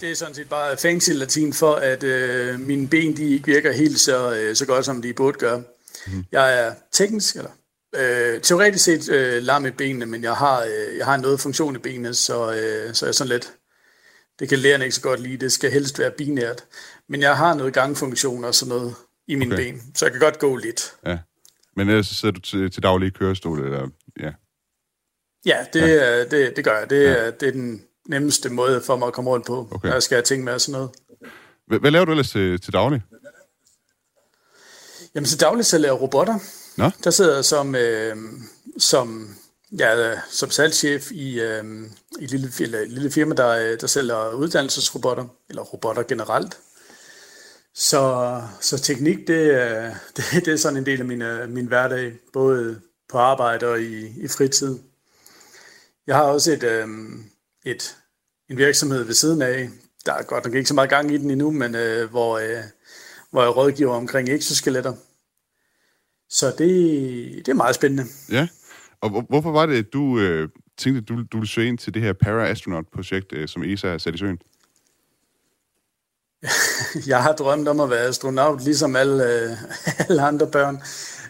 Det 0.00 0.10
er 0.10 0.14
sådan 0.14 0.34
set 0.34 0.48
bare 0.48 0.76
fancy 0.76 1.10
latin 1.10 1.52
for, 1.52 1.74
at 1.74 2.02
øh, 2.02 2.60
mine 2.60 2.88
ben 2.88 3.16
de 3.16 3.34
ikke 3.34 3.46
virker 3.46 3.72
helt 3.72 4.00
så, 4.00 4.34
øh, 4.34 4.56
så 4.56 4.66
godt, 4.66 4.84
som 4.84 5.02
de 5.02 5.12
burde 5.12 5.38
gøre. 5.38 5.62
Mm. 6.06 6.24
Jeg 6.32 6.60
er 6.60 6.74
teknisk, 6.92 7.36
eller 7.36 7.50
øh, 7.96 8.40
teoretisk 8.40 8.84
set 8.84 9.08
øh, 9.08 9.42
lam 9.42 9.66
i 9.66 9.70
benene, 9.70 10.06
men 10.06 10.22
jeg 10.22 10.34
har, 10.34 10.62
øh, 10.62 10.98
jeg 10.98 11.06
har 11.06 11.16
noget 11.16 11.40
funktion 11.40 11.76
i 11.76 11.78
benene, 11.78 12.14
så, 12.14 12.52
øh, 12.52 12.94
så 12.94 13.04
er 13.04 13.08
jeg 13.08 13.14
sådan 13.14 13.28
lidt, 13.28 13.52
det 14.38 14.48
kan 14.48 14.58
lærerne 14.58 14.84
ikke 14.84 14.94
så 14.96 15.00
godt 15.00 15.20
lide, 15.20 15.36
det 15.36 15.52
skal 15.52 15.70
helst 15.70 15.98
være 15.98 16.10
binært. 16.10 16.64
Men 17.08 17.22
jeg 17.22 17.36
har 17.36 17.54
noget 17.54 17.74
gangfunktion 17.74 18.44
og 18.44 18.54
sådan 18.54 18.74
noget 18.74 18.94
i 19.28 19.34
mine 19.34 19.54
okay. 19.54 19.64
ben, 19.64 19.82
så 19.94 20.04
jeg 20.04 20.12
kan 20.12 20.20
godt 20.20 20.38
gå 20.38 20.56
lidt. 20.56 20.94
Ja. 21.06 21.18
Men 21.76 21.88
ellers 21.88 22.06
så 22.06 22.14
sidder 22.14 22.32
du 22.32 22.40
til, 22.40 22.70
til 22.70 22.82
daglig 22.82 23.14
kørestol, 23.14 23.64
eller 23.64 23.88
ja? 24.20 24.32
Ja, 25.46 25.66
det, 25.72 25.80
ja. 25.80 26.24
det, 26.24 26.56
det 26.56 26.64
gør 26.64 26.78
jeg. 26.78 26.90
Det, 26.90 27.02
ja. 27.04 27.30
det 27.30 27.48
er 27.48 27.52
den 27.52 27.82
nemmeste 28.08 28.48
måde 28.50 28.80
for 28.80 28.96
mig 28.96 29.06
at 29.06 29.12
komme 29.12 29.30
rundt 29.30 29.46
på, 29.46 29.68
okay. 29.70 29.88
når 29.88 29.94
jeg 29.94 30.02
skal 30.02 30.16
have 30.16 30.22
ting 30.22 30.44
med 30.44 30.52
og 30.52 30.60
sådan 30.60 30.72
noget. 30.72 30.90
Hvad, 31.66 31.78
hvad 31.78 31.90
laver 31.90 32.04
du 32.04 32.10
ellers 32.10 32.30
til, 32.30 32.60
til 32.60 32.72
daglig? 32.72 33.02
Jamen, 35.14 35.26
til 35.26 35.40
daglig 35.40 35.66
så 35.66 35.78
laver 35.78 35.96
robotter. 35.96 36.38
Nå? 36.76 36.90
Der 37.04 37.10
sidder 37.10 37.34
jeg 37.34 37.44
som, 37.44 37.74
øh, 37.74 38.16
som, 38.78 39.36
ja, 39.78 40.20
som 40.30 40.50
salgschef 40.50 41.12
i, 41.12 41.40
øh, 41.40 41.64
i 42.20 42.24
et 42.24 42.30
lille, 42.30 42.48
et 42.82 42.90
lille 42.90 43.10
firma, 43.10 43.34
der, 43.34 43.76
der 43.76 43.86
sælger 43.86 44.32
uddannelsesrobotter, 44.32 45.26
eller 45.48 45.62
robotter 45.62 46.02
generelt. 46.02 46.58
Så, 47.78 48.42
så 48.60 48.78
teknik, 48.78 49.26
det, 49.26 49.50
øh, 49.50 49.94
det, 50.16 50.44
det 50.44 50.48
er 50.48 50.56
sådan 50.56 50.78
en 50.78 50.86
del 50.86 51.00
af 51.00 51.06
min, 51.06 51.22
øh, 51.22 51.50
min 51.50 51.66
hverdag, 51.66 52.12
både 52.32 52.80
på 53.08 53.18
arbejde 53.18 53.68
og 53.68 53.80
i, 53.80 54.24
i 54.24 54.28
fritid. 54.28 54.78
Jeg 56.06 56.16
har 56.16 56.22
også 56.22 56.52
et, 56.52 56.62
øh, 56.62 56.88
et, 57.64 57.96
en 58.50 58.58
virksomhed 58.58 59.02
ved 59.02 59.14
siden 59.14 59.42
af. 59.42 59.68
Der 60.06 60.12
er 60.12 60.22
godt 60.22 60.44
nok 60.44 60.54
ikke 60.54 60.68
så 60.68 60.74
meget 60.74 60.90
gang 60.90 61.12
i 61.12 61.18
den 61.18 61.30
endnu, 61.30 61.50
men 61.50 61.74
øh, 61.74 62.10
hvor, 62.10 62.38
øh, 62.38 62.64
hvor 63.30 63.42
jeg 63.42 63.56
rådgiver 63.56 63.94
omkring 63.94 64.28
exoskeletter. 64.28 64.94
Så 66.28 66.46
det, 66.46 67.46
det 67.46 67.48
er 67.48 67.54
meget 67.54 67.74
spændende. 67.74 68.04
Ja, 68.30 68.48
og 69.00 69.22
hvorfor 69.28 69.50
var 69.50 69.66
det, 69.66 69.78
at 69.78 69.92
du 69.92 70.18
øh, 70.18 70.48
tænkte, 70.78 70.98
at 70.98 71.08
du, 71.08 71.24
du 71.32 71.38
ville 71.38 71.48
søge 71.48 71.68
ind 71.68 71.78
til 71.78 71.94
det 71.94 72.02
her 72.02 72.12
Para-Astronaut-projekt, 72.12 73.32
øh, 73.32 73.48
som 73.48 73.62
ESA 73.64 73.90
har 73.90 73.98
sat 73.98 74.14
i 74.14 74.18
søen? 74.18 74.38
jeg 77.12 77.22
har 77.22 77.32
drømt 77.32 77.68
om 77.68 77.80
at 77.80 77.90
være 77.90 78.06
astronaut, 78.06 78.64
ligesom 78.64 78.96
alle, 78.96 79.24
øh, 79.24 79.50
alle 80.08 80.22
andre 80.22 80.46
børn. 80.46 80.82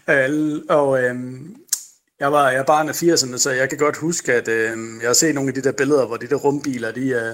Alle, 0.07 0.63
og 0.69 1.03
øh, 1.03 1.15
jeg 2.19 2.31
var 2.31 2.49
jeg 2.49 2.59
er 2.59 2.63
barn 2.63 2.89
af 2.89 3.03
80'erne, 3.03 3.37
så 3.37 3.51
jeg 3.51 3.69
kan 3.69 3.77
godt 3.77 3.97
huske, 3.97 4.33
at 4.33 4.47
øh, 4.47 4.77
jeg 5.01 5.09
har 5.09 5.13
set 5.13 5.35
nogle 5.35 5.47
af 5.47 5.53
de 5.53 5.61
der 5.61 5.71
billeder, 5.71 6.05
hvor 6.05 6.17
de 6.17 6.27
der 6.27 6.35
rumbiler, 6.35 6.91
de, 6.91 7.09
øh, 7.09 7.33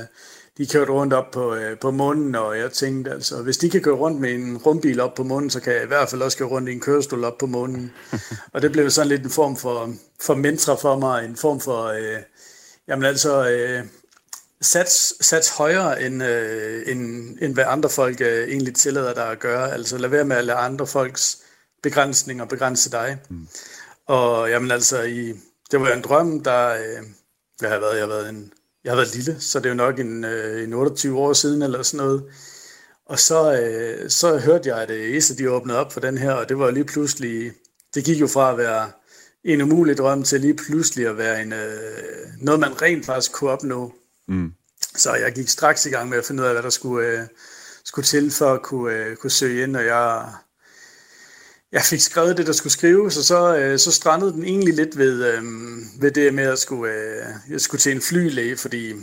de 0.58 0.68
kørte 0.68 0.92
rundt 0.92 1.14
op 1.14 1.32
på, 1.32 1.56
øh, 1.56 1.80
på 1.80 1.92
månen, 1.92 2.36
og 2.36 2.58
jeg 2.58 2.72
tænkte, 2.72 3.12
altså, 3.12 3.42
hvis 3.42 3.58
de 3.58 3.70
kan 3.70 3.82
køre 3.82 3.96
rundt 3.96 4.22
med 4.22 4.34
en 4.34 4.58
rumbil 4.58 5.00
op 5.00 5.14
på 5.14 5.24
månen, 5.24 5.50
så 5.50 5.60
kan 5.60 5.74
jeg 5.74 5.84
i 5.84 5.88
hvert 5.88 6.10
fald 6.10 6.22
også 6.22 6.38
køre 6.38 6.48
rundt 6.48 6.70
i 6.70 6.72
en 6.72 6.80
kørestol 6.80 7.24
op 7.24 7.38
på 7.38 7.46
månen. 7.46 7.92
og 8.54 8.62
det 8.62 8.72
blev 8.72 8.90
sådan 8.90 9.08
lidt 9.08 9.24
en 9.24 9.30
form 9.30 9.58
for, 9.58 9.94
for 10.22 10.36
mentra 10.36 10.76
for 10.76 11.00
mig, 11.00 11.26
en 11.26 11.36
form 11.36 11.60
for, 11.60 11.84
øh, 11.86 12.22
jamen 12.88 13.06
altså, 13.06 13.50
øh, 13.50 13.84
sats, 14.64 15.26
sats 15.26 15.50
højere, 15.50 16.02
end, 16.04 16.24
øh, 16.24 16.84
end, 16.88 17.38
end 17.42 17.54
hvad 17.54 17.64
andre 17.68 17.90
folk 17.90 18.22
øh, 18.22 18.48
egentlig 18.48 18.76
tillader 18.76 19.14
dig 19.14 19.32
at 19.32 19.40
gøre. 19.40 19.74
Altså 19.74 19.98
lad 19.98 20.10
være 20.10 20.26
med 20.26 20.36
at 20.36 20.46
lade 20.46 20.58
andre 20.58 20.88
folks 20.88 21.38
begrænsninger 21.84 22.46
begrænse 22.46 22.92
dig. 22.92 23.18
Mm. 23.30 23.48
Og 24.08 24.50
jamen 24.50 24.72
altså, 24.72 25.02
i, 25.02 25.34
det 25.72 25.82
var 25.82 25.92
en 25.92 26.02
drøm, 26.02 26.44
der... 26.44 26.68
Øh, 26.70 27.04
jeg 27.62 27.70
har 27.70 27.80
været, 27.80 27.94
jeg 27.94 28.02
har 28.02 28.08
været 28.08 28.30
en, 28.30 28.52
jeg 28.84 28.92
har 28.92 28.96
været 28.96 29.16
lille, 29.16 29.40
så 29.40 29.60
det 29.60 29.66
er 29.66 29.70
jo 29.70 29.76
nok 29.76 30.00
en, 30.00 30.24
øh, 30.24 30.64
en 30.64 30.74
28 30.74 31.20
år 31.20 31.34
siden 31.34 31.62
eller 31.62 31.84
sådan 31.84 32.06
noget. 32.06 32.24
Og 33.06 33.20
så, 33.20 33.62
øh, 33.62 34.10
så 34.10 34.38
hørte 34.38 34.70
jeg, 34.70 34.82
at 34.82 34.92
ESA 34.92 35.34
de 35.34 35.52
åbnede 35.52 35.80
op 35.80 35.94
for 35.94 36.00
den 36.00 36.18
her, 36.18 36.32
og 36.32 36.50
det 36.50 36.60
var 36.60 36.72
lige 36.72 36.86
pludselig, 36.86 37.52
det 37.96 38.06
gik 38.06 38.22
jo 38.22 38.28
fra 38.28 38.52
at 38.52 38.58
være 38.58 38.92
en 39.44 39.62
umulig 39.62 39.98
drøm 39.98 40.24
til 40.24 40.42
lige 40.42 40.54
pludselig 40.54 41.08
at 41.08 41.18
være 41.18 41.42
en, 41.42 41.54
øh, 41.54 42.28
noget, 42.42 42.60
man 42.60 42.82
rent 42.82 43.06
faktisk 43.06 43.32
kunne 43.32 43.50
opnå. 43.50 43.94
Mm. 44.28 44.52
Så 44.96 45.14
jeg 45.14 45.34
gik 45.34 45.50
straks 45.50 45.86
i 45.86 45.90
gang 45.90 46.10
med 46.10 46.18
at 46.18 46.26
finde 46.26 46.44
ud 46.44 46.48
af, 46.48 46.54
hvad 46.54 46.64
der 46.64 46.70
skulle, 46.70 47.08
øh, 47.08 47.28
skulle 47.84 48.06
til 48.06 48.32
for 48.32 48.54
at 48.54 48.62
kunne, 48.62 48.94
øh, 48.94 49.16
kunne 49.16 49.32
søge 49.32 49.64
ind, 49.64 49.76
og 49.76 49.86
jeg, 49.86 50.34
jeg 51.72 51.82
fik 51.82 52.00
skrevet 52.00 52.38
det, 52.38 52.48
der 52.48 52.54
skulle 52.54 52.74
skrives, 52.74 53.18
og 53.18 53.24
så, 53.24 53.58
øh, 53.58 53.80
så 53.80 53.92
strandede 53.92 54.32
den 54.34 54.44
egentlig 54.44 54.74
lidt 54.74 54.98
ved, 54.98 55.26
øh, 55.26 55.44
ved 56.02 56.12
det 56.12 56.34
med, 56.34 56.44
at 56.44 56.60
skulle, 56.60 56.94
øh, 56.94 57.26
jeg 57.50 57.62
skulle 57.62 57.80
til 57.80 57.92
en 57.92 58.02
flylæge, 58.02 58.58
fordi 58.58 58.94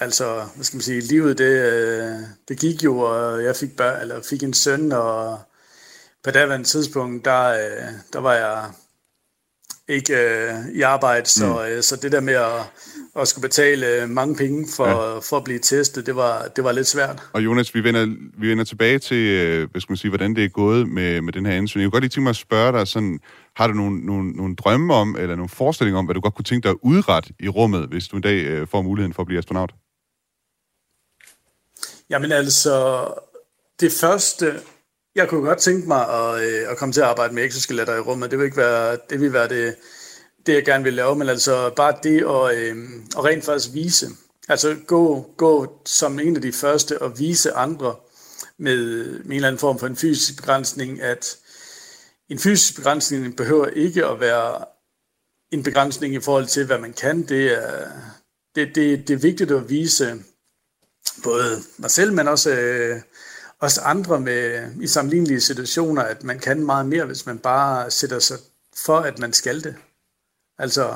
altså, 0.00 0.46
hvad 0.54 0.64
skal 0.64 0.76
man 0.76 0.82
sige, 0.82 1.00
livet 1.00 1.38
det, 1.38 1.72
øh, 1.72 2.20
det 2.48 2.58
gik 2.58 2.84
jo, 2.84 2.98
og 2.98 3.44
jeg 3.44 3.56
fik, 3.56 3.76
bør, 3.76 3.96
eller 3.96 4.22
fik 4.22 4.42
en 4.42 4.54
søn, 4.54 4.92
og 4.92 5.38
på 6.24 6.30
daværende 6.30 6.68
tidspunkt, 6.68 7.24
der, 7.24 7.48
øh, 7.48 7.92
der 8.12 8.18
var 8.18 8.34
jeg 8.34 8.70
ikke 9.88 10.14
øh, 10.14 10.54
i 10.74 10.80
arbejde, 10.82 11.26
så, 11.26 11.46
mm. 11.46 11.58
øh, 11.58 11.82
så 11.82 11.96
det 11.96 12.12
der 12.12 12.20
med 12.20 12.34
at, 12.34 12.72
at 13.16 13.28
skulle 13.28 13.42
betale 13.42 14.06
mange 14.06 14.36
penge 14.36 14.66
for, 14.76 14.86
ja. 14.86 15.18
for 15.18 15.36
at 15.36 15.44
blive 15.44 15.58
testet, 15.58 16.06
det 16.06 16.16
var, 16.16 16.48
det 16.56 16.64
var 16.64 16.72
lidt 16.72 16.86
svært. 16.86 17.22
Og 17.32 17.44
Jonas, 17.44 17.74
vi 17.74 17.84
vender, 17.84 18.16
vi 18.38 18.48
vender 18.50 18.64
tilbage 18.64 18.98
til, 18.98 19.16
øh, 19.16 19.70
hvad 19.70 19.80
skal 19.80 19.92
man 19.92 19.96
sige, 19.96 20.08
hvordan 20.08 20.36
det 20.36 20.44
er 20.44 20.48
gået 20.48 20.88
med, 20.88 21.20
med 21.20 21.32
den 21.32 21.46
her 21.46 21.52
ansøgning. 21.52 21.82
Jeg 21.82 21.90
kunne 21.90 21.96
godt 21.96 22.04
lige 22.04 22.10
tænke 22.10 22.22
mig 22.22 22.30
at 22.30 22.36
spørge 22.36 22.72
dig, 22.78 22.88
sådan, 22.88 23.20
har 23.56 23.66
du 23.66 23.72
nogle, 23.72 24.06
nogle, 24.06 24.30
nogle 24.30 24.56
drømme 24.56 24.94
om, 24.94 25.16
eller 25.18 25.36
nogle 25.36 25.48
forestillinger 25.48 25.98
om, 25.98 26.04
hvad 26.04 26.14
du 26.14 26.20
godt 26.20 26.34
kunne 26.34 26.44
tænke 26.44 26.64
dig 26.64 26.70
at 26.70 26.78
udrette 26.82 27.34
i 27.40 27.48
rummet, 27.48 27.88
hvis 27.88 28.08
du 28.08 28.16
en 28.16 28.22
dag 28.22 28.44
øh, 28.44 28.68
får 28.68 28.82
muligheden 28.82 29.14
for 29.14 29.22
at 29.22 29.26
blive 29.26 29.38
astronaut? 29.38 29.74
Jamen 32.10 32.32
altså, 32.32 33.06
det 33.80 33.92
første, 34.00 34.60
jeg 35.16 35.28
kunne 35.28 35.46
godt 35.46 35.58
tænke 35.58 35.88
mig 35.88 36.08
at, 36.08 36.42
øh, 36.42 36.70
at 36.70 36.76
komme 36.76 36.92
til 36.92 37.00
at 37.00 37.06
arbejde 37.06 37.34
med 37.34 37.44
exoskeletter 37.44 37.96
i 37.96 38.00
rummet. 38.00 38.30
Det 38.30 38.38
vil 38.38 38.44
ikke 38.44 38.56
være 38.56 38.98
det, 39.10 39.20
vil 39.20 39.32
være 39.32 39.48
det, 39.48 39.74
det 40.46 40.54
jeg 40.54 40.64
gerne 40.64 40.84
vil 40.84 40.94
lave, 40.94 41.16
men 41.16 41.28
altså 41.28 41.70
bare 41.76 41.96
det 42.02 42.16
at, 42.16 42.58
øh, 42.58 42.76
at 43.16 43.24
rent 43.24 43.44
faktisk 43.44 43.74
vise. 43.74 44.06
Altså 44.48 44.76
gå, 44.86 45.30
gå 45.36 45.80
som 45.84 46.20
en 46.20 46.36
af 46.36 46.42
de 46.42 46.52
første 46.52 47.02
og 47.02 47.18
vise 47.18 47.52
andre 47.52 47.94
med, 48.58 49.06
med 49.06 49.26
en 49.26 49.32
eller 49.32 49.48
anden 49.48 49.58
form 49.58 49.78
for 49.78 49.86
en 49.86 49.96
fysisk 49.96 50.36
begrænsning, 50.36 51.02
at 51.02 51.36
en 52.28 52.38
fysisk 52.38 52.76
begrænsning 52.76 53.36
behøver 53.36 53.66
ikke 53.66 54.06
at 54.06 54.20
være 54.20 54.64
en 55.50 55.62
begrænsning 55.62 56.14
i 56.14 56.20
forhold 56.20 56.46
til, 56.46 56.66
hvad 56.66 56.78
man 56.78 56.92
kan. 56.92 57.22
Det 57.22 57.52
er, 57.52 57.88
det, 58.54 58.74
det, 58.74 59.08
det 59.08 59.14
er 59.14 59.18
vigtigt 59.18 59.50
at 59.50 59.68
vise 59.70 60.22
både 61.24 61.62
mig 61.76 61.90
selv, 61.90 62.12
men 62.12 62.28
også 62.28 62.50
øh, 62.50 63.00
også 63.66 63.80
andre 63.80 64.20
med, 64.20 64.70
i 64.80 64.86
sammenlignelige 64.86 65.40
situationer, 65.40 66.02
at 66.02 66.24
man 66.24 66.38
kan 66.38 66.64
meget 66.66 66.86
mere, 66.86 67.04
hvis 67.04 67.26
man 67.26 67.38
bare 67.38 67.90
sætter 67.90 68.18
sig 68.18 68.36
for, 68.86 68.96
at 68.96 69.18
man 69.18 69.32
skal 69.32 69.64
det. 69.64 69.74
Altså... 70.58 70.94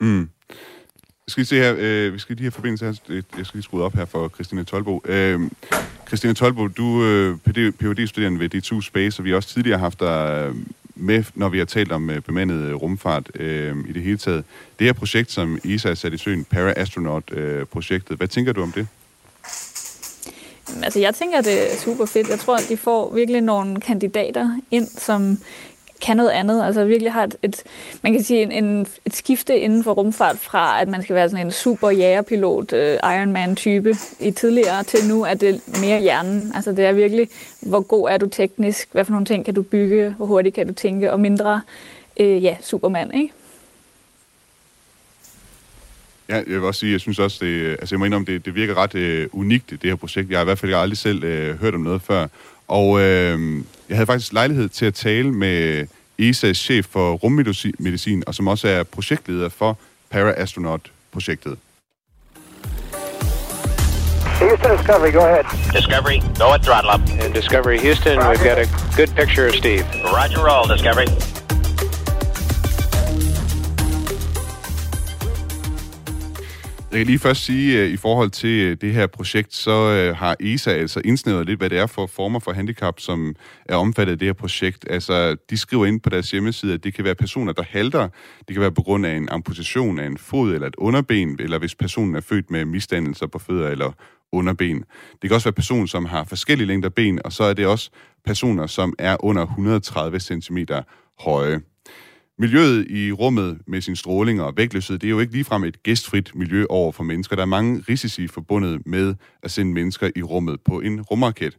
Mm. 0.00 0.28
Skal 1.28 1.40
vi 1.40 1.44
se 1.44 1.56
her, 1.56 1.74
øh, 1.78 2.14
vi 2.14 2.18
skal 2.18 2.36
lige 2.36 2.44
have 2.44 2.50
forbindelse 2.50 2.84
her, 2.84 2.92
jeg 3.08 3.46
skal 3.46 3.58
lige 3.58 3.62
skrue 3.62 3.82
op 3.82 3.94
her 3.94 4.04
for 4.04 4.28
Christine 4.28 4.64
Tolbo. 4.64 5.02
Øh, 5.04 5.40
Christine 6.06 6.34
Tolbo, 6.34 6.68
du 6.68 7.02
er 7.02 7.36
øh, 7.56 7.72
Ph.D.-studerende 7.72 8.38
ved 8.38 8.54
D2 8.54 8.80
Space, 8.80 9.20
og 9.20 9.24
vi 9.24 9.30
har 9.30 9.36
også 9.36 9.48
tidligere 9.48 9.78
haft 9.78 10.00
dig 10.00 10.46
øh, 10.48 10.54
med, 10.94 11.24
når 11.34 11.48
vi 11.48 11.58
har 11.58 11.64
talt 11.64 11.92
om 11.92 12.10
øh, 12.10 12.20
bemandet 12.20 12.56
øh, 12.56 12.74
rumfart 12.74 13.30
øh, 13.34 13.76
i 13.88 13.92
det 13.92 14.02
hele 14.02 14.18
taget. 14.18 14.44
Det 14.78 14.86
her 14.86 14.92
projekt, 14.92 15.32
som 15.32 15.58
ESA 15.64 15.88
har 15.88 15.94
sat 15.94 16.12
i 16.12 16.18
søen, 16.18 16.44
Para-Astronaut-projektet, 16.44 18.12
øh, 18.12 18.16
hvad 18.16 18.28
tænker 18.28 18.52
du 18.52 18.62
om 18.62 18.72
det? 18.72 18.88
Altså, 20.84 21.00
jeg 21.00 21.14
tænker, 21.14 21.38
at 21.38 21.44
det 21.44 21.72
er 21.72 21.76
super 21.76 22.06
fedt. 22.06 22.28
Jeg 22.28 22.38
tror, 22.38 22.56
at 22.56 22.66
de 22.68 22.76
får 22.76 23.10
virkelig 23.14 23.40
nogle 23.40 23.80
kandidater 23.80 24.58
ind, 24.70 24.86
som 24.86 25.38
kan 26.02 26.16
noget 26.16 26.30
andet. 26.30 26.64
Altså 26.64 26.84
virkelig 26.84 27.12
har 27.12 27.24
et, 27.24 27.36
et 27.42 27.62
man 28.02 28.12
kan 28.12 28.22
sige, 28.22 28.42
en, 28.42 28.52
en, 28.52 28.86
et 29.04 29.16
skifte 29.16 29.58
inden 29.58 29.84
for 29.84 29.92
rumfart 29.92 30.38
fra, 30.38 30.80
at 30.80 30.88
man 30.88 31.02
skal 31.02 31.16
være 31.16 31.28
sådan 31.30 31.46
en 31.46 31.52
super 31.52 31.90
jægerpilot, 31.90 32.72
uh, 32.72 32.78
øh, 32.78 32.94
Ironman-type 32.94 33.96
i 34.20 34.30
tidligere, 34.30 34.84
til 34.84 35.08
nu 35.08 35.22
er 35.22 35.34
det 35.34 35.60
mere 35.80 36.00
hjernen. 36.00 36.52
Altså 36.54 36.72
det 36.72 36.84
er 36.84 36.92
virkelig, 36.92 37.28
hvor 37.60 37.80
god 37.80 38.08
er 38.10 38.16
du 38.16 38.26
teknisk, 38.26 38.88
hvad 38.92 39.04
for 39.04 39.12
nogle 39.12 39.26
ting 39.26 39.44
kan 39.44 39.54
du 39.54 39.62
bygge, 39.62 40.14
hvor 40.16 40.26
hurtigt 40.26 40.54
kan 40.54 40.66
du 40.66 40.72
tænke, 40.72 41.12
og 41.12 41.20
mindre, 41.20 41.60
uh, 42.20 42.44
ja, 42.44 42.56
Superman, 42.60 43.14
ikke? 43.14 43.32
Ja, 46.32 46.36
jeg 46.36 46.44
vil 46.46 46.62
også 46.62 46.80
sige, 46.80 46.92
jeg 46.92 47.00
synes 47.00 47.18
også, 47.18 47.38
det, 47.44 47.70
altså 47.70 47.94
jeg 47.94 47.98
må 47.98 48.04
indrømme, 48.04 48.26
det, 48.26 48.44
det 48.44 48.54
virker 48.54 48.74
ret 48.74 48.94
øh, 48.94 49.28
unikt, 49.32 49.70
det 49.70 49.84
her 49.84 49.94
projekt. 49.94 50.30
Jeg 50.30 50.38
har 50.38 50.42
i 50.42 50.44
hvert 50.44 50.58
fald 50.58 50.74
aldrig 50.74 50.98
selv 50.98 51.24
øh, 51.24 51.60
hørt 51.60 51.74
om 51.74 51.80
noget 51.80 52.02
før. 52.02 52.26
Og 52.68 53.00
øh, 53.00 53.62
jeg 53.88 53.96
havde 53.96 54.06
faktisk 54.06 54.32
lejlighed 54.32 54.68
til 54.68 54.86
at 54.86 54.94
tale 54.94 55.32
med 55.32 55.86
ESA's 56.20 56.52
chef 56.52 56.86
for 56.90 57.12
rummedicin, 57.12 58.22
og 58.26 58.34
som 58.34 58.48
også 58.48 58.68
er 58.68 58.82
projektleder 58.82 59.48
for 59.48 59.78
Para-Astronaut-projektet. 60.10 61.58
Houston 64.40 64.76
Discovery, 64.76 65.12
go 65.12 65.20
ahead. 65.20 65.44
Discovery, 65.72 66.18
go 66.38 66.52
at 66.54 66.62
throttle 66.62 66.90
up. 66.94 67.00
And 67.22 67.34
Discovery 67.34 67.78
Houston, 67.78 68.18
Roger. 68.18 68.30
we've 68.30 68.44
got 68.44 68.58
a 68.58 68.66
good 68.96 69.10
picture 69.16 69.46
of 69.48 69.54
Steve. 69.54 69.84
Roger 70.04 70.40
roll, 70.48 70.66
Discovery. 70.76 71.41
Jeg 76.92 76.98
kan 76.98 77.06
lige 77.06 77.18
først 77.18 77.44
sige, 77.44 77.80
at 77.80 77.90
i 77.90 77.96
forhold 77.96 78.30
til 78.30 78.60
øh, 78.60 78.76
det 78.80 78.92
her 78.92 79.06
projekt, 79.06 79.54
så 79.54 79.70
øh, 79.70 80.16
har 80.16 80.36
ESA 80.40 80.70
altså 80.70 81.00
indsnævret 81.04 81.46
lidt, 81.46 81.60
hvad 81.60 81.70
det 81.70 81.78
er 81.78 81.86
for 81.86 82.06
former 82.06 82.40
for 82.40 82.52
handicap, 82.52 83.00
som 83.00 83.34
er 83.66 83.76
omfattet 83.76 84.12
af 84.12 84.18
det 84.18 84.28
her 84.28 84.32
projekt. 84.32 84.84
Altså, 84.90 85.36
de 85.50 85.56
skriver 85.58 85.86
ind 85.86 86.00
på 86.00 86.10
deres 86.10 86.30
hjemmeside, 86.30 86.74
at 86.74 86.84
det 86.84 86.94
kan 86.94 87.04
være 87.04 87.14
personer, 87.14 87.52
der 87.52 87.62
halter. 87.62 88.08
Det 88.38 88.54
kan 88.54 88.60
være 88.60 88.72
på 88.72 88.82
grund 88.82 89.06
af 89.06 89.16
en 89.16 89.28
amputation 89.28 89.98
af 89.98 90.06
en 90.06 90.18
fod 90.18 90.54
eller 90.54 90.66
et 90.66 90.74
underben, 90.78 91.36
eller 91.40 91.58
hvis 91.58 91.74
personen 91.74 92.14
er 92.14 92.20
født 92.20 92.50
med 92.50 92.64
misdannelser 92.64 93.26
på 93.26 93.38
fødder 93.38 93.68
eller 93.68 93.92
underben. 94.32 94.84
Det 95.22 95.30
kan 95.30 95.32
også 95.32 95.46
være 95.46 95.52
personer, 95.52 95.86
som 95.86 96.04
har 96.04 96.24
forskellige 96.24 96.66
længder 96.66 96.88
ben, 96.88 97.20
og 97.24 97.32
så 97.32 97.44
er 97.44 97.54
det 97.54 97.66
også 97.66 97.90
personer, 98.24 98.66
som 98.66 98.94
er 98.98 99.24
under 99.24 99.42
130 99.42 100.20
cm 100.20 100.58
høje. 101.20 101.60
Miljøet 102.42 102.90
i 102.90 103.12
rummet 103.12 103.58
med 103.66 103.80
sin 103.80 103.96
stråling 103.96 104.42
og 104.42 104.56
vægtløshed, 104.56 104.98
det 104.98 105.06
er 105.06 105.10
jo 105.10 105.20
ikke 105.20 105.32
ligefrem 105.32 105.64
et 105.64 105.82
gæstfrit 105.82 106.34
miljø 106.34 106.66
over 106.68 106.92
for 106.92 107.04
mennesker. 107.04 107.36
Der 107.36 107.42
er 107.42 107.46
mange 107.46 107.84
risici 107.88 108.26
forbundet 108.26 108.86
med 108.86 109.14
at 109.42 109.50
sende 109.50 109.72
mennesker 109.72 110.10
i 110.16 110.22
rummet 110.22 110.60
på 110.60 110.80
en 110.80 111.02
rumraket. 111.02 111.58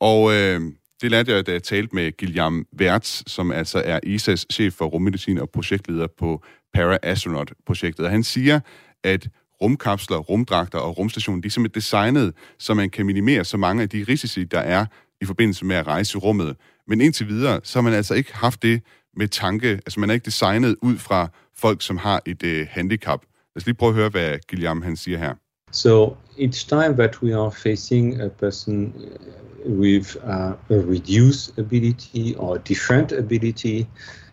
Og 0.00 0.32
øh, 0.32 0.60
det 1.02 1.10
lærte 1.10 1.32
jeg, 1.32 1.46
da 1.46 1.52
jeg 1.52 1.62
talte 1.62 1.94
med 1.94 2.16
Guillaume 2.16 2.64
Wertz, 2.80 3.22
som 3.26 3.52
altså 3.52 3.82
er 3.84 4.00
ESA's 4.06 4.44
chef 4.52 4.74
for 4.74 4.84
rummedicin 4.84 5.38
og 5.38 5.50
projektleder 5.50 6.06
på 6.18 6.42
Para-Astronaut-projektet. 6.76 8.04
Og 8.04 8.10
han 8.10 8.22
siger, 8.22 8.60
at 9.04 9.28
rumkapsler, 9.62 10.16
rumdragter 10.16 10.78
og 10.78 10.98
rumstationen, 10.98 11.42
de 11.42 11.46
er 11.46 11.50
simpelthen 11.50 11.80
designet, 11.80 12.34
så 12.58 12.74
man 12.74 12.90
kan 12.90 13.06
minimere 13.06 13.44
så 13.44 13.56
mange 13.56 13.82
af 13.82 13.88
de 13.88 14.04
risici, 14.08 14.44
der 14.44 14.60
er 14.60 14.86
i 15.20 15.24
forbindelse 15.24 15.64
med 15.64 15.76
at 15.76 15.86
rejse 15.86 16.16
i 16.16 16.18
rummet. 16.18 16.56
Men 16.86 17.00
indtil 17.00 17.28
videre, 17.28 17.60
så 17.62 17.78
har 17.78 17.82
man 17.82 17.92
altså 17.92 18.14
ikke 18.14 18.36
haft 18.36 18.62
det 18.62 18.82
med 19.16 19.28
tanke, 19.28 19.68
altså 19.68 20.00
man 20.00 20.10
er 20.10 20.14
ikke 20.14 20.24
designet 20.24 20.76
ud 20.82 20.98
fra 20.98 21.28
folk, 21.56 21.82
som 21.82 21.96
har 21.96 22.22
et 22.26 22.42
øh, 22.42 22.66
handicap. 22.70 23.20
Lad 23.54 23.60
os 23.62 23.66
lige 23.66 23.76
prøve 23.76 23.88
at 23.88 23.94
høre, 23.94 24.08
hvad 24.08 24.38
Guillaume 24.50 24.84
han 24.84 24.96
siger 24.96 25.18
her. 25.18 25.34
So 25.72 26.16
each 26.38 26.68
time 26.68 26.94
that 26.96 27.22
we 27.22 27.34
are 27.34 27.52
facing 27.52 28.20
a 28.20 28.28
person 28.28 28.94
uh, 28.96 29.78
with 29.80 30.16
uh, 30.24 30.76
a 30.76 30.80
reduced 30.94 31.58
ability 31.58 32.34
or 32.36 32.58
different 32.58 33.12
ability, 33.12 33.86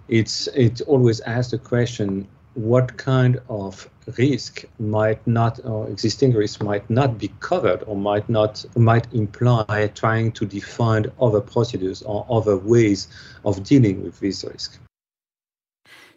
it's 0.10 0.48
it 0.56 0.82
always 0.88 1.20
asks 1.20 1.50
the 1.50 1.58
question, 1.58 2.28
what 2.56 2.97
kind 2.97 3.38
of 3.49 3.88
risk 4.20 4.66
might 4.78 5.28
not 5.28 5.60
or 5.64 5.89
existing 5.89 6.38
risk 6.38 6.64
might 6.64 6.89
not 6.89 7.10
be 7.20 7.28
covered 7.39 7.80
or 7.88 7.95
might 7.95 8.30
not 8.30 8.66
might 8.76 9.08
imply 9.14 9.88
trying 9.95 10.36
to 10.36 10.45
define 10.45 11.06
other 11.22 11.39
procedures 11.39 12.02
or 12.02 12.26
other 12.30 12.58
ways 12.58 13.10
of 13.43 13.56
dealing 13.70 14.04
with 14.04 14.16
this 14.20 14.45
risk. 14.54 14.82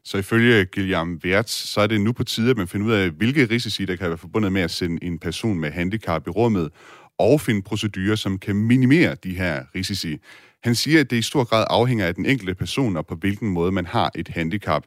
Så 0.05 0.19
ifølge 0.19 0.65
Guillaume 0.65 1.21
Wertz, 1.25 1.51
så 1.53 1.81
er 1.81 1.87
det 1.87 2.01
nu 2.01 2.13
på 2.13 2.25
tide, 2.25 2.51
at 2.51 2.57
man 2.57 2.69
finder 2.69 2.87
ud 2.87 2.93
af, 2.93 3.11
hvilke 3.11 3.45
risici, 3.45 3.85
der 3.85 3.97
kan 3.97 4.09
være 4.09 4.19
forbundet 4.19 4.53
med 4.53 4.63
at 4.63 4.71
sende 4.71 5.05
en 5.05 5.19
person 5.19 5.59
med 5.59 5.71
handicap 5.71 6.27
i 6.27 6.31
rummet, 6.31 6.71
og 7.19 7.41
finde 7.41 7.63
procedurer, 7.63 8.17
som 8.17 8.39
kan 8.39 8.57
minimere 8.57 9.15
de 9.15 9.35
her 9.35 9.65
risici. 9.75 10.19
Han 10.65 10.75
siger, 10.75 11.01
at 11.01 11.11
det 11.11 11.17
i 11.17 11.23
stor 11.23 11.45
grad 11.45 11.65
afhænger 11.71 12.07
af 12.07 12.15
den 12.15 12.27
enkelte 12.27 12.55
person 12.55 12.97
og 12.97 13.07
på 13.07 13.15
hvilken 13.15 13.49
måde 13.49 13.73
man 13.73 13.87
har 13.87 14.11
et 14.15 14.29
handicap. 14.29 14.85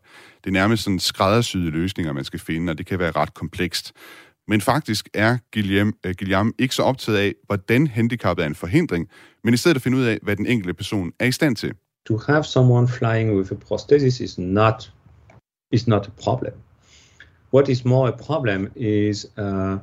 Det 0.48 0.56
er 0.56 0.60
nærmest 0.60 0.84
sådan 0.84 1.00
skræddersyede 1.00 1.72
løsninger, 1.72 2.14
man 2.14 2.24
skal 2.24 2.40
finde, 2.40 2.72
og 2.72 2.78
det 2.78 2.86
kan 2.86 3.00
være 3.00 3.12
ret 3.12 3.34
komplekst. 3.34 3.94
Men 4.48 4.62
faktisk 4.62 5.10
er 5.14 5.38
Guillaume, 5.54 5.94
uh, 6.06 6.10
øh, 6.10 6.16
Guillaume 6.20 6.54
ikke 6.60 6.76
så 6.76 6.84
optaget 6.84 7.18
af, 7.18 7.34
hvordan 7.46 7.88
handicappet 7.88 8.44
er 8.44 8.48
en 8.48 8.56
forhindring, 8.56 9.10
men 9.44 9.54
i 9.54 9.58
stedet 9.58 9.76
at 9.76 9.82
finde 9.82 9.98
ud 9.98 10.04
af, 10.04 10.20
hvad 10.24 10.36
den 10.36 10.46
enkelte 10.46 10.74
person 10.74 11.12
er 11.20 11.26
i 11.26 11.32
stand 11.32 11.56
til. 11.56 11.74
To 12.06 12.18
have 12.18 12.44
someone 12.44 12.88
flying 12.88 13.38
with 13.38 13.52
a 13.52 13.56
prosthesis 13.56 14.20
is 14.20 14.38
not, 14.38 14.92
is 15.72 15.88
not 15.88 16.08
a 16.08 16.12
problem. 16.24 16.54
What 17.54 17.70
is 17.70 17.86
more 17.86 18.14
a 18.14 18.16
problem 18.16 18.72
is 18.76 19.26
uh, 19.38 19.78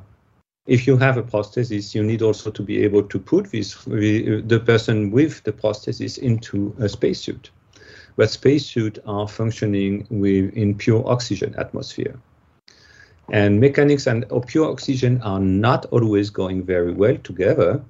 if 0.67 0.87
you 0.87 0.97
have 0.97 1.17
a 1.17 1.21
prosthesis, 1.21 1.93
you 1.95 2.03
need 2.03 2.21
also 2.21 2.49
to 2.51 2.63
be 2.63 2.85
able 2.85 3.03
to 3.09 3.19
put 3.19 3.45
this, 3.45 3.75
the 4.49 4.61
person 4.65 5.13
with 5.13 5.43
the 5.43 5.51
prosthesis 5.51 6.17
into 6.17 6.75
a 6.79 6.87
spacesuit. 6.87 7.51
But 8.15 8.29
spacesuits 8.29 8.99
are 9.05 9.27
functioning 9.27 10.07
with 10.09 10.53
in 10.53 10.75
pure 10.75 11.03
oxygen 11.07 11.53
atmosphere. 11.57 12.15
And 13.31 13.59
mechanics 13.59 14.07
and 14.07 14.25
pure 14.47 14.69
oxygen 14.71 15.21
are 15.21 15.39
not 15.39 15.85
always 15.87 16.29
going 16.29 16.63
very 16.63 16.93
well 16.93 17.17
together. 17.17 17.83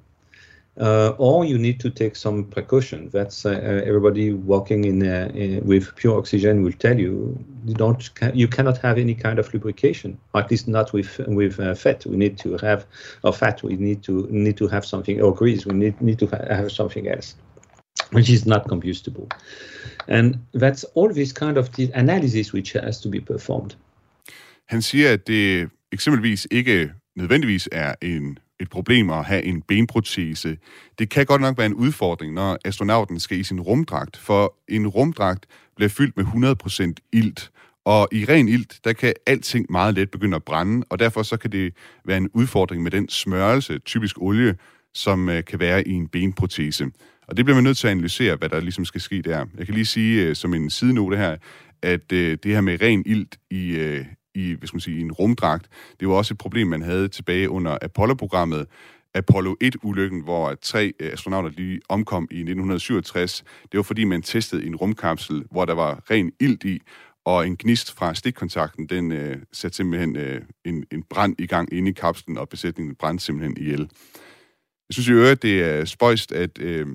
Uh, 0.78 1.14
or 1.18 1.46
you 1.46 1.58
need 1.58 1.80
to 1.80 1.90
take 1.90 2.18
some 2.18 2.44
precaution. 2.44 3.10
That's 3.14 3.46
uh, 3.46 3.82
everybody 3.86 4.34
walking 4.34 4.84
in, 4.84 5.08
uh, 5.08 5.32
in, 5.34 5.66
with 5.66 5.96
pure 5.96 6.18
oxygen 6.18 6.64
will 6.64 6.74
tell 6.74 7.00
you 7.00 7.42
you 7.66 7.74
don't 7.76 8.10
you 8.34 8.50
cannot 8.50 8.78
have 8.80 8.98
any 8.98 9.16
kind 9.16 9.40
of 9.40 9.54
lubrication, 9.54 10.18
or 10.34 10.42
at 10.42 10.52
least 10.52 10.68
not 10.68 10.92
with 10.92 11.18
with 11.28 11.62
uh, 11.62 11.76
fat. 11.76 12.06
We 12.06 12.18
need 12.18 12.38
to 12.40 12.58
have 12.58 12.86
or 13.24 13.32
fat. 13.32 13.64
We 13.64 13.78
need 13.78 14.04
to 14.04 14.28
need 14.30 14.58
to 14.58 14.68
have 14.68 14.86
something 14.86 15.22
or 15.22 15.34
grease. 15.34 15.66
We 15.66 15.76
need 15.76 16.02
need 16.02 16.20
to 16.20 16.28
have 16.28 16.70
something 16.70 17.08
else, 17.08 17.36
which 18.14 18.30
is 18.30 18.46
not 18.46 18.62
combustible, 18.70 19.28
and 20.08 20.36
that's 20.56 20.86
all 20.96 21.14
this 21.14 21.34
kind 21.34 21.58
of 21.58 21.70
the 21.70 21.92
analysis 21.94 22.54
which 22.54 22.78
has 22.80 23.02
to 23.02 23.10
be 23.10 23.22
performed. 23.22 23.72
Han 24.66 24.82
siger, 24.82 25.14
at 25.14 25.28
det 25.28 25.70
eksempelvis 25.92 26.48
ikke 26.52 26.92
nødvendigvis 27.16 27.70
er 27.72 27.96
en 28.02 28.40
et 28.60 28.70
problem 28.70 29.10
at 29.10 29.26
have 29.26 29.44
en 29.44 29.62
benprotese. 29.62 30.58
Det 31.00 31.10
kan 31.10 31.26
godt 31.26 31.42
nok 31.42 31.58
være 31.58 31.66
en 31.66 31.74
udfordring, 31.74 32.34
når 32.34 32.58
astronauten 32.66 33.20
skal 33.20 33.40
i 33.40 33.44
sin 33.44 33.62
rumdragt, 33.62 34.18
for 34.18 34.56
en 34.68 34.88
rumdragt 34.88 35.46
bliver 35.76 35.90
fyldt 35.90 36.18
med 36.18 36.26
100% 36.96 37.10
ilt, 37.14 37.52
og 37.86 38.08
i 38.12 38.26
ren 38.26 38.48
ilt, 38.48 38.80
der 38.84 38.94
kan 38.94 39.14
alting 39.26 39.66
meget 39.70 39.96
let 39.96 40.12
begynde 40.12 40.36
at 40.36 40.44
brænde, 40.44 40.86
og 40.90 41.00
derfor 41.00 41.24
så 41.24 41.38
kan 41.38 41.52
det 41.52 41.74
være 42.06 42.18
en 42.18 42.30
udfordring 42.34 42.84
med 42.84 42.92
den 42.92 43.10
smørelse, 43.10 43.80
typisk 43.80 44.22
olie, 44.22 44.56
som 44.94 45.30
øh, 45.30 45.44
kan 45.44 45.60
være 45.60 45.88
i 45.88 45.92
en 45.92 46.08
benprotese. 46.08 46.92
Og 47.28 47.38
det 47.38 47.46
bliver 47.46 47.56
man 47.56 47.64
nødt 47.64 47.78
til 47.78 47.88
at 47.88 47.92
analysere, 47.92 48.36
hvad 48.36 48.50
der 48.50 48.60
ligesom 48.60 48.86
skal 48.86 49.02
ske 49.02 49.22
der. 49.22 49.46
Jeg 49.58 49.66
kan 49.66 49.76
lige 49.76 49.86
sige 49.86 50.24
øh, 50.24 50.36
som 50.36 50.54
en 50.54 50.70
sidenote 50.70 51.18
her, 51.18 51.38
at 51.82 52.12
øh, 52.12 52.38
det 52.44 52.54
her 52.54 52.62
med 52.62 52.82
ren 52.82 53.04
ilt 53.06 53.38
i, 53.50 53.70
øh, 53.70 54.06
i, 54.36 54.54
hvis 54.54 54.74
man 54.74 54.80
sige, 54.80 54.98
i 54.98 55.02
en 55.02 55.12
rumdragt. 55.12 55.68
Det 56.00 56.08
var 56.08 56.14
også 56.14 56.34
et 56.34 56.38
problem, 56.38 56.68
man 56.68 56.82
havde 56.82 57.08
tilbage 57.08 57.50
under 57.50 57.78
Apollo-programmet. 57.82 58.68
Apollo 59.14 59.56
1-ulykken, 59.64 60.24
hvor 60.24 60.56
tre 60.62 60.94
øh, 61.00 61.14
astronauter 61.14 61.50
lige 61.50 61.82
omkom 61.90 62.24
i 62.32 62.36
1967. 62.36 63.44
Det 63.72 63.78
var 63.78 63.84
fordi, 63.84 64.04
man 64.04 64.22
testede 64.22 64.66
en 64.66 64.76
rumkapsel, 64.76 65.44
hvor 65.52 65.66
der 65.66 65.74
var 65.74 66.04
ren 66.12 66.32
ilt 66.40 66.64
i, 66.64 66.82
og 67.26 67.48
en 67.48 67.58
gnist 67.58 67.94
fra 67.94 68.14
stikkontakten, 68.14 68.90
den 68.90 69.12
øh, 69.12 69.38
satte 69.54 69.78
simpelthen 69.78 70.16
øh, 70.16 70.42
en, 70.66 70.86
en 70.92 71.04
brand 71.04 71.36
i 71.40 71.46
gang 71.46 71.74
inde 71.74 71.90
i 71.90 71.94
kapslen, 71.94 72.38
og 72.38 72.50
besætningen 72.50 72.96
brændte 72.96 73.26
simpelthen 73.26 73.58
ihjel. 73.58 73.90
Jeg 74.90 74.94
synes 74.94 75.08
i 75.08 75.12
øvrigt, 75.12 75.42
det 75.42 75.64
er 75.64 75.86
spøjst, 75.86 76.32
at 76.32 76.60
øh, 76.60 76.88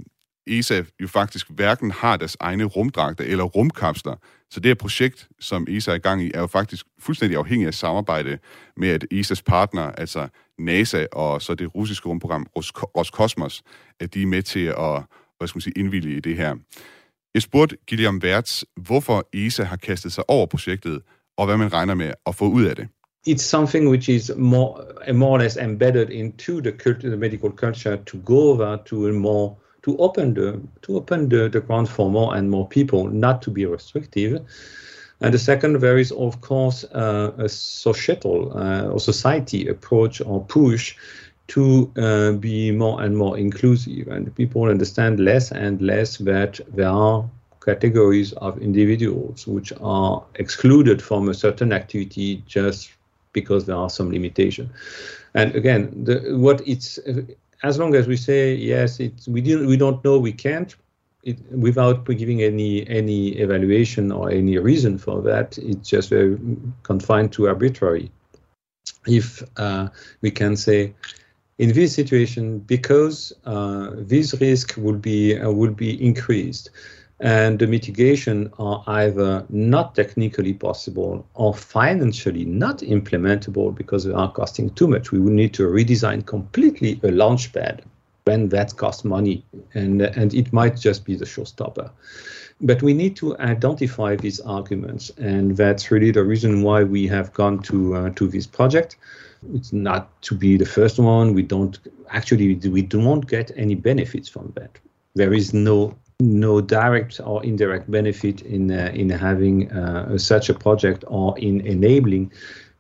ESA 0.51 0.83
jo 1.01 1.09
faktisk 1.09 1.51
hverken 1.51 1.91
har 1.91 2.17
deres 2.17 2.37
egne 2.41 2.65
rumdragter 2.65 3.25
eller 3.25 3.45
rumkapsler. 3.45 4.17
Så 4.51 4.61
det 4.61 4.69
her 4.69 4.75
projekt, 4.75 5.29
som 5.41 5.67
ESA 5.69 5.91
er 5.91 5.95
i 5.95 5.99
gang 5.99 6.23
i, 6.23 6.31
er 6.35 6.41
jo 6.41 6.47
faktisk 6.47 6.87
fuldstændig 6.99 7.39
afhængig 7.39 7.67
af 7.67 7.75
samarbejde 7.75 8.39
med 8.77 8.89
at 8.89 9.07
ESA's 9.15 9.43
partner, 9.47 9.83
altså 9.83 10.29
NASA 10.59 11.07
og 11.13 11.43
så 11.43 11.55
det 11.55 11.75
russiske 11.75 12.09
rumprogram 12.09 12.47
Roskosmos, 12.97 13.63
at 14.01 14.15
de 14.15 14.23
er 14.23 14.27
med 14.27 14.43
til 14.43 14.65
at 14.65 15.03
hvad 15.39 15.49
skal 15.49 15.57
man 15.57 15.61
sige, 15.61 15.75
indvillige 15.77 16.17
i 16.17 16.21
det 16.21 16.37
her. 16.37 16.57
Jeg 17.35 17.43
spurgte 17.43 17.77
Guillaume 17.89 18.21
Wertz, 18.25 18.63
hvorfor 18.77 19.29
ESA 19.33 19.65
har 19.65 19.77
kastet 19.77 20.13
sig 20.13 20.31
over 20.31 20.47
projektet, 20.47 21.03
og 21.37 21.47
hvad 21.47 21.57
man 21.57 21.73
regner 21.73 21.95
med 21.95 22.13
at 22.27 22.35
få 22.35 22.49
ud 22.49 22.65
af 22.65 22.77
det. 22.77 22.89
It's 23.29 23.37
something 23.37 23.89
which 23.89 24.11
is 24.11 24.31
more, 24.37 25.13
more 25.13 25.31
or 25.31 25.39
less 25.39 25.57
embedded 25.57 26.11
into 26.11 26.61
the, 26.61 26.71
culture, 26.71 27.09
the 27.09 27.17
medical 27.17 27.51
culture 27.51 27.97
to 27.97 28.19
go 28.25 28.39
over 28.39 28.77
to 28.87 29.09
a 29.09 29.13
more 29.13 29.55
to 29.83 29.97
open 29.99 30.35
the 30.35 30.61
to 30.83 30.97
open 30.97 31.29
the, 31.29 31.49
the 31.49 31.61
ground 31.61 31.89
for 31.89 32.11
more 32.11 32.37
and 32.37 32.51
more 32.51 32.69
people, 32.69 33.09
not 33.09 33.43
to 33.43 33.51
be 33.51 33.67
restrictive. 33.67 34.45
And 35.23 35.35
the 35.35 35.39
second, 35.39 35.81
there 35.81 35.99
is 35.99 36.13
of 36.13 36.41
course 36.41 36.85
uh, 36.85 37.33
a 37.39 37.49
societal 37.49 38.57
uh, 38.57 38.89
or 38.89 39.01
society 39.01 39.69
approach 39.69 40.21
or 40.21 40.45
push 40.45 40.97
to 41.49 41.93
uh, 41.97 42.33
be 42.33 42.71
more 42.71 43.03
and 43.03 43.17
more 43.17 43.37
inclusive, 43.37 44.09
and 44.09 44.35
people 44.37 44.65
understand 44.65 45.19
less 45.21 45.51
and 45.51 45.83
less 45.83 46.17
that 46.19 46.61
there 46.75 46.89
are 46.89 47.29
categories 47.65 48.33
of 48.35 48.59
individuals 48.63 49.47
which 49.47 49.73
are 49.81 50.25
excluded 50.37 51.03
from 51.03 51.29
a 51.29 51.35
certain 51.35 51.73
activity 51.73 52.43
just 52.47 52.93
because 53.33 53.67
there 53.67 53.77
are 53.77 53.91
some 53.91 54.11
limitation. 54.11 54.71
And 55.35 55.55
again, 55.55 56.05
the, 56.05 56.37
what 56.37 56.67
it's 56.67 56.99
as 57.63 57.79
long 57.79 57.95
as 57.95 58.07
we 58.07 58.17
say 58.17 58.55
yes, 58.55 59.01
it, 59.01 59.13
we 59.29 59.41
didn't, 59.41 59.67
we 59.67 59.77
don't 59.77 60.03
know, 60.05 60.19
we 60.19 60.33
can't, 60.33 60.75
it, 61.23 61.39
without 61.53 62.05
giving 62.07 62.43
any 62.43 62.89
any 62.89 63.29
evaluation 63.39 64.11
or 64.11 64.31
any 64.31 64.57
reason 64.59 64.99
for 64.99 65.21
that, 65.23 65.59
it's 65.59 65.89
just 65.89 66.09
very 66.09 66.39
confined 66.83 67.33
to 67.33 67.49
arbitrary. 67.49 68.11
If 69.07 69.43
uh, 69.57 69.89
we 70.23 70.31
can 70.31 70.57
say, 70.57 70.95
in 71.59 71.73
this 71.73 71.95
situation, 71.95 72.61
because 72.61 73.33
uh, 73.45 73.91
this 73.95 74.41
risk 74.41 74.75
will 74.79 74.97
be 74.97 75.39
uh, 75.39 75.51
will 75.51 75.73
be 75.73 76.03
increased, 76.03 76.71
and 77.21 77.59
the 77.59 77.67
mitigation 77.67 78.51
are 78.59 78.83
either 78.87 79.45
not 79.51 79.95
technically 79.95 80.55
possible 80.55 81.27
or 81.35 81.55
financially 81.55 82.47
not 82.47 82.79
implementable 82.79 83.75
because 83.75 84.05
they 84.05 84.13
are 84.13 84.33
costing 84.33 84.71
too 84.71 84.89
much. 84.89 85.13
We 85.13 85.21
would 85.21 85.35
need 85.35 85.53
to 85.55 85.65
redesign 85.65 86.25
completely 86.25 86.99
a 87.03 87.11
launch 87.11 87.53
pad 87.53 87.83
when 88.25 88.49
that 88.49 88.77
costs 88.77 89.05
money, 89.05 89.45
and 89.75 90.03
and 90.03 90.33
it 90.35 90.53
might 90.53 90.77
just 90.77 91.05
be 91.05 91.15
the 91.15 91.27
showstopper. 91.27 91.91
But 92.63 92.83
we 92.83 92.95
need 92.95 93.17
to 93.17 93.37
identify 93.39 94.17
these 94.17 94.41
arguments, 94.41 95.11
and 95.19 95.57
that's 95.57 95.91
really 95.91 96.11
the 96.11 96.25
reason 96.25 96.63
why 96.63 96.85
we 96.85 97.07
have 97.09 97.33
gone 97.35 97.59
to 97.65 97.97
uh, 97.97 98.11
to 98.11 98.29
this 98.29 98.47
project. 98.47 98.97
It's 99.55 99.73
not 99.73 100.09
to 100.23 100.35
be 100.35 100.57
the 100.57 100.67
first 100.67 100.99
one. 100.99 101.35
We 101.35 101.43
don't 101.43 101.79
actually 102.11 102.55
we 102.55 102.83
don't 102.83 103.27
get 103.27 103.51
any 103.57 103.75
benefits 103.75 104.29
from 104.29 104.53
that. 104.57 104.79
There 105.15 105.35
is 105.35 105.53
no 105.53 105.97
no 106.21 106.61
direct 106.61 107.21
or 107.25 107.43
indirect 107.45 107.91
benefit 107.91 108.43
in 108.43 108.71
uh, 108.71 108.91
in 108.95 109.11
having 109.11 109.71
uh, 109.73 110.17
such 110.19 110.49
a 110.49 110.55
project 110.55 111.05
or 111.09 111.39
in 111.39 111.61
enabling 111.63 112.31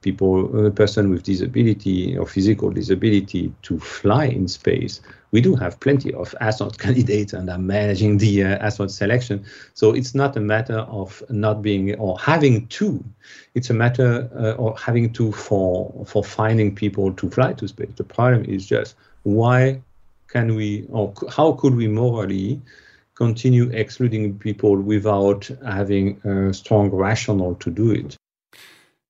people, 0.03 0.66
a 0.66 0.70
person 0.70 1.11
with 1.11 1.22
disability 1.22 2.16
or 2.16 2.26
physical 2.26 2.70
disability, 2.70 3.53
to 3.62 3.78
fly 3.78 4.24
in 4.26 4.49
space. 4.49 5.01
We 5.30 5.41
do 5.41 5.55
have 5.57 5.78
plenty 5.80 6.12
of 6.14 6.34
astronaut 6.41 6.78
candidates 6.84 7.32
and 7.32 7.49
are 7.51 7.59
managing 7.59 8.18
the 8.18 8.45
uh, 8.45 8.59
astronaut 8.59 8.91
selection. 8.91 9.45
So 9.74 9.93
it's 9.93 10.14
not 10.14 10.36
a 10.36 10.41
matter 10.41 10.78
of 10.78 11.22
not 11.28 11.62
being 11.62 11.95
or 11.97 12.18
having 12.18 12.66
to. 12.68 13.05
It's 13.55 13.70
a 13.70 13.74
matter 13.74 14.28
uh, 14.34 14.62
of 14.62 14.80
having 14.80 15.12
to 15.14 15.32
for 15.32 16.05
for 16.07 16.24
finding 16.24 16.74
people 16.74 17.12
to 17.12 17.30
fly 17.30 17.53
to 17.55 17.68
space. 17.68 17.93
The 17.97 18.05
problem 18.05 18.45
is 18.45 18.66
just 18.66 18.95
why 19.22 19.80
can 20.28 20.55
we 20.55 20.86
or 20.91 21.12
how 21.28 21.53
could 21.53 21.74
we 21.74 21.88
morally 21.88 22.61
continue 23.21 23.81
excluding 23.81 24.41
people 24.41 24.77
without 24.93 25.51
having 25.64 26.27
a 26.27 26.53
strong 26.53 26.93
rationale 26.93 27.55
to 27.55 27.71
do 27.71 27.93
it. 27.93 28.16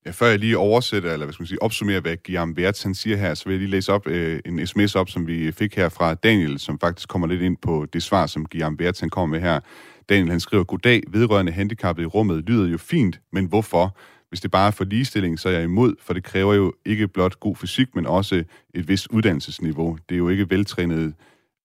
Ja, 0.06 0.10
før 0.10 0.26
jeg 0.26 0.38
lige 0.38 0.58
oversætter, 0.58 1.12
eller 1.12 1.26
hvad 1.26 1.32
skal 1.32 1.42
man 1.42 1.46
sige, 1.46 1.62
opsummerer, 1.62 2.00
hvad 2.00 2.16
Guillaume 2.26 2.54
Bertz 2.54 2.82
han 2.82 2.94
siger 2.94 3.16
her, 3.16 3.34
så 3.34 3.44
vil 3.44 3.52
jeg 3.52 3.58
lige 3.58 3.70
læse 3.70 3.92
op 3.92 4.06
øh, 4.06 4.40
en 4.44 4.66
sms 4.66 4.94
op, 4.94 5.08
som 5.08 5.26
vi 5.26 5.52
fik 5.52 5.76
her 5.76 5.88
fra 5.88 6.14
Daniel, 6.14 6.58
som 6.58 6.78
faktisk 6.78 7.08
kommer 7.08 7.28
lidt 7.28 7.42
ind 7.42 7.56
på 7.62 7.86
det 7.92 8.02
svar, 8.02 8.26
som 8.26 8.46
Guillaume 8.46 8.76
Bertz 8.76 9.00
han 9.00 9.10
kommer 9.10 9.36
med 9.36 9.40
her. 9.40 9.60
Daniel 10.08 10.30
han 10.30 10.40
skriver, 10.40 10.64
Goddag, 10.64 11.02
vedrørende 11.08 11.52
handicappet 11.52 12.02
i 12.02 12.06
rummet 12.06 12.44
lyder 12.48 12.68
jo 12.68 12.78
fint, 12.78 13.20
men 13.32 13.44
hvorfor? 13.46 13.96
Hvis 14.28 14.40
det 14.40 14.50
bare 14.50 14.66
er 14.66 14.70
for 14.70 14.84
ligestilling, 14.84 15.38
så 15.38 15.48
er 15.48 15.52
jeg 15.52 15.64
imod, 15.64 15.94
for 16.00 16.14
det 16.14 16.24
kræver 16.24 16.54
jo 16.54 16.72
ikke 16.86 17.08
blot 17.08 17.40
god 17.40 17.56
fysik, 17.56 17.94
men 17.94 18.06
også 18.06 18.44
et 18.74 18.88
vist 18.88 19.06
uddannelsesniveau. 19.10 19.98
Det 20.08 20.14
er 20.14 20.18
jo 20.18 20.28
ikke 20.28 20.50
veltrænede 20.50 21.12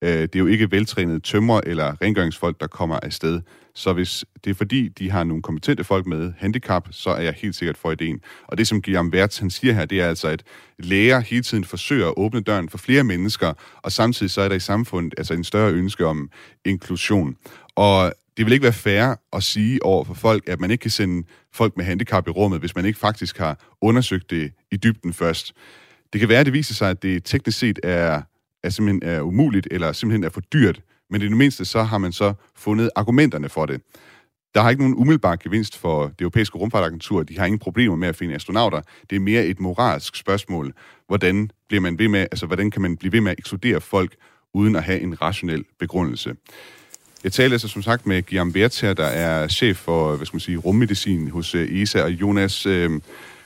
Øh, 0.06 0.22
det 0.22 0.36
er 0.36 0.40
jo 0.40 0.48
ikke 0.48 0.72
veltrænede 0.72 1.20
tømmer 1.20 1.62
eller 1.66 2.02
rengøringsfolk, 2.02 2.60
der 2.60 2.68
kommer 2.68 3.00
afsted. 3.04 3.42
Så 3.76 3.94
hvis 3.94 4.26
det 4.44 4.50
er 4.50 4.54
fordi, 4.54 4.88
de 4.88 5.12
har 5.12 5.24
nogle 5.24 5.44
kompetente 5.44 5.84
folk 5.84 6.06
med 6.06 6.34
handicap, 6.38 6.88
så 6.92 7.10
er 7.10 7.22
jeg 7.22 7.34
helt 7.38 7.56
sikkert 7.56 7.78
for 7.78 7.92
ideen. 7.92 8.20
Og 8.48 8.58
det, 8.58 8.68
som 8.68 8.82
Guillaume 8.82 9.12
Wertz 9.14 9.40
han 9.40 9.50
siger 9.50 9.74
her, 9.74 9.86
det 9.86 10.02
er 10.02 10.08
altså, 10.08 10.28
at 10.28 10.44
læger 10.80 11.20
hele 11.20 11.44
tiden 11.44 11.64
forsøger 11.64 12.08
at 12.08 12.14
åbne 12.18 12.42
døren 12.42 12.70
for 12.70 12.78
flere 12.78 13.04
mennesker, 13.04 13.54
og 13.82 13.92
samtidig 13.92 14.32
så 14.32 14.42
er 14.42 14.48
der 14.48 14.56
i 14.56 14.60
samfundet 14.60 15.14
altså 15.18 15.34
en 15.34 15.44
større 15.44 15.72
ønske 15.72 16.06
om 16.06 16.30
inklusion. 16.66 17.36
Og 17.76 18.14
det 18.38 18.46
vil 18.46 18.54
ikke 18.54 18.64
være 18.64 18.74
fair 18.74 19.16
at 19.34 19.44
sige 19.44 19.84
over 19.84 20.04
for 20.04 20.14
folk, 20.14 20.50
at 20.50 20.60
man 20.60 20.72
ikke 20.72 20.82
kan 20.82 20.92
sende 20.92 21.28
folk 21.54 21.78
med 21.78 21.86
handicap 21.86 22.28
i 22.28 22.32
rummet, 22.32 22.60
hvis 22.60 22.76
man 22.76 22.86
ikke 22.86 23.00
faktisk 23.00 23.38
har 23.38 23.60
undersøgt 23.82 24.30
det 24.30 24.52
i 24.72 24.78
dybden 24.78 25.14
først. 25.14 25.54
Det 26.14 26.20
kan 26.20 26.30
være, 26.30 26.40
at 26.40 26.46
det 26.46 26.54
viser 26.54 26.74
sig, 26.74 26.90
at 26.90 27.04
det 27.04 27.24
teknisk 27.24 27.60
set 27.60 27.80
er 27.84 28.22
er 28.66 28.70
simpelthen 28.70 29.10
er 29.10 29.22
umuligt, 29.22 29.68
eller 29.72 29.92
simpelthen 29.92 30.24
er 30.24 30.30
for 30.30 30.42
dyrt, 30.42 30.82
men 31.10 31.22
i 31.22 31.26
det 31.26 31.38
mindste 31.38 31.66
så 31.66 31.84
har 31.84 31.98
man 31.98 32.12
så 32.12 32.34
fundet 32.56 32.90
argumenterne 32.96 33.50
for 33.50 33.66
det. 33.66 33.82
Der 34.56 34.62
har 34.62 34.70
ikke 34.70 34.82
nogen 34.82 34.96
umiddelbar 34.96 35.36
gevinst 35.36 35.78
for 35.78 36.04
det 36.04 36.22
europæiske 36.22 36.58
rumfartagentur. 36.58 37.24
De 37.24 37.38
har 37.38 37.46
ingen 37.46 37.60
problemer 37.60 37.96
med 37.96 38.08
at 38.08 38.16
finde 38.16 38.36
astronauter. 38.36 38.82
Det 39.10 39.16
er 39.16 39.20
mere 39.20 39.46
et 39.46 39.60
moralsk 39.60 40.16
spørgsmål. 40.16 40.74
Hvordan, 41.08 41.50
bliver 41.68 41.82
man 41.82 42.00
ved 42.00 42.08
med, 42.08 42.20
altså, 42.20 42.46
hvordan 42.46 42.72
kan 42.72 42.82
man 42.82 42.98
blive 42.98 43.12
ved 43.12 43.22
med 43.22 43.32
at 43.32 43.40
ekskludere 43.40 43.82
folk, 43.82 44.16
uden 44.54 44.76
at 44.76 44.84
have 44.84 45.00
en 45.00 45.22
rationel 45.22 45.66
begrundelse? 45.80 46.36
Jeg 47.24 47.34
taler 47.34 47.52
altså 47.54 47.68
som 47.68 47.82
sagt 47.82 48.06
med 48.06 48.24
Guillaume 48.26 48.54
Bertz 48.54 48.82
der 48.82 49.06
er 49.06 49.48
chef 49.48 49.78
for 49.78 50.16
hvad 50.16 50.26
skal 50.26 50.36
man 50.36 50.42
sige, 50.42 50.58
rummedicin 50.58 51.30
hos 51.30 51.56
øh, 51.56 51.82
ESA, 51.82 52.04
og 52.04 52.12
Jonas 52.12 52.66
øh, 52.66 52.92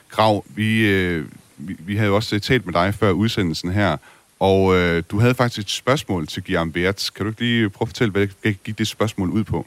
Grav, 0.10 0.46
vi, 0.56 0.88
øh, 0.88 1.26
vi, 1.58 1.76
vi 1.80 1.96
havde 1.96 2.08
jo 2.08 2.16
også 2.16 2.36
øh, 2.36 2.42
talt 2.42 2.66
med 2.66 2.74
dig 2.74 2.94
før 2.94 3.12
udsendelsen 3.12 3.72
her, 3.72 3.98
og 4.40 4.76
øh, 4.76 5.04
du 5.12 5.20
havde 5.20 5.36
faktisk 5.36 5.68
et 5.68 5.72
spørgsmål 5.72 6.28
til 6.28 6.44
Guillaume 6.44 6.72
Bertz. 6.72 7.10
Kan 7.10 7.26
du 7.26 7.32
ikke 7.32 7.42
lige 7.42 7.70
prøve 7.70 7.86
at 7.86 7.90
fortælle, 7.90 8.12
hvad 8.12 8.54
gik 8.64 8.78
det 8.78 8.88
spørgsmål 8.88 9.30
ud 9.30 9.44
på? 9.44 9.66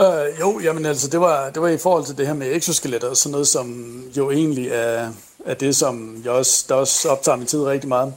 Øh, 0.00 0.40
jo, 0.40 0.60
jamen 0.60 0.86
altså, 0.86 1.08
det 1.08 1.20
var, 1.20 1.50
det 1.50 1.62
var 1.62 1.68
i 1.68 1.78
forhold 1.78 2.04
til 2.04 2.18
det 2.18 2.26
her 2.26 2.34
med 2.34 2.56
exoskeletter 2.56 3.08
og 3.08 3.16
sådan 3.16 3.32
noget, 3.32 3.48
som 3.48 3.94
jo 4.16 4.30
egentlig 4.30 4.68
er, 4.68 5.12
er 5.44 5.54
det, 5.54 5.76
som 5.76 6.22
jeg 6.24 6.32
også, 6.32 6.64
der 6.68 6.74
også 6.74 7.08
optager 7.08 7.36
min 7.36 7.46
tid 7.46 7.60
rigtig 7.60 7.88
meget. 7.88 8.14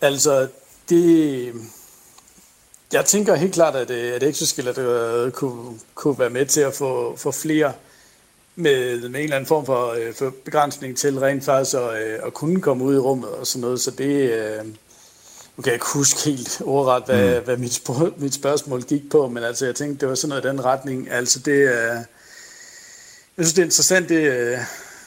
Altså, 0.00 0.48
det... 0.88 1.52
Jeg 2.92 3.04
tænker 3.04 3.34
helt 3.34 3.54
klart, 3.54 3.76
at, 3.76 3.90
øh, 3.90 4.14
at 4.14 4.22
exoskeletter 4.22 5.24
øh, 5.24 5.32
kunne, 5.32 5.78
kunne 5.94 6.18
være 6.18 6.30
med 6.30 6.46
til 6.46 6.60
at 6.60 6.74
få, 6.74 7.16
få 7.16 7.30
flere 7.30 7.72
med, 8.58 9.08
med 9.08 9.20
en 9.20 9.24
eller 9.24 9.36
anden 9.36 9.46
form 9.46 9.66
for, 9.66 9.92
øh, 9.92 10.14
for 10.14 10.34
begrænsning 10.44 10.96
til 10.96 11.18
rent 11.18 11.44
faktisk 11.44 11.76
at, 11.76 12.02
øh, 12.02 12.18
at 12.26 12.34
kunne 12.34 12.60
komme 12.60 12.84
ud 12.84 12.94
i 12.94 12.98
rummet 12.98 13.30
og 13.30 13.46
sådan 13.46 13.60
noget. 13.60 13.80
Så 13.80 13.90
det, 13.90 14.30
øh, 14.30 14.64
nu 15.56 15.62
kan 15.62 15.66
jeg 15.66 15.74
ikke 15.74 15.86
huske 15.94 16.20
helt 16.24 16.62
ordret, 16.64 17.02
hvad, 17.06 17.38
mm. 17.38 17.44
hvad 17.44 17.56
mit, 17.56 17.72
spørg, 17.72 18.12
mit 18.16 18.34
spørgsmål 18.34 18.82
gik 18.82 19.10
på, 19.10 19.28
men 19.28 19.42
altså 19.42 19.66
jeg 19.66 19.74
tænkte, 19.74 20.00
det 20.00 20.08
var 20.08 20.14
sådan 20.14 20.28
noget 20.28 20.44
i 20.44 20.48
den 20.48 20.64
retning. 20.64 21.10
Altså 21.10 21.38
det, 21.38 21.52
øh, 21.52 21.96
jeg 23.36 23.46
synes 23.46 23.52
det 23.52 23.62
er 23.62 23.66
interessant, 23.66 24.08
det, 24.08 24.32
øh, 24.32 24.58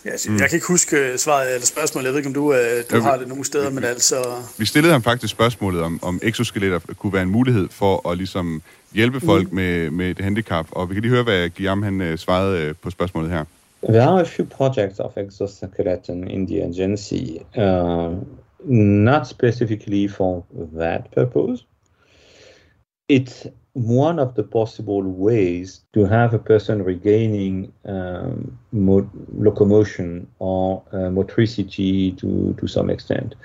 Ja, 0.05 0.11
mm. 0.27 0.37
Jeg 0.37 0.49
kan 0.49 0.57
ikke 0.57 0.67
huske 0.67 0.97
øh, 0.97 1.17
svaret 1.17 1.53
eller 1.53 1.65
spørgsmålet. 1.65 2.05
Jeg 2.05 2.13
ved 2.13 2.19
ikke, 2.19 2.27
om 2.27 2.33
du, 2.33 2.53
øh, 2.53 2.59
du 2.91 2.95
ja, 2.95 3.01
har 3.01 3.17
det 3.17 3.27
nogle 3.27 3.45
steder, 3.45 3.69
vi, 3.69 3.75
men 3.75 3.83
altså... 3.83 4.15
Vi 4.57 4.65
stillede 4.65 4.93
ham 4.93 5.03
faktisk 5.03 5.31
spørgsmålet, 5.31 5.81
om, 5.81 5.99
om 6.01 6.19
exoskeletter 6.23 6.79
kunne 6.79 7.13
være 7.13 7.23
en 7.23 7.29
mulighed 7.29 7.67
for 7.71 8.09
at 8.09 8.17
ligesom 8.17 8.61
hjælpe 8.93 9.19
folk 9.19 9.49
mm. 9.49 9.55
med, 9.55 9.91
med 9.91 10.11
et 10.11 10.19
handicap. 10.19 10.65
Og 10.71 10.89
vi 10.89 10.93
kan 10.93 11.01
lige 11.01 11.11
høre, 11.11 11.23
hvad 11.23 11.49
Guillaume 11.49 11.85
han, 11.85 12.01
uh, 12.01 12.15
svarede 12.15 12.69
uh, 12.69 12.75
på 12.81 12.89
spørgsmålet 12.89 13.31
her. 13.31 13.43
There 13.83 14.03
are 14.03 14.21
a 14.21 14.25
few 14.25 14.45
projects 14.45 14.99
of 14.99 15.17
exoskeleton 15.17 16.27
in 16.27 16.47
the 16.47 16.63
agency, 16.63 17.23
uh, 17.57 18.13
not 18.69 19.27
specifically 19.27 20.07
for 20.07 20.45
that 20.79 21.01
purpose. 21.15 21.65
It's 23.11 23.47
one 23.73 24.19
of 24.19 24.35
the 24.35 24.43
possible 24.43 25.01
ways 25.03 25.81
to 25.93 26.05
have 26.05 26.33
a 26.33 26.39
person 26.39 26.83
regaining 26.83 27.71
um, 27.85 28.57
mo- 28.71 29.09
locomotion 29.33 30.27
or 30.39 30.83
uh, 30.91 31.09
motricity 31.09 32.11
to, 32.13 32.53
to 32.57 32.67
some 32.67 32.89
extent. 32.89 33.35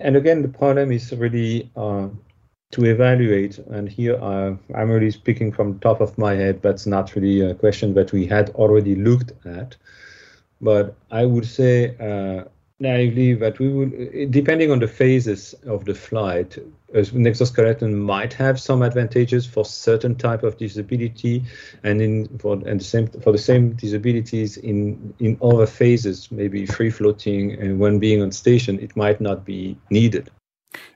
And 0.00 0.16
again, 0.16 0.42
the 0.42 0.48
problem 0.48 0.92
is 0.92 1.12
really 1.12 1.70
uh, 1.76 2.08
to 2.72 2.84
evaluate, 2.86 3.58
and 3.70 3.88
here 3.88 4.16
uh, 4.20 4.54
I'm 4.74 4.90
really 4.90 5.10
speaking 5.10 5.52
from 5.52 5.74
the 5.74 5.78
top 5.80 6.00
of 6.00 6.16
my 6.18 6.34
head, 6.34 6.62
that's 6.62 6.86
not 6.86 7.14
really 7.14 7.40
a 7.40 7.54
question 7.54 7.94
that 7.94 8.12
we 8.12 8.26
had 8.26 8.50
already 8.50 8.94
looked 8.96 9.32
at. 9.46 9.76
But 10.60 10.94
I 11.10 11.26
would 11.26 11.46
say 11.46 11.96
uh, 12.00 12.44
naively 12.80 13.34
that 13.34 13.58
we 13.58 13.68
would, 13.68 14.30
depending 14.30 14.70
on 14.70 14.78
the 14.80 14.88
phases 14.88 15.54
of 15.66 15.84
the 15.84 15.94
flight, 15.94 16.58
an 16.94 17.26
exoskeleton 17.26 17.94
might 17.98 18.32
have 18.32 18.58
some 18.58 18.82
advantages 18.82 19.46
for 19.46 19.64
certain 19.64 20.14
type 20.16 20.42
of 20.42 20.56
disability, 20.58 21.44
and 21.82 22.02
in 22.02 22.38
for 22.40 22.54
and 22.54 22.80
the 22.80 22.84
same 22.84 23.06
for 23.22 23.32
the 23.32 23.38
same 23.38 23.76
disabilities 23.76 24.56
in 24.56 25.14
in 25.20 25.38
other 25.44 25.66
phases, 25.66 26.32
maybe 26.32 26.66
free 26.66 26.90
floating 26.90 27.52
and 27.60 27.78
when 27.78 28.00
being 28.00 28.22
on 28.22 28.32
station, 28.32 28.80
it 28.80 28.96
might 28.96 29.20
not 29.20 29.44
be 29.44 29.76
needed. 29.90 30.30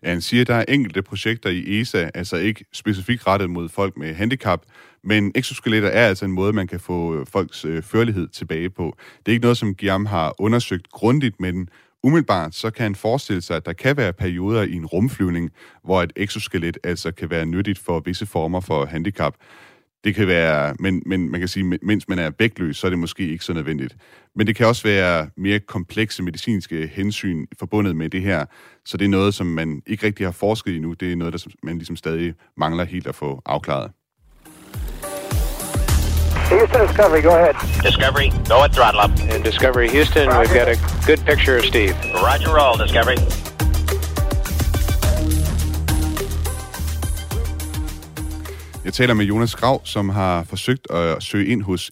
Han 0.05 0.21
siger, 0.21 0.41
at 0.41 0.47
der 0.47 0.55
er 0.55 0.65
enkelte 0.69 1.03
projekter 1.03 1.51
i 1.51 1.81
ESA, 1.81 2.11
altså 2.15 2.37
ikke 2.37 2.65
specifikt 2.73 3.27
rettet 3.27 3.51
mod 3.51 3.69
folk 3.69 3.97
med 3.97 4.15
handicap, 4.15 4.63
men 5.05 5.33
exoskeletter 5.35 5.89
er 5.89 6.09
altså 6.09 6.25
en 6.25 6.33
måde, 6.33 6.53
man 6.53 6.67
kan 6.67 6.81
få 6.81 7.17
øh, 7.21 7.27
folks 7.27 7.65
øh, 7.65 7.83
førlighed 7.83 8.29
tilbage 8.29 8.71
på. 8.71 8.97
Det 9.19 9.29
er 9.29 9.33
ikke 9.33 9.43
noget, 9.43 9.59
som 9.59 9.75
Guillaume 9.75 10.09
har 10.09 10.35
undersøgt 10.39 10.91
grundigt, 10.91 11.41
men 11.41 11.69
umiddelbart 12.03 12.55
så 12.55 12.71
kan 12.71 12.83
han 12.83 12.95
forestille 12.95 13.43
sig, 13.43 13.57
at 13.57 13.67
der 13.67 13.73
kan 13.73 13.97
være 13.97 14.13
perioder 14.13 14.63
i 14.63 14.73
en 14.73 14.87
rumflyvning, 14.87 15.51
hvor 15.85 16.03
et 16.03 16.13
exoskelet 16.17 16.79
altså 16.85 17.11
kan 17.11 17.31
være 17.31 17.47
nyttigt 17.47 17.79
for 17.79 18.01
visse 18.01 18.27
former 18.27 18.61
for 18.61 18.85
handicap. 18.85 19.35
Det 20.05 20.15
kan 20.15 20.27
være, 20.27 20.75
men, 20.81 21.03
men 21.07 21.31
man 21.31 21.41
kan 21.41 21.49
sige, 21.49 21.65
mens 21.65 22.09
man 22.09 22.19
er 22.19 22.31
vægtløs, 22.39 22.77
så 22.77 22.87
er 22.87 22.89
det 22.89 22.99
måske 22.99 23.29
ikke 23.29 23.45
så 23.45 23.53
nødvendigt. 23.53 23.97
Men 24.37 24.47
det 24.47 24.57
kan 24.57 24.67
også 24.67 24.83
være 24.83 25.31
mere 25.37 25.59
komplekse 25.59 26.23
medicinske 26.23 26.87
hensyn 26.87 27.47
forbundet 27.59 27.97
med 27.97 28.11
det 28.11 28.23
her. 28.23 28.45
Så 28.85 28.97
det 28.97 29.05
er 29.05 29.09
noget, 29.09 29.35
som 29.35 29.47
man 29.47 29.83
ikke 29.87 30.07
rigtig 30.07 30.27
har 30.27 30.33
forsket 30.33 30.73
i 30.73 30.79
nu. 30.79 30.93
Det 30.93 31.13
er 31.13 31.17
noget, 31.17 31.33
der 31.33 31.47
man 31.63 31.77
ligesom 31.77 31.97
stadig 31.97 32.35
mangler 32.57 32.85
helt 32.85 33.07
at 33.07 33.15
få 33.15 33.43
afklaret. 33.47 33.91
Houston 36.53 36.81
Discovery, 36.87 37.23
go 37.23 37.35
ahead. 37.41 37.55
Discovery, 37.83 38.29
go 38.49 38.57
at 38.65 38.71
throttle 38.77 39.01
up. 39.05 39.11
And 39.33 39.45
Discovery 39.45 39.89
Houston, 39.89 40.29
Roger. 40.29 40.41
we've 40.41 40.55
got 40.61 40.69
a 40.69 40.77
good 41.07 41.21
picture 41.31 41.57
of 41.59 41.65
Steve. 41.65 41.95
Roger 42.27 42.51
roll, 42.59 42.77
Discovery. 42.85 43.19
Jeg 48.85 48.93
taler 48.93 49.15
med 49.15 49.25
Jonas 49.25 49.55
Grav, 49.55 49.81
som 49.85 50.09
har 50.09 50.45
forsøgt 50.45 50.91
at 50.91 51.23
søge 51.23 51.47
ind 51.47 51.63
hos 51.63 51.91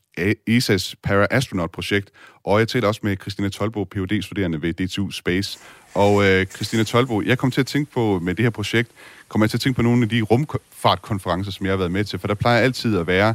ESA's 0.51 0.95
Para-Astronaut-projekt, 1.03 2.11
og 2.45 2.59
jeg 2.59 2.69
taler 2.69 2.89
også 2.89 3.01
med 3.03 3.17
Christina 3.21 3.49
Tolbo, 3.49 3.85
phd 3.85 4.23
studerende 4.23 4.63
ved 4.63 4.73
DTU 4.73 5.11
Space. 5.11 5.59
Og 5.95 6.25
øh, 6.25 6.47
Christina 6.47 6.85
Tolbo, 6.85 7.23
jeg 7.23 7.39
kom 7.39 7.51
til 7.51 7.61
at 7.61 7.67
tænke 7.67 7.93
på, 7.93 8.19
med 8.23 8.35
det 8.35 8.43
her 8.45 8.51
projekt, 8.51 8.91
kommer 9.29 9.45
jeg 9.45 9.51
til 9.51 9.57
at 9.57 9.61
tænke 9.61 9.77
på 9.77 9.83
nogle 9.83 10.03
af 10.03 10.09
de 10.09 10.21
rumfartkonferencer, 10.23 11.53
som 11.53 11.67
jeg 11.67 11.73
har 11.73 11.77
været 11.77 11.93
med 11.93 12.05
til, 12.05 12.19
for 12.19 12.29
der 12.29 12.35
plejer 12.35 12.61
altid 12.61 12.99
at 12.99 13.07
være 13.07 13.35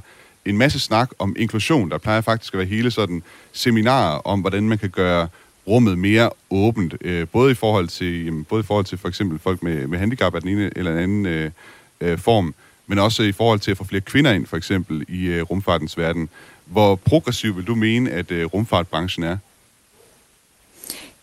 en 0.49 0.57
masse 0.57 0.79
snak 0.79 1.11
om 1.19 1.35
inklusion. 1.39 1.91
Der 1.91 1.97
plejer 1.97 2.21
faktisk 2.21 2.53
at 2.53 2.57
være 2.57 2.67
hele 2.67 2.91
sådan 2.91 3.23
seminarer 3.53 4.19
om, 4.19 4.41
hvordan 4.41 4.69
man 4.69 4.77
kan 4.77 4.89
gøre 4.89 5.27
rummet 5.67 5.97
mere 5.97 6.29
åbent, 6.49 6.95
øh, 7.01 7.27
både 7.27 7.51
i 7.51 7.55
forhold 7.55 7.87
til 7.87 8.25
jamen, 8.25 8.43
både 8.43 8.59
i 8.59 8.63
forhold 8.63 8.85
til 8.85 8.97
for 8.97 9.07
eksempel 9.07 9.39
folk 9.39 9.63
med, 9.63 9.87
med 9.87 9.99
handicap 9.99 10.35
af 10.35 10.41
den 10.41 10.49
ene 10.49 10.71
eller 10.75 10.91
den 10.91 10.99
anden 10.99 11.25
øh, 11.25 11.51
øh, 12.01 12.17
form, 12.17 12.53
men 12.87 12.99
også 12.99 13.23
i 13.23 13.31
forhold 13.31 13.59
til 13.59 13.71
at 13.71 13.77
få 13.77 13.83
flere 13.83 14.01
kvinder 14.01 14.31
ind, 14.31 14.45
for 14.45 14.57
eksempel, 14.57 15.05
i 15.07 15.25
øh, 15.25 15.41
rumfartens 15.41 15.97
verden. 15.97 16.29
Hvor 16.65 16.95
progressiv 16.95 17.57
vil 17.57 17.67
du 17.67 17.75
mene, 17.75 18.11
at 18.11 18.31
øh, 18.31 18.45
rumfartbranchen 18.45 19.23
er? 19.23 19.37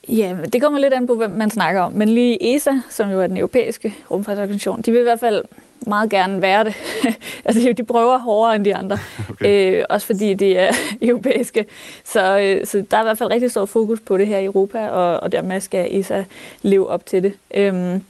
Ja, 0.08 0.36
det 0.52 0.62
kommer 0.62 0.78
lidt 0.78 0.94
an 0.94 1.06
på, 1.06 1.14
hvem 1.14 1.30
man 1.30 1.50
snakker 1.50 1.80
om. 1.80 1.92
Men 1.92 2.08
lige 2.08 2.56
ESA, 2.56 2.72
som 2.90 3.10
jo 3.10 3.20
er 3.20 3.26
den 3.26 3.36
europæiske 3.36 3.94
rumfartsorganisation, 4.10 4.82
de 4.82 4.92
vil 4.92 5.00
i 5.00 5.02
hvert 5.02 5.20
fald 5.20 5.44
meget 5.86 6.10
gerne 6.10 6.42
være 6.42 6.64
det. 6.64 6.74
altså, 7.44 7.72
de 7.76 7.84
prøver 7.84 8.18
hårdere 8.18 8.56
end 8.56 8.64
de 8.64 8.74
andre. 8.74 8.98
Okay. 9.30 9.78
Øh, 9.78 9.84
også 9.90 10.06
fordi 10.06 10.34
de 10.34 10.56
er 10.56 10.72
europæiske. 11.02 11.66
Så, 12.04 12.38
øh, 12.38 12.66
så 12.66 12.84
der 12.90 12.96
er 12.96 13.02
i 13.02 13.04
hvert 13.04 13.18
fald 13.18 13.30
rigtig 13.30 13.50
stor 13.50 13.64
fokus 13.64 14.00
på 14.00 14.18
det 14.18 14.26
her 14.26 14.38
i 14.38 14.44
Europa, 14.44 14.88
og, 14.88 15.20
og 15.20 15.32
dermed 15.32 15.60
skal 15.60 16.00
ESA 16.00 16.24
leve 16.62 16.88
op 16.88 17.06
til 17.06 17.22
det. 17.22 17.32
Øhm, 17.54 18.02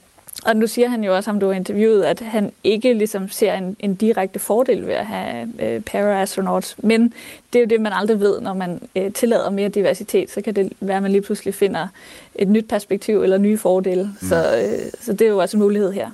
og 0.43 0.55
nu 0.55 0.67
siger 0.67 0.87
han 0.87 1.03
jo 1.03 1.15
også, 1.15 1.29
ham 1.29 1.39
du 1.39 1.47
har 1.47 1.53
interviewet, 1.53 2.03
at 2.03 2.19
han 2.19 2.51
ikke 2.63 2.93
ligesom 2.93 3.29
ser 3.29 3.53
en, 3.53 3.75
en 3.79 3.95
direkte 3.95 4.39
fordel 4.39 4.87
ved 4.87 4.93
at 4.93 5.05
have 5.05 5.49
øh, 5.59 5.81
para-astronauts. 5.81 6.75
Men 6.77 7.13
det 7.53 7.59
er 7.59 7.63
jo 7.63 7.65
det, 7.69 7.81
man 7.81 7.93
aldrig 7.93 8.19
ved, 8.19 8.41
når 8.41 8.53
man 8.53 8.81
øh, 8.95 9.11
tillader 9.11 9.49
mere 9.49 9.69
diversitet. 9.69 10.31
Så 10.31 10.41
kan 10.41 10.55
det 10.55 10.73
være, 10.79 10.97
at 10.97 11.03
man 11.03 11.11
lige 11.11 11.21
pludselig 11.21 11.55
finder 11.55 11.87
et 12.35 12.47
nyt 12.47 12.65
perspektiv 12.69 13.23
eller 13.23 13.37
nye 13.37 13.57
fordele. 13.57 14.03
Mm. 14.03 14.27
Så, 14.27 14.35
øh, 14.35 14.91
så 15.01 15.13
det 15.13 15.21
er 15.21 15.29
jo 15.29 15.37
også 15.37 15.57
en 15.57 15.63
mulighed 15.63 15.91
her. 15.91 16.09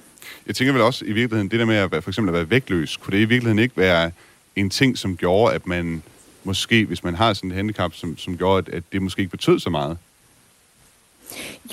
Jeg 0.47 0.55
tænker 0.55 0.73
vel 0.73 0.81
også 0.81 1.05
i 1.05 1.11
virkeligheden, 1.11 1.51
det 1.51 1.59
der 1.59 1.65
med 1.65 1.75
at 1.75 1.91
være, 1.91 2.01
for 2.01 2.09
eksempel 2.09 2.29
at 2.29 2.39
være 2.39 2.49
vægtløs, 2.49 2.97
kunne 2.97 3.11
det 3.11 3.17
i 3.17 3.25
virkeligheden 3.25 3.59
ikke 3.59 3.77
være 3.77 4.11
en 4.55 4.69
ting, 4.69 4.97
som 4.97 5.17
gjorde, 5.17 5.55
at 5.55 5.67
man 5.67 6.03
måske, 6.43 6.85
hvis 6.85 7.03
man 7.03 7.15
har 7.15 7.33
sådan 7.33 7.49
et 7.49 7.55
handicap, 7.55 7.93
som, 7.93 8.17
som 8.17 8.37
gjorde, 8.37 8.57
at, 8.67 8.77
at 8.77 8.83
det 8.91 9.01
måske 9.01 9.19
ikke 9.19 9.31
betød 9.31 9.59
så 9.59 9.69
meget? 9.69 9.97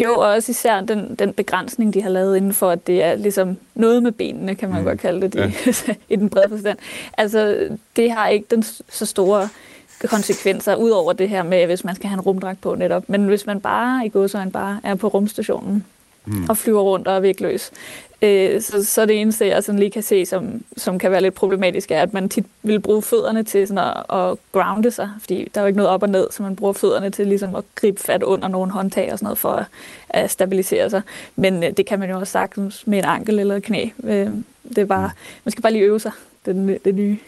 Jo, 0.01 0.13
og 0.13 0.29
også 0.29 0.51
især 0.51 0.81
den, 0.81 1.15
den 1.15 1.33
begrænsning, 1.33 1.95
de 1.95 2.03
har 2.03 2.11
lavet 2.11 2.37
inden 2.37 2.53
for, 2.53 2.71
at 2.71 2.87
det 2.87 3.03
er 3.03 3.15
ligesom 3.15 3.57
noget 3.75 4.03
med 4.03 4.13
benene, 4.13 4.55
kan 4.55 4.69
man 4.69 4.79
mm. 4.79 4.85
godt 4.85 5.01
kalde 5.01 5.21
det, 5.21 5.33
de, 5.33 5.39
ja. 5.67 5.95
i 6.15 6.17
den 6.17 6.31
brede 6.31 6.49
forstand. 6.49 6.79
Altså, 7.17 7.69
det 7.97 8.11
har 8.13 8.29
ikke 8.29 8.47
den 8.51 8.63
så 8.89 9.07
store 9.07 9.49
konsekvenser, 10.07 10.75
ud 10.75 10.91
over 10.91 11.13
det 11.13 11.29
her 11.29 11.43
med, 11.43 11.67
hvis 11.67 11.85
man 11.85 11.95
skal 11.95 12.09
have 12.09 12.15
en 12.15 12.21
rumdragt 12.21 12.61
på 12.61 12.75
netop. 12.75 13.09
Men 13.09 13.27
hvis 13.27 13.47
man 13.47 13.61
bare 13.61 14.07
i 14.07 14.09
godsøjne 14.09 14.51
bare 14.51 14.81
er 14.83 14.95
på 14.95 15.09
rumstationen 15.09 15.85
mm. 16.27 16.49
og 16.49 16.57
flyver 16.57 16.81
rundt 16.81 17.09
og 17.09 17.17
er 17.17 17.21
vægtløs, 17.21 17.71
Øh, 18.23 18.61
så, 18.61 18.85
så 18.85 19.07
det 19.07 19.21
eneste, 19.21 19.47
jeg 19.47 19.65
sådan 19.65 19.79
lige 19.79 19.91
kan 19.91 20.03
se, 20.03 20.27
som, 20.27 20.63
som 20.77 20.99
kan 20.99 21.11
være 21.11 21.21
lidt 21.21 21.35
problematisk, 21.35 21.91
er, 21.91 22.03
at 22.03 22.15
man 22.15 22.29
tit 22.29 22.47
vil 22.63 22.81
bruge 22.81 23.03
fødderne 23.03 23.43
til 23.43 23.69
sådan 23.69 23.85
at, 23.85 24.19
at 24.19 24.37
grounde 24.53 24.91
sig, 24.91 25.11
fordi 25.21 25.49
der 25.55 25.61
er 25.61 25.65
jo 25.65 25.67
ikke 25.67 25.77
noget 25.77 25.91
op 25.91 26.03
og 26.03 26.09
ned, 26.09 26.27
så 26.31 26.43
man 26.43 26.57
bruger 26.57 26.73
fødderne 26.73 27.11
til 27.11 27.27
ligesom 27.27 27.55
at 27.55 27.65
gribe 27.75 28.01
fat 28.01 28.23
under 28.23 28.49
nogle 28.49 28.73
håndtag 28.73 29.13
og 29.13 29.19
sådan 29.19 29.27
noget 29.27 29.39
for 29.39 29.53
at, 29.53 29.67
at 30.09 30.31
stabilisere 30.31 30.91
sig. 30.91 31.03
Men 31.37 31.65
øh, 31.65 31.71
det 31.77 31.87
kan 31.87 31.99
man 31.99 32.11
jo 32.11 32.19
også 32.19 32.33
sagtens 32.33 32.87
med 32.87 32.99
en 32.99 33.05
ankel 33.05 33.39
eller 33.39 33.57
et 33.57 33.63
knæ. 33.63 33.89
Øh, 34.05 34.31
det 34.69 34.79
er 34.79 34.85
bare, 34.85 35.11
man 35.45 35.53
skal 35.53 35.63
bare 35.63 35.73
lige 35.73 35.85
øve 35.85 36.01
sig, 36.01 36.13
det, 36.47 36.57
øh, 36.57 36.77
det 36.85 36.95
nye. 36.95 37.19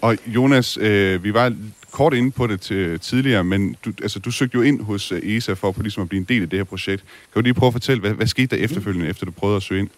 Og 0.00 0.16
Jonas, 0.26 0.78
øh, 0.80 1.24
vi 1.24 1.34
var 1.34 1.54
kort 1.90 2.14
inde 2.14 2.30
på 2.30 2.46
det 2.46 2.60
til, 2.60 3.00
tidligere, 3.00 3.44
men 3.44 3.76
du, 3.84 3.92
altså, 4.02 4.18
du 4.18 4.30
søgte 4.30 4.54
jo 4.54 4.62
ind 4.62 4.82
hos 4.82 5.12
øh, 5.12 5.36
ESA 5.36 5.52
for 5.52 5.72
på 5.72 5.82
ligesom 5.82 6.02
at 6.02 6.08
blive 6.08 6.20
en 6.20 6.26
del 6.28 6.42
af 6.42 6.50
det 6.50 6.58
her 6.58 6.64
projekt. 6.64 7.02
Kan 7.02 7.34
du 7.34 7.40
lige 7.40 7.54
prøve 7.54 7.68
at 7.68 7.72
fortælle, 7.72 8.00
hvad, 8.00 8.10
hvad 8.10 8.26
skete 8.26 8.56
der 8.56 8.64
efterfølgende, 8.64 9.04
mm. 9.04 9.10
efter 9.10 9.26
du 9.26 9.32
prøvede 9.32 9.56
at 9.56 9.62
søge 9.62 9.80
ind? 9.80 9.88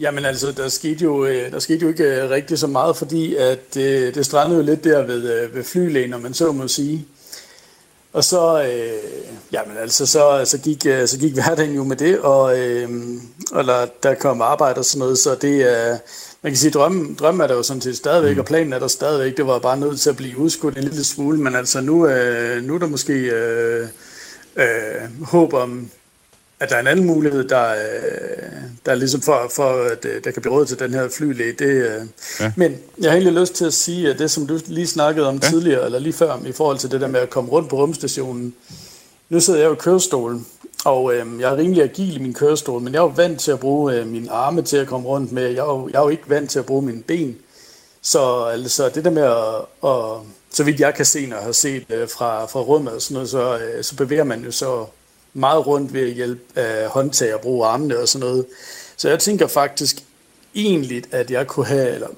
Jamen 0.00 0.24
altså, 0.24 0.52
der 0.52 0.68
skete 0.68 1.04
jo, 1.04 1.24
øh, 1.24 1.50
der 1.50 1.58
skete 1.58 1.82
jo 1.82 1.88
ikke 1.88 2.04
øh, 2.04 2.30
rigtig 2.30 2.58
så 2.58 2.66
meget, 2.66 2.96
fordi 2.96 3.34
at 3.36 3.74
det, 3.74 4.14
det 4.14 4.26
strandede 4.26 4.58
jo 4.58 4.66
lidt 4.66 4.84
der 4.84 5.06
ved, 5.06 5.48
ved 5.48 5.64
flylægen, 5.64 6.10
når 6.10 6.18
man 6.18 6.34
så 6.34 6.52
må 6.52 6.68
sige. 6.68 7.06
Og 8.12 8.24
så, 8.24 8.62
øh, 8.62 9.30
jamen 9.52 9.76
altså, 9.76 10.06
så, 10.06 10.44
så, 10.44 10.58
gik, 10.58 10.82
så 10.82 11.16
gik 11.20 11.32
hverdagen 11.32 11.74
jo 11.74 11.84
med 11.84 11.96
det, 11.96 12.20
og, 12.20 12.58
øh, 12.58 12.88
og 13.52 13.64
der, 13.64 13.86
der 14.02 14.14
kom 14.14 14.42
arbejde 14.42 14.78
og 14.78 14.84
sådan 14.84 14.98
noget, 14.98 15.18
så 15.18 15.34
det 15.34 15.62
er, 15.72 15.98
man 16.44 16.52
kan 16.52 16.56
sige, 16.56 16.70
drømmen, 16.70 17.14
drømmen 17.14 17.40
er 17.40 17.46
der 17.46 17.54
jo 17.54 17.62
sådan 17.62 17.80
set 17.80 17.96
stadigvæk, 17.96 18.36
mm. 18.36 18.40
og 18.40 18.46
planen 18.46 18.72
er 18.72 18.78
der 18.78 18.88
stadigvæk. 18.88 19.36
Det 19.36 19.46
var 19.46 19.58
bare 19.58 19.76
nødt 19.76 20.00
til 20.00 20.10
at 20.10 20.16
blive 20.16 20.38
udskudt 20.38 20.76
en 20.76 20.84
lille 20.84 21.04
smule, 21.04 21.38
men 21.40 21.54
altså 21.54 21.80
nu, 21.80 22.06
øh, 22.06 22.62
nu 22.62 22.74
er 22.74 22.78
der 22.78 22.86
måske 22.86 23.12
øh, 23.12 23.88
øh, 24.56 25.24
håb 25.24 25.52
om, 25.52 25.90
at 26.60 26.70
der 26.70 26.76
er 26.76 26.80
en 26.80 26.86
anden 26.86 27.06
mulighed, 27.06 27.48
der, 27.48 27.70
øh, 27.70 28.52
der 28.86 28.92
er 28.92 28.94
ligesom 28.94 29.20
for, 29.20 29.50
for 29.56 29.84
at 29.92 30.04
øh, 30.04 30.24
der 30.24 30.30
kan 30.30 30.42
blive 30.42 30.54
råd 30.54 30.66
til 30.66 30.78
den 30.78 30.94
her 30.94 31.08
flylæge. 31.08 31.52
Det, 31.52 31.66
øh. 31.66 32.06
ja. 32.40 32.52
Men 32.56 32.76
jeg 33.00 33.10
har 33.10 33.16
egentlig 33.16 33.40
lyst 33.40 33.54
til 33.54 33.64
at 33.64 33.74
sige, 33.74 34.10
at 34.10 34.18
det 34.18 34.30
som 34.30 34.46
du 34.46 34.58
lige 34.66 34.86
snakkede 34.86 35.28
om 35.28 35.40
ja. 35.42 35.48
tidligere, 35.48 35.84
eller 35.84 35.98
lige 35.98 36.12
før, 36.12 36.38
i 36.46 36.52
forhold 36.52 36.78
til 36.78 36.90
det 36.90 37.00
der 37.00 37.08
med 37.08 37.20
at 37.20 37.30
komme 37.30 37.50
rundt 37.50 37.68
på 37.68 37.76
rumstationen. 37.76 38.54
Nu 39.28 39.40
sidder 39.40 39.60
jeg 39.60 39.66
jo 39.66 39.72
i 39.72 39.78
kørestolen, 39.78 40.46
og 40.84 41.14
øh, 41.14 41.40
jeg 41.40 41.52
er 41.52 41.56
rimelig 41.56 41.82
agil 41.82 42.16
i 42.16 42.18
min 42.18 42.34
kørestol, 42.34 42.80
men 42.80 42.92
jeg 42.92 42.98
er 42.98 43.02
jo 43.02 43.12
vant 43.16 43.40
til 43.40 43.50
at 43.50 43.60
bruge 43.60 43.94
øh, 43.94 44.06
mine 44.06 44.30
arme 44.30 44.62
til 44.62 44.76
at 44.76 44.86
komme 44.86 45.08
rundt 45.08 45.32
med. 45.32 45.42
Jeg 45.42 45.58
er, 45.58 45.64
jo, 45.64 45.88
jeg 45.88 45.98
er 45.98 46.02
jo 46.02 46.08
ikke 46.08 46.30
vant 46.30 46.50
til 46.50 46.58
at 46.58 46.66
bruge 46.66 46.82
mine 46.82 47.02
ben. 47.02 47.36
Så 48.02 48.44
altså, 48.44 48.88
det 48.88 49.04
der 49.04 49.10
med 49.10 49.22
at, 49.22 49.90
at 49.90 50.20
så 50.50 50.64
vidt 50.64 50.80
jeg 50.80 50.94
kan 50.94 51.04
se, 51.04 51.26
når 51.26 51.36
jeg 51.36 51.44
har 51.44 51.52
set 51.52 51.84
øh, 51.90 52.08
fra, 52.08 52.46
fra 52.46 52.60
rummet 52.60 52.92
og 52.92 53.02
sådan 53.02 53.14
noget, 53.14 53.30
så, 53.30 53.58
øh, 53.58 53.84
så 53.84 53.96
bevæger 53.96 54.24
man 54.24 54.44
jo 54.44 54.50
så 54.50 54.86
meget 55.34 55.66
rundt 55.66 55.94
ved 55.94 56.08
at 56.08 56.14
hjælpe 56.14 56.60
øh, 56.60 56.86
håndtag 56.86 57.34
og 57.34 57.40
bruge 57.40 57.66
armene 57.66 57.98
og 57.98 58.08
sådan 58.08 58.28
noget. 58.28 58.46
Så 58.96 59.08
jeg 59.08 59.18
tænker 59.18 59.46
faktisk 59.46 59.96
egentlig, 60.54 61.04
at 61.10 61.30
jeg 61.30 61.46
kunne 61.46 61.66
have, 61.66 61.94
eller 61.94 62.08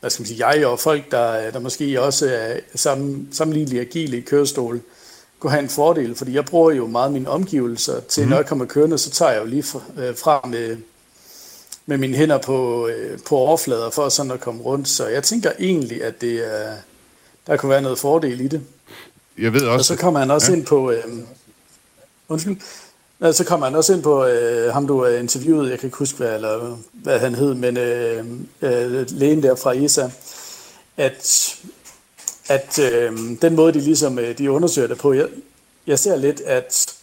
hvad 0.00 0.10
skal 0.10 0.22
man 0.22 0.26
sige, 0.26 0.48
jeg 0.48 0.66
og 0.66 0.80
folk, 0.80 1.10
der, 1.10 1.50
der 1.50 1.58
måske 1.58 2.02
også 2.02 2.28
er 2.28 2.56
sammen, 2.74 3.28
sammenlignelig 3.32 3.80
agile 3.80 4.18
i 4.18 4.20
kørestol, 4.20 4.80
kunne 5.42 5.50
have 5.50 5.62
en 5.62 5.68
fordel, 5.68 6.14
fordi 6.14 6.34
jeg 6.34 6.44
bruger 6.44 6.72
jo 6.72 6.86
meget 6.86 7.12
mine 7.12 7.30
omgivelser 7.30 8.00
til, 8.00 8.22
mm. 8.22 8.28
når 8.28 8.36
jeg 8.36 8.46
kommer 8.46 8.64
kørende, 8.64 8.98
så 8.98 9.10
tager 9.10 9.30
jeg 9.30 9.40
jo 9.40 9.46
lige 9.46 9.64
øh, 9.98 10.16
fra 10.16 10.48
med, 10.50 10.76
med 11.86 11.98
mine 11.98 12.16
hænder 12.16 12.38
på, 12.38 12.88
øh, 12.88 13.18
på 13.28 13.36
overflader 13.36 13.90
for 13.90 14.08
sådan 14.08 14.32
at 14.32 14.40
komme 14.40 14.62
rundt. 14.62 14.88
Så 14.88 15.06
jeg 15.06 15.22
tænker 15.22 15.52
egentlig, 15.58 16.04
at 16.04 16.20
det 16.20 16.54
er, 16.54 16.74
der 17.46 17.56
kunne 17.56 17.70
være 17.70 17.82
noget 17.82 17.98
fordel 17.98 18.40
i 18.40 18.48
det. 18.48 18.62
Jeg 19.38 19.52
ved 19.52 19.60
også... 19.60 19.78
Og 19.78 19.84
så 19.84 20.02
kommer 20.02 20.20
han 20.20 20.30
også 20.30 20.52
ja. 20.52 20.58
ind 20.58 20.66
på... 20.66 20.90
Øh, 20.90 21.04
undskyld. 22.28 22.56
Ja, 23.20 23.32
så 23.32 23.44
kommer 23.44 23.66
han 23.66 23.76
også 23.76 23.92
ind 23.92 24.02
på 24.02 24.26
øh, 24.26 24.72
ham, 24.72 24.86
du 24.86 25.04
har 25.04 25.10
interviewet, 25.10 25.70
jeg 25.70 25.78
kan 25.78 25.86
ikke 25.86 25.98
huske, 25.98 26.18
hvad, 26.18 26.34
eller, 26.34 26.78
hvad 26.92 27.18
han 27.18 27.34
hed, 27.34 27.54
men 27.54 27.76
øh, 27.76 28.24
øh, 28.62 29.06
lægen 29.10 29.42
der 29.42 29.54
fra 29.54 29.76
ESA, 29.76 30.10
at 30.96 31.54
at 32.52 32.78
øh, 32.78 33.18
den 33.42 33.56
måde, 33.56 33.72
de 33.72 33.80
ligesom 33.80 34.18
øh, 34.18 34.38
de 34.38 34.50
undersøger 34.50 34.88
det 34.88 34.98
på, 34.98 35.12
jeg, 35.12 35.26
jeg 35.86 35.98
ser 35.98 36.16
lidt, 36.16 36.40
at 36.40 36.94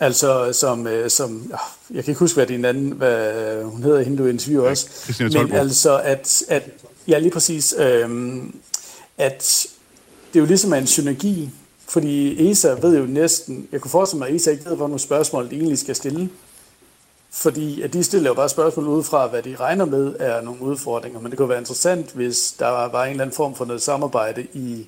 altså 0.00 0.52
som, 0.52 0.86
øh, 0.86 1.10
som 1.10 1.52
jeg 1.90 2.04
kan 2.04 2.12
ikke 2.12 2.18
huske, 2.18 2.36
hvad 2.36 2.46
din 2.46 2.64
anden, 2.64 2.90
hvad 2.90 3.62
hun 3.64 3.82
hedder, 3.82 4.02
hende 4.02 4.18
du 4.18 4.26
interviewer 4.26 4.68
også, 4.68 5.14
men 5.20 5.52
altså 5.52 5.98
at, 5.98 6.42
at 6.48 6.62
ja, 7.08 7.18
lige 7.18 7.30
præcis, 7.30 7.74
øh, 7.78 8.42
at 9.18 9.66
det 10.32 10.38
er 10.38 10.40
jo 10.40 10.46
ligesom 10.46 10.72
en 10.72 10.86
synergi, 10.86 11.50
fordi 11.88 12.50
ESA 12.50 12.68
ved 12.68 12.98
jo 12.98 13.06
næsten, 13.06 13.68
jeg 13.72 13.80
kunne 13.80 13.90
forestille 13.90 14.18
mig, 14.18 14.28
at 14.28 14.34
ESA 14.34 14.50
ikke 14.50 14.64
ved, 14.64 14.76
hvor 14.76 14.86
nogle 14.86 15.00
spørgsmål 15.00 15.50
de 15.50 15.56
egentlig 15.56 15.78
skal 15.78 15.94
stille. 15.94 16.28
Fordi 17.30 17.82
at 17.82 17.92
de 17.92 18.04
stiller 18.04 18.30
jo 18.30 18.34
bare 18.34 18.48
spørgsmål 18.48 18.86
ud 18.86 19.02
fra, 19.02 19.26
hvad 19.26 19.42
de 19.42 19.56
regner 19.56 19.84
med 19.84 20.14
er 20.18 20.40
nogle 20.40 20.62
udfordringer. 20.62 21.20
Men 21.20 21.30
det 21.30 21.38
kunne 21.38 21.48
være 21.48 21.58
interessant, 21.58 22.12
hvis 22.12 22.54
der 22.58 22.68
var 22.68 23.04
en 23.04 23.10
eller 23.10 23.24
anden 23.24 23.36
form 23.36 23.54
for 23.54 23.64
noget 23.64 23.82
samarbejde 23.82 24.46
i, 24.54 24.86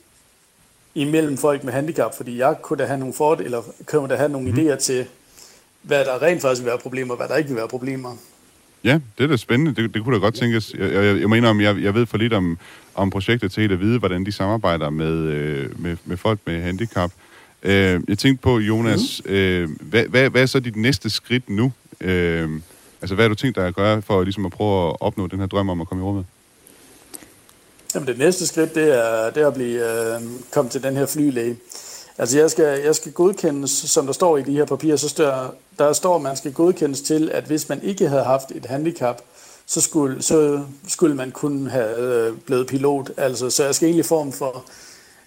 imellem 0.95 1.37
folk 1.37 1.65
med 1.65 1.73
handicap. 1.73 2.17
Fordi 2.17 2.39
jeg 2.39 2.57
kunne 2.63 2.77
da 2.77 2.87
have 2.87 2.99
nogle 2.99 3.15
fordele, 3.15 3.45
eller 3.45 3.63
kunne 3.87 4.09
da 4.09 4.17
have 4.17 4.29
nogle 4.29 4.51
mm. 4.51 4.59
idéer 4.59 4.77
til, 4.77 5.07
hvad 5.83 6.05
der 6.05 6.23
rent 6.23 6.43
faktisk 6.43 6.63
vil 6.63 6.71
være 6.71 6.79
problemer, 6.79 7.15
og 7.15 7.17
hvad 7.17 7.29
der 7.29 7.37
ikke 7.37 7.49
vil 7.49 7.57
være 7.57 7.69
problemer. 7.69 8.17
Ja, 8.85 9.01
det 9.19 9.25
er 9.25 9.29
da 9.29 9.37
spændende. 9.37 9.83
Det, 9.83 9.95
det 9.95 10.05
kunne 10.05 10.15
da 10.15 10.21
godt 10.21 10.35
tænkes. 10.35 10.75
Jeg, 10.79 10.93
jeg, 10.93 11.21
jeg 11.21 11.31
mener, 11.31 11.49
om 11.49 11.61
jeg, 11.61 11.83
jeg 11.83 11.95
ved 11.95 12.07
for 12.07 12.19
lidt 12.19 12.33
om, 12.33 12.59
om 12.95 13.11
projektet 13.11 13.53
til 13.53 13.73
at 13.73 13.81
vide, 13.81 13.99
hvordan 13.99 14.27
de 14.27 14.33
samarbejder 14.33 14.91
med, 14.91 15.13
øh, 15.13 15.83
med, 15.83 15.97
med 16.05 16.17
folk 16.17 16.41
med 16.47 16.63
handicap. 16.63 17.11
Øh, 17.63 18.01
jeg 18.09 18.19
tænkte 18.19 18.43
på, 18.43 18.59
Jonas, 18.59 19.23
mm. 19.25 19.33
øh, 19.33 19.69
hvad, 19.81 20.05
hvad, 20.05 20.31
hvad 20.31 20.43
er 20.43 20.47
så 20.47 20.61
dit 20.61 20.77
næste 20.77 21.11
skridt 21.11 21.51
nu? 21.51 21.73
Øh, 22.01 22.51
altså, 23.01 23.15
hvad 23.15 23.25
har 23.25 23.29
du 23.29 23.35
tænkt 23.35 23.57
dig 23.57 23.67
at 23.67 23.75
gøre 23.75 24.03
for 24.03 24.23
ligesom 24.23 24.47
at 24.47 24.53
prøve 24.53 24.89
at 24.89 24.97
opnå 25.01 25.27
den 25.27 25.39
her 25.39 25.47
drøm 25.47 25.69
om 25.69 25.81
at 25.81 25.89
komme 25.89 26.03
i 26.03 26.07
rummet? 26.07 26.27
Jamen, 27.95 28.07
det 28.07 28.19
næste 28.19 28.47
skridt, 28.47 28.75
det 28.75 28.99
er, 28.99 29.31
det 29.31 29.43
er 29.43 29.47
at 29.47 29.55
blive, 29.55 30.15
øh, 30.15 30.23
komme 30.53 30.71
til 30.71 30.83
den 30.83 30.97
her 30.97 31.07
flylæge. 31.07 31.57
Altså, 32.19 32.39
jeg 32.39 32.51
skal, 32.51 32.81
jeg 32.85 32.95
skal 32.95 33.13
godkendes, 33.13 33.71
som 33.71 34.07
der 34.07 34.13
står 34.13 34.37
i 34.37 34.43
de 34.43 34.53
her 34.53 34.65
papirer, 34.65 34.97
så 34.97 35.09
står, 35.09 35.55
der 35.79 35.93
står, 35.93 36.17
at 36.17 36.23
man 36.23 36.37
skal 36.37 36.53
godkendes 36.53 37.01
til, 37.01 37.31
at 37.35 37.45
hvis 37.45 37.69
man 37.69 37.83
ikke 37.83 38.09
havde 38.09 38.25
haft 38.25 38.51
et 38.51 38.67
handicap, 38.67 39.23
så 39.67 39.81
skulle, 39.81 40.23
så 40.23 40.65
skulle 40.89 41.17
man 41.17 41.31
kunne 41.31 41.71
have 41.71 41.99
øh, 41.99 42.39
blevet 42.47 42.67
pilot. 42.67 43.11
Altså, 43.17 43.51
så 43.51 43.65
jeg 43.65 43.75
skal 43.75 43.87
egentlig 43.87 44.07
form 44.07 44.33
for, 44.33 44.65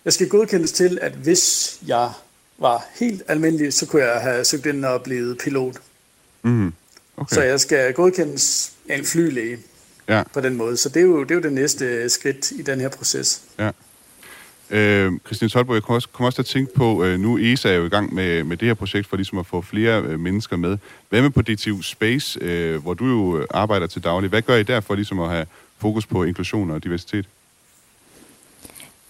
jeg 0.05 0.13
skal 0.13 0.29
godkendes 0.29 0.71
til, 0.71 0.99
at 1.01 1.11
hvis 1.11 1.77
jeg 1.87 2.11
var 2.57 2.85
helt 2.99 3.23
almindelig, 3.27 3.73
så 3.73 3.85
kunne 3.85 4.03
jeg 4.03 4.21
have 4.21 4.45
søgt 4.45 4.65
ind 4.65 4.85
og 4.85 5.03
blevet 5.03 5.37
pilot. 5.37 5.75
Mm. 6.43 6.73
Okay. 7.17 7.35
Så 7.35 7.41
jeg 7.41 7.59
skal 7.59 7.93
godkendes 7.93 8.73
af 8.89 8.97
en 8.97 9.05
flylæge 9.05 9.57
Ja. 10.07 10.23
på 10.33 10.41
den 10.41 10.55
måde. 10.57 10.77
Så 10.77 10.89
det 10.89 10.97
er, 10.97 11.01
jo, 11.05 11.23
det 11.23 11.31
er 11.31 11.35
jo 11.35 11.41
det 11.41 11.53
næste 11.53 12.09
skridt 12.09 12.51
i 12.51 12.61
den 12.61 12.79
her 12.81 12.89
proces. 12.89 13.41
Ja. 13.59 13.71
Øh, 14.69 15.11
Christine 15.25 15.49
Tolbo, 15.49 15.73
jeg 15.73 15.83
kommer 15.83 15.95
også, 15.95 16.07
kom 16.13 16.25
også 16.25 16.35
til 16.35 16.41
at 16.41 16.45
tænke 16.45 16.73
på, 16.73 17.03
øh, 17.03 17.19
nu 17.19 17.37
ESA 17.37 17.69
er 17.69 17.73
jo 17.75 17.85
i 17.85 17.89
gang 17.89 18.13
med, 18.13 18.43
med 18.43 18.57
det 18.57 18.67
her 18.67 18.73
projekt 18.73 19.07
for 19.07 19.15
ligesom 19.15 19.37
at 19.37 19.45
få 19.45 19.61
flere 19.61 20.01
øh, 20.03 20.19
mennesker 20.19 20.57
med. 20.57 20.77
Hvad 21.09 21.21
med 21.21 21.29
på 21.29 21.41
DTU 21.41 21.81
Space, 21.81 22.39
øh, 22.41 22.81
hvor 22.81 22.93
du 22.93 23.05
jo 23.05 23.39
øh, 23.39 23.47
arbejder 23.49 23.87
til 23.87 24.03
daglig? 24.03 24.29
Hvad 24.29 24.41
gør 24.41 24.55
I 24.55 24.63
der 24.63 24.79
for 24.79 24.95
ligesom 24.95 25.19
at 25.19 25.29
have 25.29 25.45
fokus 25.79 26.05
på 26.05 26.23
inklusion 26.23 26.71
og 26.71 26.83
diversitet? 26.83 27.25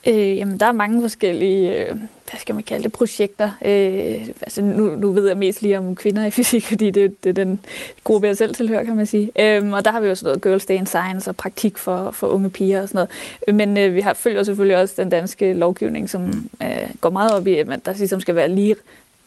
Øh, 0.07 0.37
jamen, 0.37 0.59
der 0.59 0.65
er 0.65 0.71
mange 0.71 1.01
forskellige, 1.01 1.75
øh, 1.75 1.95
hvad 1.95 2.39
skal 2.39 2.55
man 2.55 2.63
kalde 2.63 2.83
det, 2.83 2.91
projekter. 2.91 3.51
Øh, 3.65 4.27
altså, 4.41 4.61
nu, 4.61 4.95
nu 4.95 5.11
ved 5.11 5.27
jeg 5.27 5.37
mest 5.37 5.61
lige 5.61 5.77
om 5.77 5.95
kvinder 5.95 6.25
i 6.25 6.31
fysik, 6.31 6.65
fordi 6.71 6.89
det, 6.91 7.23
det 7.23 7.29
er 7.29 7.33
den 7.33 7.59
gruppe, 8.03 8.27
jeg 8.27 8.37
selv 8.37 8.55
tilhører, 8.55 8.83
kan 8.83 8.95
man 8.95 9.05
sige. 9.05 9.31
Øh, 9.39 9.71
og 9.71 9.85
der 9.85 9.91
har 9.91 9.99
vi 9.99 10.07
jo 10.07 10.15
sådan 10.15 10.27
noget 10.27 10.41
Girls 10.41 10.65
Day 10.65 10.75
in 10.75 10.85
Science 10.85 11.29
og 11.29 11.35
praktik 11.35 11.77
for, 11.77 12.11
for 12.11 12.27
unge 12.27 12.49
piger 12.49 12.81
og 12.81 12.89
sådan 12.89 13.07
noget. 13.47 13.57
Men 13.57 13.77
øh, 13.77 13.95
vi 13.95 14.01
har, 14.01 14.13
følger 14.13 14.43
selvfølgelig 14.43 14.77
også 14.77 14.93
den 14.97 15.09
danske 15.09 15.53
lovgivning, 15.53 16.09
som 16.09 16.49
øh, 16.63 16.89
går 17.01 17.09
meget 17.09 17.31
op 17.31 17.47
i, 17.47 17.55
at 17.55 17.85
der 17.85 17.93
ligesom 17.97 18.21
skal 18.21 18.35
være 18.35 18.49
lige 18.49 18.75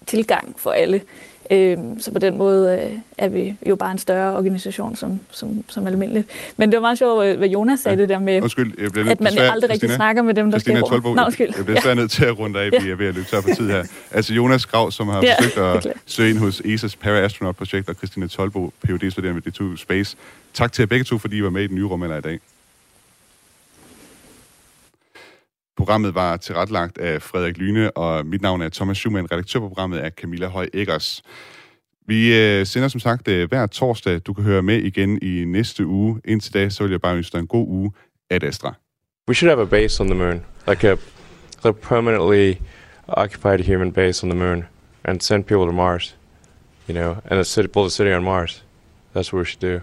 tilgang 0.07 0.55
for 0.57 0.71
alle. 0.71 1.01
Øh, 1.51 1.79
så 1.99 2.11
på 2.13 2.19
den 2.19 2.39
måde 2.39 2.81
øh, 2.93 2.99
er 3.19 3.29
vi 3.29 3.57
jo 3.69 3.77
bare 3.77 3.93
en 3.93 3.99
større 3.99 4.37
organisation 4.37 4.97
som, 4.97 5.21
som, 5.31 5.65
som 5.69 5.87
almindeligt. 5.87 6.29
Men 6.57 6.71
det 6.73 6.77
var 6.77 6.81
meget 6.81 6.99
sjovt, 6.99 7.37
hvad 7.37 7.49
Jonas 7.49 7.81
sagde 7.81 7.97
ja. 7.97 8.01
det 8.03 8.09
der 8.09 8.19
med, 8.19 8.43
Undskyld, 8.43 8.73
jeg 8.83 8.93
bliver 8.93 9.11
at 9.11 9.21
man 9.21 9.33
desværre- 9.33 9.51
aldrig 9.53 9.71
rigtig 9.71 9.91
snakker 9.91 10.23
med 10.23 10.35
dem, 10.35 10.51
der 10.51 10.59
Christina 10.59 10.79
skal 10.81 10.89
Tolbo, 10.89 11.15
Nå, 11.15 11.23
undskyld. 11.25 11.53
Jeg 11.57 11.65
bliver 11.65 11.77
desværre 11.79 11.97
nødt 11.97 12.11
til 12.11 12.25
at 12.25 12.39
runde 12.39 12.61
af, 12.61 12.71
vi 12.85 12.91
er 12.91 12.95
ved 12.95 13.07
at 13.07 13.15
løbe 13.15 13.27
tør 13.31 13.41
på 13.41 13.49
tid 13.57 13.71
her. 13.71 13.85
Altså 14.13 14.35
Jonas 14.35 14.67
Grav, 14.67 14.91
som 14.91 15.09
har 15.09 15.23
Ja, 15.23 15.35
forsøgt 15.39 15.87
at 15.87 15.93
søge 16.07 16.31
ind 16.31 16.39
hos 16.39 16.61
ESA's 16.61 16.97
Para-Astronaut-projekt, 17.01 17.89
og 17.89 17.95
Christina 17.95 18.27
Tolbo, 18.27 18.73
phd 18.87 19.11
studerende 19.11 19.43
ved 19.45 19.53
DTU 19.53 19.77
Space. 19.77 20.17
Tak 20.55 20.73
til 20.73 20.83
jer 20.83 20.87
begge 20.87 21.05
to, 21.05 21.19
fordi 21.19 21.37
I 21.37 21.43
var 21.43 21.51
med 21.51 21.63
i 21.63 21.67
den 21.67 21.75
nye 21.77 21.85
rummelder 21.85 22.17
i 22.19 22.21
dag. 22.21 22.39
Programmet 25.85 26.15
var 26.15 26.37
tilrettelagt 26.37 26.99
af 26.99 27.23
Frederik 27.23 27.59
Lyne, 27.59 27.91
og 27.91 28.27
mit 28.27 28.43
navn 28.43 28.63
er 28.63 28.69
Thomas 28.69 28.97
Schumann. 28.97 29.33
Redaktør 29.33 29.61
på 29.61 29.69
programmet 29.69 30.05
er 30.05 30.11
Camilla 30.11 30.47
Høj 30.47 30.69
Eggers. 30.75 31.23
Vi 32.07 32.37
øh, 32.37 32.67
sender 32.67 32.89
som 32.89 33.01
sagt 33.01 33.29
øh, 33.29 33.49
hver 33.49 33.67
torsdag. 33.67 34.21
Du 34.21 34.33
kan 34.33 34.45
høre 34.45 34.63
med 34.63 34.79
igen 34.79 35.19
i 35.23 35.45
næste 35.45 35.87
uge. 35.87 36.21
Indtil 36.25 36.55
da, 36.55 36.69
så 36.69 36.83
vil 36.83 36.91
jeg 36.91 37.01
bare 37.01 37.17
ønske 37.17 37.33
dig 37.33 37.39
en 37.39 37.47
god 37.47 37.69
uge. 37.69 37.93
Ad 38.31 38.43
Astra. 38.43 38.75
We 39.29 39.35
should 39.35 39.51
have 39.51 39.63
a 39.63 39.65
base 39.65 40.03
on 40.03 40.09
the 40.09 40.19
moon, 40.19 40.45
like 40.69 40.89
a, 40.89 40.97
a 41.65 41.73
permanently 41.73 42.63
occupied 43.09 43.61
human 43.61 43.93
base 43.93 44.27
on 44.27 44.31
the 44.31 44.39
moon, 44.39 44.65
and 45.05 45.21
send 45.21 45.45
people 45.45 45.67
to 45.67 45.73
Mars. 45.73 46.17
You 46.89 46.95
know, 46.95 47.17
and 47.31 47.41
a 47.41 47.45
city, 47.45 47.69
build 47.69 47.87
a 47.87 47.91
city 47.91 48.13
on 48.15 48.25
Mars. 48.25 48.63
That's 49.15 49.33
what 49.33 49.39
we 49.39 49.45
should 49.45 49.61
do. 49.73 49.81